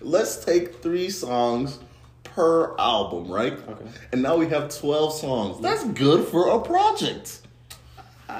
Let's 0.00 0.44
take 0.44 0.82
three 0.82 1.10
songs 1.10 1.80
per 2.22 2.76
album, 2.78 3.30
right? 3.30 3.54
Okay. 3.54 3.86
And 4.12 4.22
now 4.22 4.36
we 4.36 4.46
have 4.48 4.76
twelve 4.76 5.12
songs. 5.14 5.60
That's 5.60 5.84
good 5.84 6.28
for 6.28 6.48
a 6.48 6.60
project. 6.60 7.40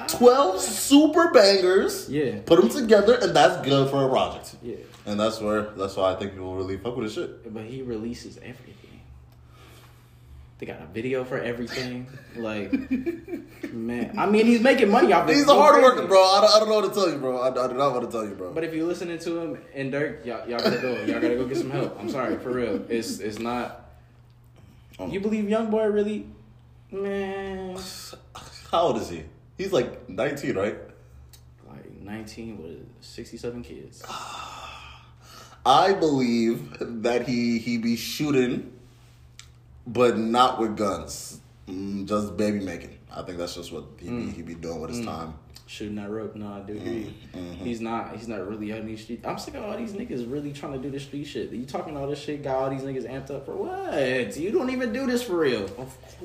Twelve 0.07 0.61
super 0.61 1.31
bangers. 1.31 2.09
Yeah. 2.09 2.39
Put 2.45 2.61
them 2.61 2.69
together, 2.69 3.17
and 3.21 3.35
that's 3.35 3.65
good 3.67 3.89
for 3.89 4.05
a 4.05 4.09
project. 4.09 4.55
Yeah. 4.63 4.75
And 5.05 5.19
that's 5.19 5.41
where 5.41 5.63
that's 5.71 5.95
why 5.97 6.13
I 6.13 6.15
think 6.15 6.31
people 6.31 6.55
really 6.55 6.77
fuck 6.77 6.95
with 6.95 7.05
his 7.05 7.13
shit. 7.13 7.53
But 7.53 7.65
he 7.65 7.81
releases 7.81 8.37
everything. 8.37 8.84
They 10.57 10.65
got 10.65 10.81
a 10.81 10.85
video 10.85 11.23
for 11.25 11.37
everything. 11.37 12.07
Like, 12.35 12.73
man. 13.71 14.13
I 14.17 14.25
mean, 14.25 14.45
he's 14.45 14.59
making 14.59 14.89
money 14.91 15.13
off 15.13 15.29
it. 15.29 15.35
He's 15.37 15.47
a 15.47 15.53
hard 15.53 15.81
worker, 15.81 16.05
bro. 16.05 16.21
I 16.21 16.41
don't, 16.41 16.51
I 16.53 16.59
don't 16.59 16.67
know 16.67 16.81
what 16.81 16.93
to 16.93 16.93
tell 16.93 17.09
you, 17.09 17.17
bro. 17.17 17.37
I, 17.39 17.47
I 17.47 17.67
do 17.69 17.75
not 17.75 17.93
want 17.93 18.03
to 18.05 18.11
tell 18.11 18.27
you, 18.27 18.35
bro. 18.35 18.51
But 18.51 18.65
if 18.65 18.73
you're 18.73 18.85
listening 18.85 19.19
to 19.19 19.39
him 19.39 19.57
and 19.73 19.93
Durk, 19.93 20.25
y'all, 20.25 20.45
y'all 20.49 20.59
gotta 20.59 20.81
go. 20.81 20.91
Y'all 21.03 21.21
gotta 21.21 21.35
go 21.35 21.45
get 21.45 21.55
some 21.55 21.69
help. 21.69 21.97
I'm 21.97 22.09
sorry, 22.09 22.37
for 22.39 22.51
real. 22.51 22.83
It's 22.89 23.19
it's 23.19 23.39
not. 23.39 23.89
Oh. 24.99 25.07
You 25.07 25.21
believe 25.21 25.47
Young 25.49 25.69
Boy 25.69 25.85
really? 25.85 26.27
Man, 26.91 27.77
How 28.69 28.81
old 28.81 28.97
is 28.97 29.07
he? 29.07 29.23
He's 29.57 29.71
like 29.71 30.09
19, 30.09 30.55
right? 30.55 30.77
like 31.69 31.89
19 32.01 32.61
with 32.61 32.85
67 33.01 33.63
kids. 33.63 34.03
I 35.65 35.93
believe 35.93 36.77
that 37.03 37.27
he 37.27 37.59
he 37.59 37.77
be 37.77 37.95
shooting, 37.95 38.73
but 39.87 40.17
not 40.17 40.59
with 40.59 40.77
guns, 40.77 41.39
mm, 41.67 42.05
just 42.07 42.35
baby 42.37 42.59
making. 42.59 42.97
I 43.11 43.21
think 43.21 43.37
that's 43.37 43.55
just 43.55 43.71
what 43.71 43.85
he 43.99 44.09
be, 44.09 44.29
he 44.29 44.41
be 44.41 44.55
doing 44.55 44.81
with 44.81 44.89
his 44.91 45.05
time. 45.05 45.35
Shooting 45.67 45.95
that 45.95 46.11
rope, 46.11 46.35
no, 46.35 46.53
I 46.53 46.59
do 46.59 46.73
hear 46.73 46.93
you. 46.93 47.13
He's 47.63 47.81
not. 47.81 48.15
He's 48.15 48.27
not 48.27 48.47
really 48.47 48.71
on 48.71 48.85
these 48.85 49.01
streets. 49.01 49.25
I'm 49.25 49.39
sick 49.39 49.55
of 49.55 49.63
all 49.63 49.75
these 49.75 49.93
niggas 49.93 50.31
really 50.31 50.53
trying 50.53 50.73
to 50.73 50.79
do 50.79 50.91
the 50.91 50.99
street 50.99 51.23
shit. 51.23 51.49
You 51.51 51.65
talking 51.65 51.97
all 51.97 52.07
this 52.07 52.19
shit? 52.19 52.43
Got 52.43 52.55
all 52.55 52.69
these 52.69 52.83
niggas 52.83 53.09
amped 53.09 53.31
up 53.31 53.45
for 53.45 53.55
what? 53.55 54.37
You 54.37 54.51
don't 54.51 54.69
even 54.69 54.93
do 54.93 55.07
this 55.07 55.23
for 55.23 55.37
real. 55.37 55.67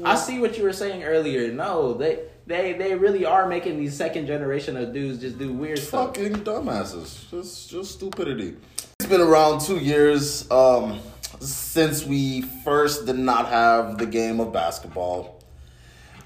I 0.04 0.16
see 0.16 0.40
what 0.40 0.58
you 0.58 0.64
were 0.64 0.74
saying 0.74 1.04
earlier. 1.04 1.50
No, 1.52 1.94
they 1.94 2.24
they 2.46 2.74
they 2.74 2.94
really 2.94 3.24
are 3.24 3.48
making 3.48 3.78
these 3.78 3.96
second 3.96 4.26
generation 4.26 4.76
of 4.76 4.92
dudes 4.92 5.20
just 5.20 5.38
do 5.38 5.52
weird 5.52 5.78
stuff. 5.78 6.08
Fucking 6.08 6.44
dumbasses, 6.44 7.30
just 7.30 7.70
just 7.70 7.92
stupidity. 7.92 8.56
It's 8.98 9.08
been 9.08 9.22
around 9.22 9.60
two 9.62 9.78
years 9.78 10.50
um, 10.50 11.00
since 11.40 12.04
we 12.04 12.42
first 12.42 13.06
did 13.06 13.18
not 13.18 13.48
have 13.48 13.98
the 13.98 14.06
game 14.06 14.40
of 14.40 14.52
basketball, 14.52 15.42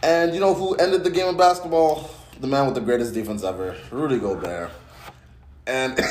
and 0.03 0.35
you 0.35 0.41
know 0.41 0.55
who 0.55 0.75
ended 0.75 1.05
the 1.05 1.11
game 1.11 1.29
of 1.29 1.39
basketball? 1.39 2.11
The 2.41 2.47
man 2.49 2.67
with 2.67 2.75
the 2.75 2.81
greatest 2.81 3.15
defense 3.15 3.45
ever, 3.45 3.77
Rudy 3.91 4.19
Gobert. 4.19 4.71
And 5.67 5.95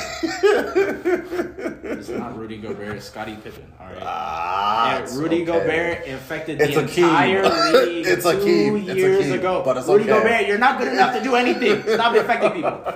It's 1.86 2.10
not 2.10 2.38
Rudy 2.38 2.58
Gobert, 2.58 2.98
it's 2.98 3.06
Scottie 3.06 3.36
Pippen. 3.36 3.72
All 3.80 3.86
right. 3.86 3.98
ah, 4.02 4.98
Yeah, 5.00 5.16
Rudy 5.16 5.44
okay. 5.44 5.46
Gobert 5.46 6.06
infected 6.06 6.60
It's 6.60 6.74
the 6.74 6.82
entire 6.82 7.44
league 7.86 8.08
It's 8.08 8.26
a 8.26 8.34
two 8.34 8.44
key. 8.44 8.68
It's 8.80 8.90
a 8.90 8.96
years 8.96 9.26
key. 9.26 9.32
ago. 9.36 9.62
But 9.64 9.78
it's 9.78 9.88
Rudy 9.88 10.06
okay. 10.10 10.24
Gobert, 10.24 10.48
you're 10.48 10.58
not 10.58 10.80
good 10.80 10.92
enough 10.92 11.16
to 11.16 11.24
do 11.24 11.36
anything. 11.36 11.84
Stop 11.84 12.16
infecting 12.16 12.52
people. 12.54 12.94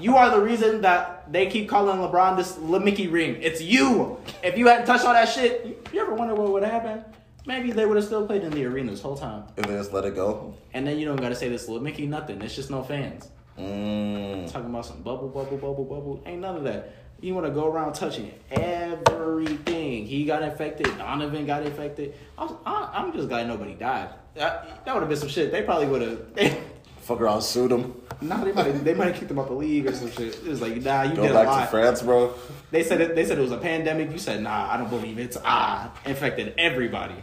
You 0.00 0.16
are 0.16 0.30
the 0.30 0.40
reason 0.40 0.80
that 0.80 1.30
they 1.30 1.46
keep 1.46 1.68
calling 1.68 1.98
LeBron 1.98 2.36
this 2.38 2.56
Mickey 2.58 3.08
ring. 3.08 3.36
It's 3.42 3.60
you. 3.60 4.18
If 4.42 4.56
you 4.56 4.66
hadn't 4.66 4.86
touched 4.86 5.04
all 5.04 5.12
that 5.12 5.28
shit, 5.28 5.66
you, 5.66 5.76
you 5.92 6.00
ever 6.00 6.14
wonder 6.14 6.34
what 6.34 6.50
would 6.52 6.62
have 6.62 6.72
happened? 6.72 7.04
Maybe 7.46 7.70
they 7.72 7.84
would 7.84 7.96
have 7.96 8.06
still 8.06 8.26
played 8.26 8.44
in 8.44 8.50
the 8.50 8.64
arena 8.64 8.90
this 8.92 9.02
whole 9.02 9.16
time. 9.16 9.44
If 9.58 9.66
they 9.66 9.74
just 9.74 9.92
let 9.92 10.04
it 10.06 10.14
go. 10.14 10.54
And 10.72 10.86
then 10.86 10.98
you 10.98 11.04
don't 11.06 11.20
gotta 11.20 11.34
say 11.34 11.48
this 11.50 11.68
Mickey 11.68 12.06
nothing. 12.06 12.40
It's 12.40 12.54
just 12.54 12.70
no 12.70 12.82
fans. 12.82 13.28
Mm. 13.60 14.50
Talking 14.50 14.70
about 14.70 14.86
some 14.86 15.02
bubble, 15.02 15.28
bubble, 15.28 15.56
bubble, 15.58 15.84
bubble. 15.84 16.22
Ain't 16.26 16.40
none 16.40 16.56
of 16.56 16.64
that. 16.64 16.94
You 17.20 17.34
want 17.34 17.46
to 17.46 17.52
go 17.52 17.66
around 17.66 17.92
touching 17.92 18.32
everything. 18.50 20.06
He 20.06 20.24
got 20.24 20.42
infected. 20.42 20.86
Donovan 20.96 21.44
got 21.46 21.64
infected. 21.64 22.14
I 22.38 22.44
was, 22.44 22.52
I, 22.64 22.90
I'm 22.94 23.12
just 23.12 23.28
glad 23.28 23.46
nobody 23.46 23.74
died. 23.74 24.08
That, 24.34 24.84
that 24.84 24.94
would 24.94 25.00
have 25.00 25.08
been 25.10 25.18
some 25.18 25.28
shit. 25.28 25.52
They 25.52 25.62
probably 25.62 25.86
would 25.88 26.02
have. 26.02 26.58
Fuck 27.00 27.20
around, 27.20 27.42
sued 27.42 27.72
him. 27.72 27.94
nah, 28.20 28.44
they 28.44 28.52
might 28.52 28.72
they 28.84 28.94
might 28.94 29.08
have 29.08 29.16
kicked 29.16 29.30
him 29.30 29.38
out 29.38 29.48
the 29.48 29.54
league 29.54 29.86
or 29.86 29.92
some 29.92 30.10
shit. 30.12 30.34
It 30.36 30.44
was 30.46 30.60
like, 30.60 30.76
nah, 30.76 31.02
you 31.02 31.16
Go 31.16 31.22
did 31.22 31.30
a 31.32 31.34
back 31.34 31.46
lot. 31.46 31.60
to 31.62 31.66
France, 31.66 32.02
bro. 32.02 32.34
They 32.70 32.82
said 32.84 33.00
it. 33.00 33.14
They 33.14 33.24
said 33.24 33.38
it 33.38 33.42
was 33.42 33.52
a 33.52 33.58
pandemic. 33.58 34.12
You 34.12 34.18
said, 34.18 34.42
nah, 34.42 34.72
I 34.72 34.76
don't 34.76 34.88
believe 34.90 35.18
it. 35.18 35.22
it's 35.22 35.36
ah 35.44 35.92
infected 36.06 36.54
everybody. 36.56 37.16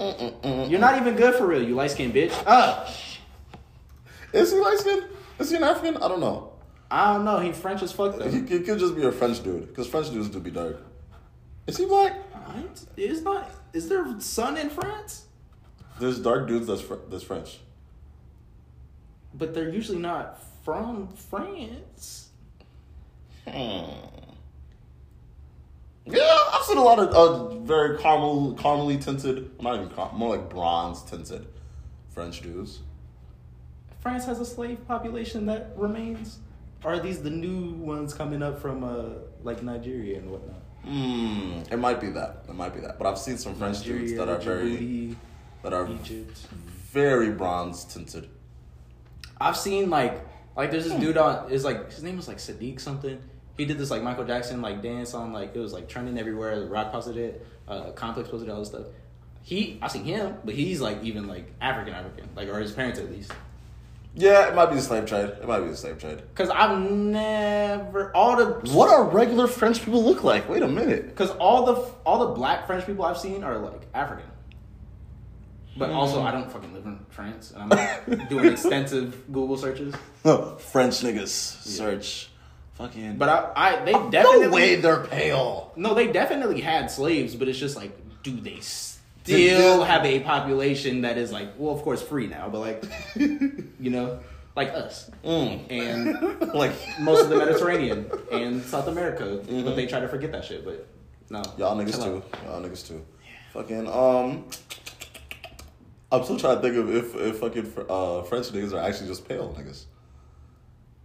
You're 0.00 0.78
not 0.80 0.96
even 1.00 1.16
good 1.16 1.34
for 1.34 1.46
real. 1.46 1.62
You 1.62 1.74
light 1.74 1.90
skinned 1.90 2.14
bitch. 2.14 2.32
Uh, 2.46 2.88
Is 4.32 4.52
he 4.52 4.58
light 4.58 4.78
skinned? 4.78 5.04
Is 5.38 5.50
he 5.50 5.56
an 5.56 5.62
African? 5.64 5.96
I 6.02 6.08
don't 6.08 6.20
know. 6.20 6.52
I 6.90 7.14
don't 7.14 7.24
know. 7.24 7.38
He 7.38 7.52
French 7.52 7.82
as 7.82 7.92
fuck 7.92 8.16
though. 8.16 8.28
He, 8.28 8.40
he 8.40 8.60
could 8.60 8.78
just 8.78 8.96
be 8.96 9.04
a 9.04 9.12
French 9.12 9.42
dude 9.42 9.68
because 9.68 9.86
French 9.86 10.10
dudes 10.10 10.28
do 10.28 10.40
be 10.40 10.50
dark. 10.50 10.80
Is 11.66 11.76
he 11.76 11.86
black? 11.86 12.16
Is 12.96 13.22
not? 13.22 13.50
Is 13.72 13.88
there 13.88 14.18
sun 14.20 14.56
in 14.56 14.70
France? 14.70 15.26
There's 16.00 16.18
dark 16.18 16.48
dudes 16.48 16.66
that's 16.66 16.80
fr- 16.80 16.94
that's 17.10 17.24
French. 17.24 17.58
But 19.34 19.54
they're 19.54 19.68
usually 19.68 19.98
not 19.98 20.42
from 20.64 21.08
France. 21.08 22.30
Hmm. 23.46 23.90
Yeah, 26.06 26.38
I've 26.54 26.62
seen 26.64 26.78
a 26.78 26.82
lot 26.82 26.98
of 26.98 27.08
uh, 27.10 27.54
very 27.60 27.98
caramel, 27.98 28.54
caramely 28.54 29.02
tinted, 29.02 29.60
not 29.60 29.74
even 29.74 29.90
car- 29.90 30.12
more 30.14 30.36
like 30.36 30.48
bronze 30.48 31.02
tinted 31.02 31.46
French 32.08 32.40
dudes. 32.40 32.80
France 34.00 34.24
has 34.26 34.40
a 34.40 34.44
slave 34.44 34.86
population 34.86 35.46
that 35.46 35.72
remains. 35.76 36.38
Or 36.84 36.94
are 36.94 37.00
these 37.00 37.22
the 37.22 37.30
new 37.30 37.72
ones 37.72 38.14
coming 38.14 38.42
up 38.42 38.60
from 38.60 38.84
uh 38.84 39.04
like 39.42 39.62
Nigeria 39.62 40.18
and 40.18 40.30
whatnot? 40.30 40.62
Hmm, 40.84 41.62
it 41.70 41.78
might 41.78 42.00
be 42.00 42.08
that. 42.10 42.44
It 42.48 42.54
might 42.54 42.74
be 42.74 42.80
that. 42.80 42.98
But 42.98 43.08
I've 43.08 43.18
seen 43.18 43.36
some 43.36 43.54
French 43.56 43.82
dudes 43.82 44.14
that 44.14 44.28
are 44.28 44.38
very 44.38 45.16
that 45.62 45.72
are 45.72 45.88
Egypt. 45.90 46.38
very 46.92 47.30
bronze 47.30 47.84
tinted. 47.84 48.28
I've 49.40 49.56
seen 49.56 49.90
like 49.90 50.24
like 50.56 50.70
there's 50.70 50.84
this 50.84 50.98
dude 51.00 51.16
on 51.18 51.50
is 51.50 51.64
like 51.64 51.92
his 51.92 52.02
name 52.02 52.16
was 52.16 52.28
like 52.28 52.38
Sadiq 52.38 52.80
something. 52.80 53.20
He 53.56 53.64
did 53.64 53.76
this 53.76 53.90
like 53.90 54.02
Michael 54.02 54.24
Jackson 54.24 54.62
like 54.62 54.82
dance 54.82 55.14
on 55.14 55.32
like 55.32 55.54
it 55.54 55.58
was 55.58 55.72
like 55.72 55.88
trending 55.88 56.16
everywhere. 56.16 56.60
The 56.60 56.66
Rock 56.66 56.92
posted 56.92 57.16
it, 57.16 57.46
uh, 57.66 57.90
Complex 57.90 58.28
posted 58.28 58.48
it, 58.48 58.52
all 58.52 58.60
this 58.60 58.68
stuff. 58.68 58.86
He 59.42 59.78
I 59.82 59.88
seen 59.88 60.04
him, 60.04 60.36
but 60.44 60.54
he's 60.54 60.80
like 60.80 61.02
even 61.02 61.26
like 61.26 61.52
African 61.60 61.94
African 61.94 62.28
like 62.36 62.48
or 62.48 62.60
his 62.60 62.70
parents 62.72 63.00
at 63.00 63.10
least. 63.10 63.32
Yeah, 64.18 64.48
it 64.48 64.54
might 64.56 64.66
be 64.66 64.74
the 64.74 64.82
slave 64.82 65.06
trade. 65.06 65.26
It 65.28 65.46
might 65.46 65.60
be 65.60 65.68
the 65.68 65.76
slave 65.76 66.00
trade. 66.00 66.22
Cause 66.34 66.50
I've 66.50 66.80
never 66.80 68.10
all 68.16 68.36
the 68.36 68.46
What 68.72 68.90
are 68.90 69.04
regular 69.04 69.46
French 69.46 69.84
people 69.84 70.02
look 70.02 70.24
like? 70.24 70.48
Wait 70.48 70.60
a 70.60 70.66
minute. 70.66 71.14
Cause 71.14 71.30
all 71.36 71.64
the 71.64 71.74
all 72.04 72.26
the 72.26 72.34
black 72.34 72.66
French 72.66 72.84
people 72.84 73.04
I've 73.04 73.16
seen 73.18 73.44
are 73.44 73.58
like 73.58 73.86
African. 73.94 74.26
But 75.76 75.90
also, 75.90 76.20
hmm. 76.20 76.26
I 76.26 76.32
don't 76.32 76.50
fucking 76.50 76.74
live 76.74 76.84
in 76.84 76.98
France, 77.10 77.52
and 77.52 77.62
I'm 77.62 77.68
not 77.68 78.28
doing 78.28 78.46
extensive 78.52 79.32
Google 79.32 79.56
searches. 79.56 79.94
Oh, 80.24 80.56
French 80.56 80.94
niggas 80.94 81.28
search. 81.28 82.28
Fucking. 82.74 83.18
But 83.18 83.28
I, 83.28 83.52
I 83.54 83.84
they 83.84 83.92
definitely 84.10 84.46
no 84.46 84.50
way 84.50 84.74
they're 84.76 85.04
pale. 85.04 85.72
No, 85.76 85.94
they 85.94 86.10
definitely 86.10 86.60
had 86.60 86.90
slaves, 86.90 87.36
but 87.36 87.48
it's 87.48 87.58
just 87.58 87.76
like, 87.76 87.92
do 88.24 88.40
they 88.40 88.58
still 89.34 89.84
have 89.84 90.04
a 90.04 90.20
population 90.20 91.02
that 91.02 91.18
is 91.18 91.30
like, 91.32 91.48
well, 91.58 91.74
of 91.74 91.82
course, 91.82 92.02
free 92.02 92.26
now, 92.26 92.48
but 92.48 92.60
like, 92.60 92.84
you 93.16 93.90
know, 93.90 94.20
like 94.56 94.70
us 94.70 95.10
Mm. 95.24 95.70
and 95.70 96.52
like 96.54 96.72
most 97.00 97.22
of 97.24 97.28
the 97.28 97.36
Mediterranean 97.36 98.10
and 98.32 98.62
South 98.62 98.88
America, 98.88 99.40
but 99.46 99.76
they 99.76 99.86
try 99.86 100.00
to 100.00 100.08
forget 100.08 100.32
that 100.32 100.44
shit. 100.44 100.64
But 100.64 100.86
no, 101.30 101.42
y'all 101.56 101.76
niggas 101.76 102.02
too. 102.02 102.22
Y'all 102.44 102.60
niggas 102.62 102.86
too. 102.86 103.04
Yeah. 103.24 103.30
Fucking 103.52 103.86
um. 103.88 104.44
I'm 106.10 106.24
still 106.24 106.38
trying 106.38 106.56
to 106.56 106.62
think 106.62 106.76
of 106.76 106.94
if 106.94 107.14
if 107.16 107.38
fucking 107.38 107.72
uh, 107.88 108.22
French 108.22 108.46
niggas 108.48 108.72
are 108.72 108.80
actually 108.80 109.08
just 109.08 109.28
pale 109.28 109.54
niggas. 109.58 109.84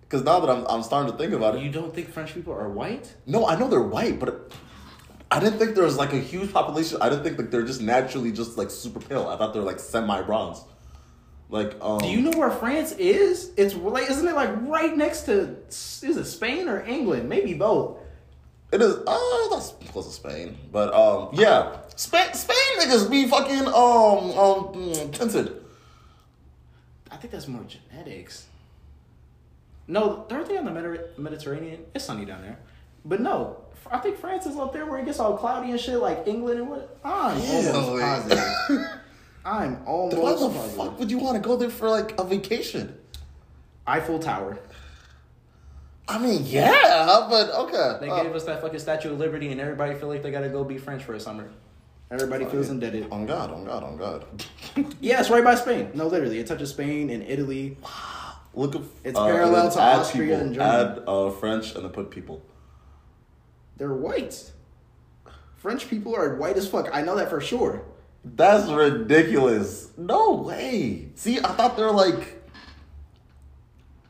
Because 0.01 0.23
now 0.23 0.39
that 0.39 0.49
I'm 0.49 0.65
I'm 0.67 0.81
starting 0.83 1.11
to 1.11 1.17
think 1.17 1.33
about 1.33 1.55
it, 1.55 1.61
You 1.61 1.69
don't 1.71 1.93
think 1.93 2.09
French 2.09 2.33
people 2.33 2.53
are 2.53 2.69
white? 2.69 3.13
no, 3.25 3.45
I 3.47 3.59
know 3.59 3.67
they're 3.67 3.81
white, 3.81 4.19
but 4.19 4.51
I 5.33 5.39
didn't 5.39 5.57
think 5.57 5.73
there 5.73 5.83
was 5.83 5.97
like 5.97 6.13
a 6.13 6.19
huge 6.19 6.53
population. 6.53 6.99
I 7.01 7.09
didn't 7.09 7.23
think 7.23 7.39
like 7.39 7.49
they're 7.49 7.65
just 7.65 7.81
naturally 7.81 8.31
just 8.31 8.55
like 8.55 8.69
super 8.69 8.99
pale. 8.99 9.27
I 9.27 9.35
thought 9.35 9.51
they're 9.51 9.63
like 9.63 9.79
semi 9.79 10.21
bronze. 10.21 10.63
Like 11.49 11.75
um. 11.81 11.97
Do 11.97 12.07
you 12.07 12.21
know 12.21 12.37
where 12.37 12.51
France 12.51 12.91
is? 12.93 13.51
It's 13.57 13.73
like, 13.73 14.11
isn't 14.11 14.27
it 14.27 14.35
like 14.35 14.51
right 14.61 14.95
next 14.95 15.21
to? 15.23 15.55
Is 15.69 16.03
it 16.03 16.25
Spain 16.25 16.69
or 16.69 16.85
England? 16.85 17.29
Maybe 17.29 17.55
both. 17.55 17.97
It 18.71 18.83
is. 18.83 18.95
Oh, 19.07 19.49
that's 19.51 19.91
close 19.91 20.05
to 20.05 20.13
Spain, 20.13 20.55
but 20.71 20.93
um, 20.93 21.29
yeah, 21.33 21.77
Spain. 21.95 22.31
Spain 22.33 22.55
niggas 22.79 23.09
be 23.09 23.27
fucking 23.27 23.65
um 23.67 24.37
um 24.37 25.11
tinted. 25.11 25.63
I 27.09 27.17
think 27.17 27.31
that's 27.31 27.47
more 27.47 27.63
genetics. 27.63 28.45
No, 29.87 30.27
aren't 30.29 30.47
they 30.47 30.57
on 30.57 30.65
the 30.65 31.07
Mediterranean? 31.17 31.85
It's 31.95 32.05
sunny 32.05 32.25
down 32.25 32.43
there. 32.43 32.59
But 33.05 33.19
no, 33.21 33.57
I 33.91 33.97
think 33.99 34.17
France 34.17 34.45
is 34.45 34.55
up 34.57 34.73
there 34.73 34.85
where 34.85 34.99
it 34.99 35.05
gets 35.05 35.19
all 35.19 35.37
cloudy 35.37 35.71
and 35.71 35.79
shit, 35.79 35.99
like 35.99 36.25
England 36.27 36.59
and 36.59 36.69
what? 36.69 36.97
I'm 37.03 37.37
Really? 37.41 37.67
almost 37.69 38.01
positive. 38.01 38.85
I'm 39.45 39.81
almost 39.85 40.17
Why 40.17 40.31
the 40.31 40.37
positive. 40.49 40.77
fuck 40.77 40.99
would 40.99 41.11
you 41.11 41.17
want 41.17 41.35
to 41.35 41.41
go 41.47 41.57
there 41.57 41.69
for 41.69 41.89
like 41.89 42.17
a 42.19 42.23
vacation? 42.23 42.97
Eiffel 43.85 44.19
Tower. 44.19 44.57
I 46.07 46.17
mean, 46.17 46.45
yeah, 46.45 47.27
but 47.29 47.49
okay. 47.51 47.97
They 48.01 48.09
uh, 48.09 48.23
gave 48.23 48.33
us 48.35 48.43
that 48.45 48.61
fucking 48.61 48.79
Statue 48.79 49.11
of 49.13 49.19
Liberty, 49.19 49.51
and 49.51 49.59
everybody 49.61 49.95
feel 49.95 50.09
like 50.09 50.21
they 50.21 50.31
gotta 50.31 50.49
go 50.49 50.63
be 50.63 50.77
French 50.77 51.03
for 51.03 51.13
a 51.13 51.19
summer. 51.19 51.49
Everybody 52.11 52.45
feels 52.45 52.69
indebted. 52.69 53.07
on 53.11 53.25
God, 53.25 53.51
on 53.51 53.65
God, 53.65 53.83
on 53.83 53.97
God. 53.97 54.25
Yeah, 55.01 55.19
it's 55.19 55.29
right 55.29 55.43
by 55.43 55.55
Spain. 55.55 55.91
No, 55.93 56.07
literally, 56.07 56.39
it 56.39 56.47
touches 56.47 56.69
Spain 56.69 57.09
and 57.09 57.23
Italy. 57.23 57.77
Look 58.53 58.75
at 58.75 58.81
It's 59.03 59.17
uh, 59.17 59.25
parallel 59.25 59.71
to 59.71 59.81
add 59.81 59.99
Austria 59.99 60.27
people, 60.35 60.41
and 60.41 60.53
Germany. 60.55 60.99
Add 60.99 61.03
uh, 61.07 61.29
French 61.31 61.73
and 61.75 61.83
then 61.85 61.91
put 61.91 62.11
people. 62.11 62.41
They're 63.77 63.93
white. 63.93 64.51
French 65.57 65.89
people 65.89 66.15
are 66.15 66.35
white 66.35 66.57
as 66.57 66.67
fuck. 66.67 66.89
I 66.91 67.01
know 67.01 67.15
that 67.15 67.29
for 67.29 67.41
sure. 67.41 67.83
That's 68.25 68.69
ridiculous. 68.69 69.89
No 69.97 70.33
way. 70.35 71.09
See, 71.15 71.39
I 71.39 71.53
thought 71.53 71.75
they 71.75 71.83
were 71.83 71.91
like 71.91 72.41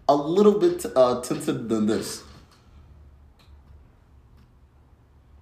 a 0.07 0.15
little 0.15 0.59
bit 0.59 0.85
uh, 0.95 1.21
tinted 1.21 1.69
than 1.69 1.87
this. 1.87 2.23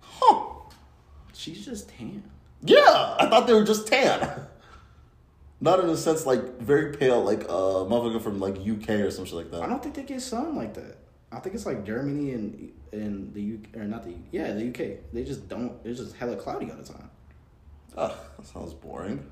Huh. 0.02 0.46
She's 1.34 1.66
just 1.66 1.90
tan. 1.90 2.24
Yeah, 2.64 3.16
I 3.20 3.28
thought 3.30 3.48
they 3.48 3.54
were 3.54 3.64
just 3.64 3.88
tan. 3.88 4.30
Not 5.64 5.80
in 5.80 5.90
a 5.90 5.98
sense 5.98 6.26
like 6.26 6.60
very 6.60 6.96
pale, 6.96 7.24
like 7.24 7.44
uh 7.44 7.86
motherfucker 7.86 8.22
from 8.22 8.40
like 8.40 8.56
UK 8.56 8.90
or 9.02 9.12
some 9.12 9.26
shit 9.26 9.36
like 9.36 9.52
that. 9.52 9.62
I 9.62 9.68
don't 9.68 9.82
think 9.82 9.96
they 9.96 10.04
get 10.04 10.22
sun 10.22 10.56
like 10.56 10.74
that. 10.74 10.98
I 11.32 11.40
think 11.40 11.56
it's 11.56 11.66
like 11.66 11.86
Germany 11.86 12.34
and 12.34 12.72
and 12.92 13.34
the 13.34 13.56
UK 13.56 13.78
or 13.82 13.86
not 13.86 14.04
the 14.04 14.14
yeah 14.32 14.52
the 14.54 14.68
UK. 14.70 15.00
They 15.14 15.24
just 15.24 15.48
don't. 15.48 15.74
It's 15.84 16.00
just 16.00 16.16
hella 16.16 16.36
cloudy 16.36 16.70
all 16.70 16.78
the 16.78 16.84
time. 16.84 17.10
Ugh, 17.96 18.14
that 18.38 18.46
sounds 18.46 18.74
boring. 18.74 19.26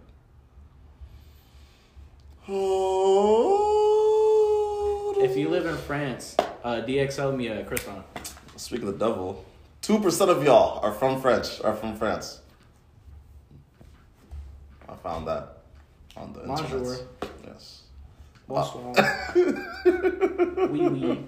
Oh. 2.48 3.66
If 5.20 5.36
you 5.36 5.50
live 5.50 5.66
in 5.66 5.76
France, 5.76 6.38
uh, 6.64 6.82
DXL 6.88 7.36
me 7.36 7.48
a 7.50 7.66
croissant. 7.66 8.06
Speaking 8.56 8.88
of 8.88 8.98
the 8.98 9.06
devil, 9.06 9.44
two 9.82 10.00
percent 10.00 10.32
of 10.32 10.42
y'all 10.46 10.80
are 10.80 10.94
from 10.94 11.20
French. 11.20 11.60
Are 11.62 11.76
from 11.76 11.98
France. 11.98 12.40
I 14.88 14.96
found 14.96 15.28
that 15.28 15.58
on 16.16 16.32
the 16.32 16.42
internet. 16.42 16.72
Bonjour. 16.72 16.98
Yes. 17.46 17.79
Bonsoir. 18.50 18.94
oui 20.72 20.88
oui. 20.92 21.20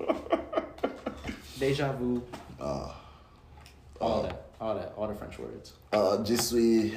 Deja 1.59 1.93
vu. 1.93 2.19
Uh, 2.59 2.88
All 3.99 4.24
that. 4.24 4.49
All 4.59 4.74
that. 4.76 4.91
All 4.97 5.07
the 5.07 5.13
French 5.13 5.38
words. 5.38 5.74
uh, 5.93 6.17
je 6.26 6.34
suis 6.36 6.93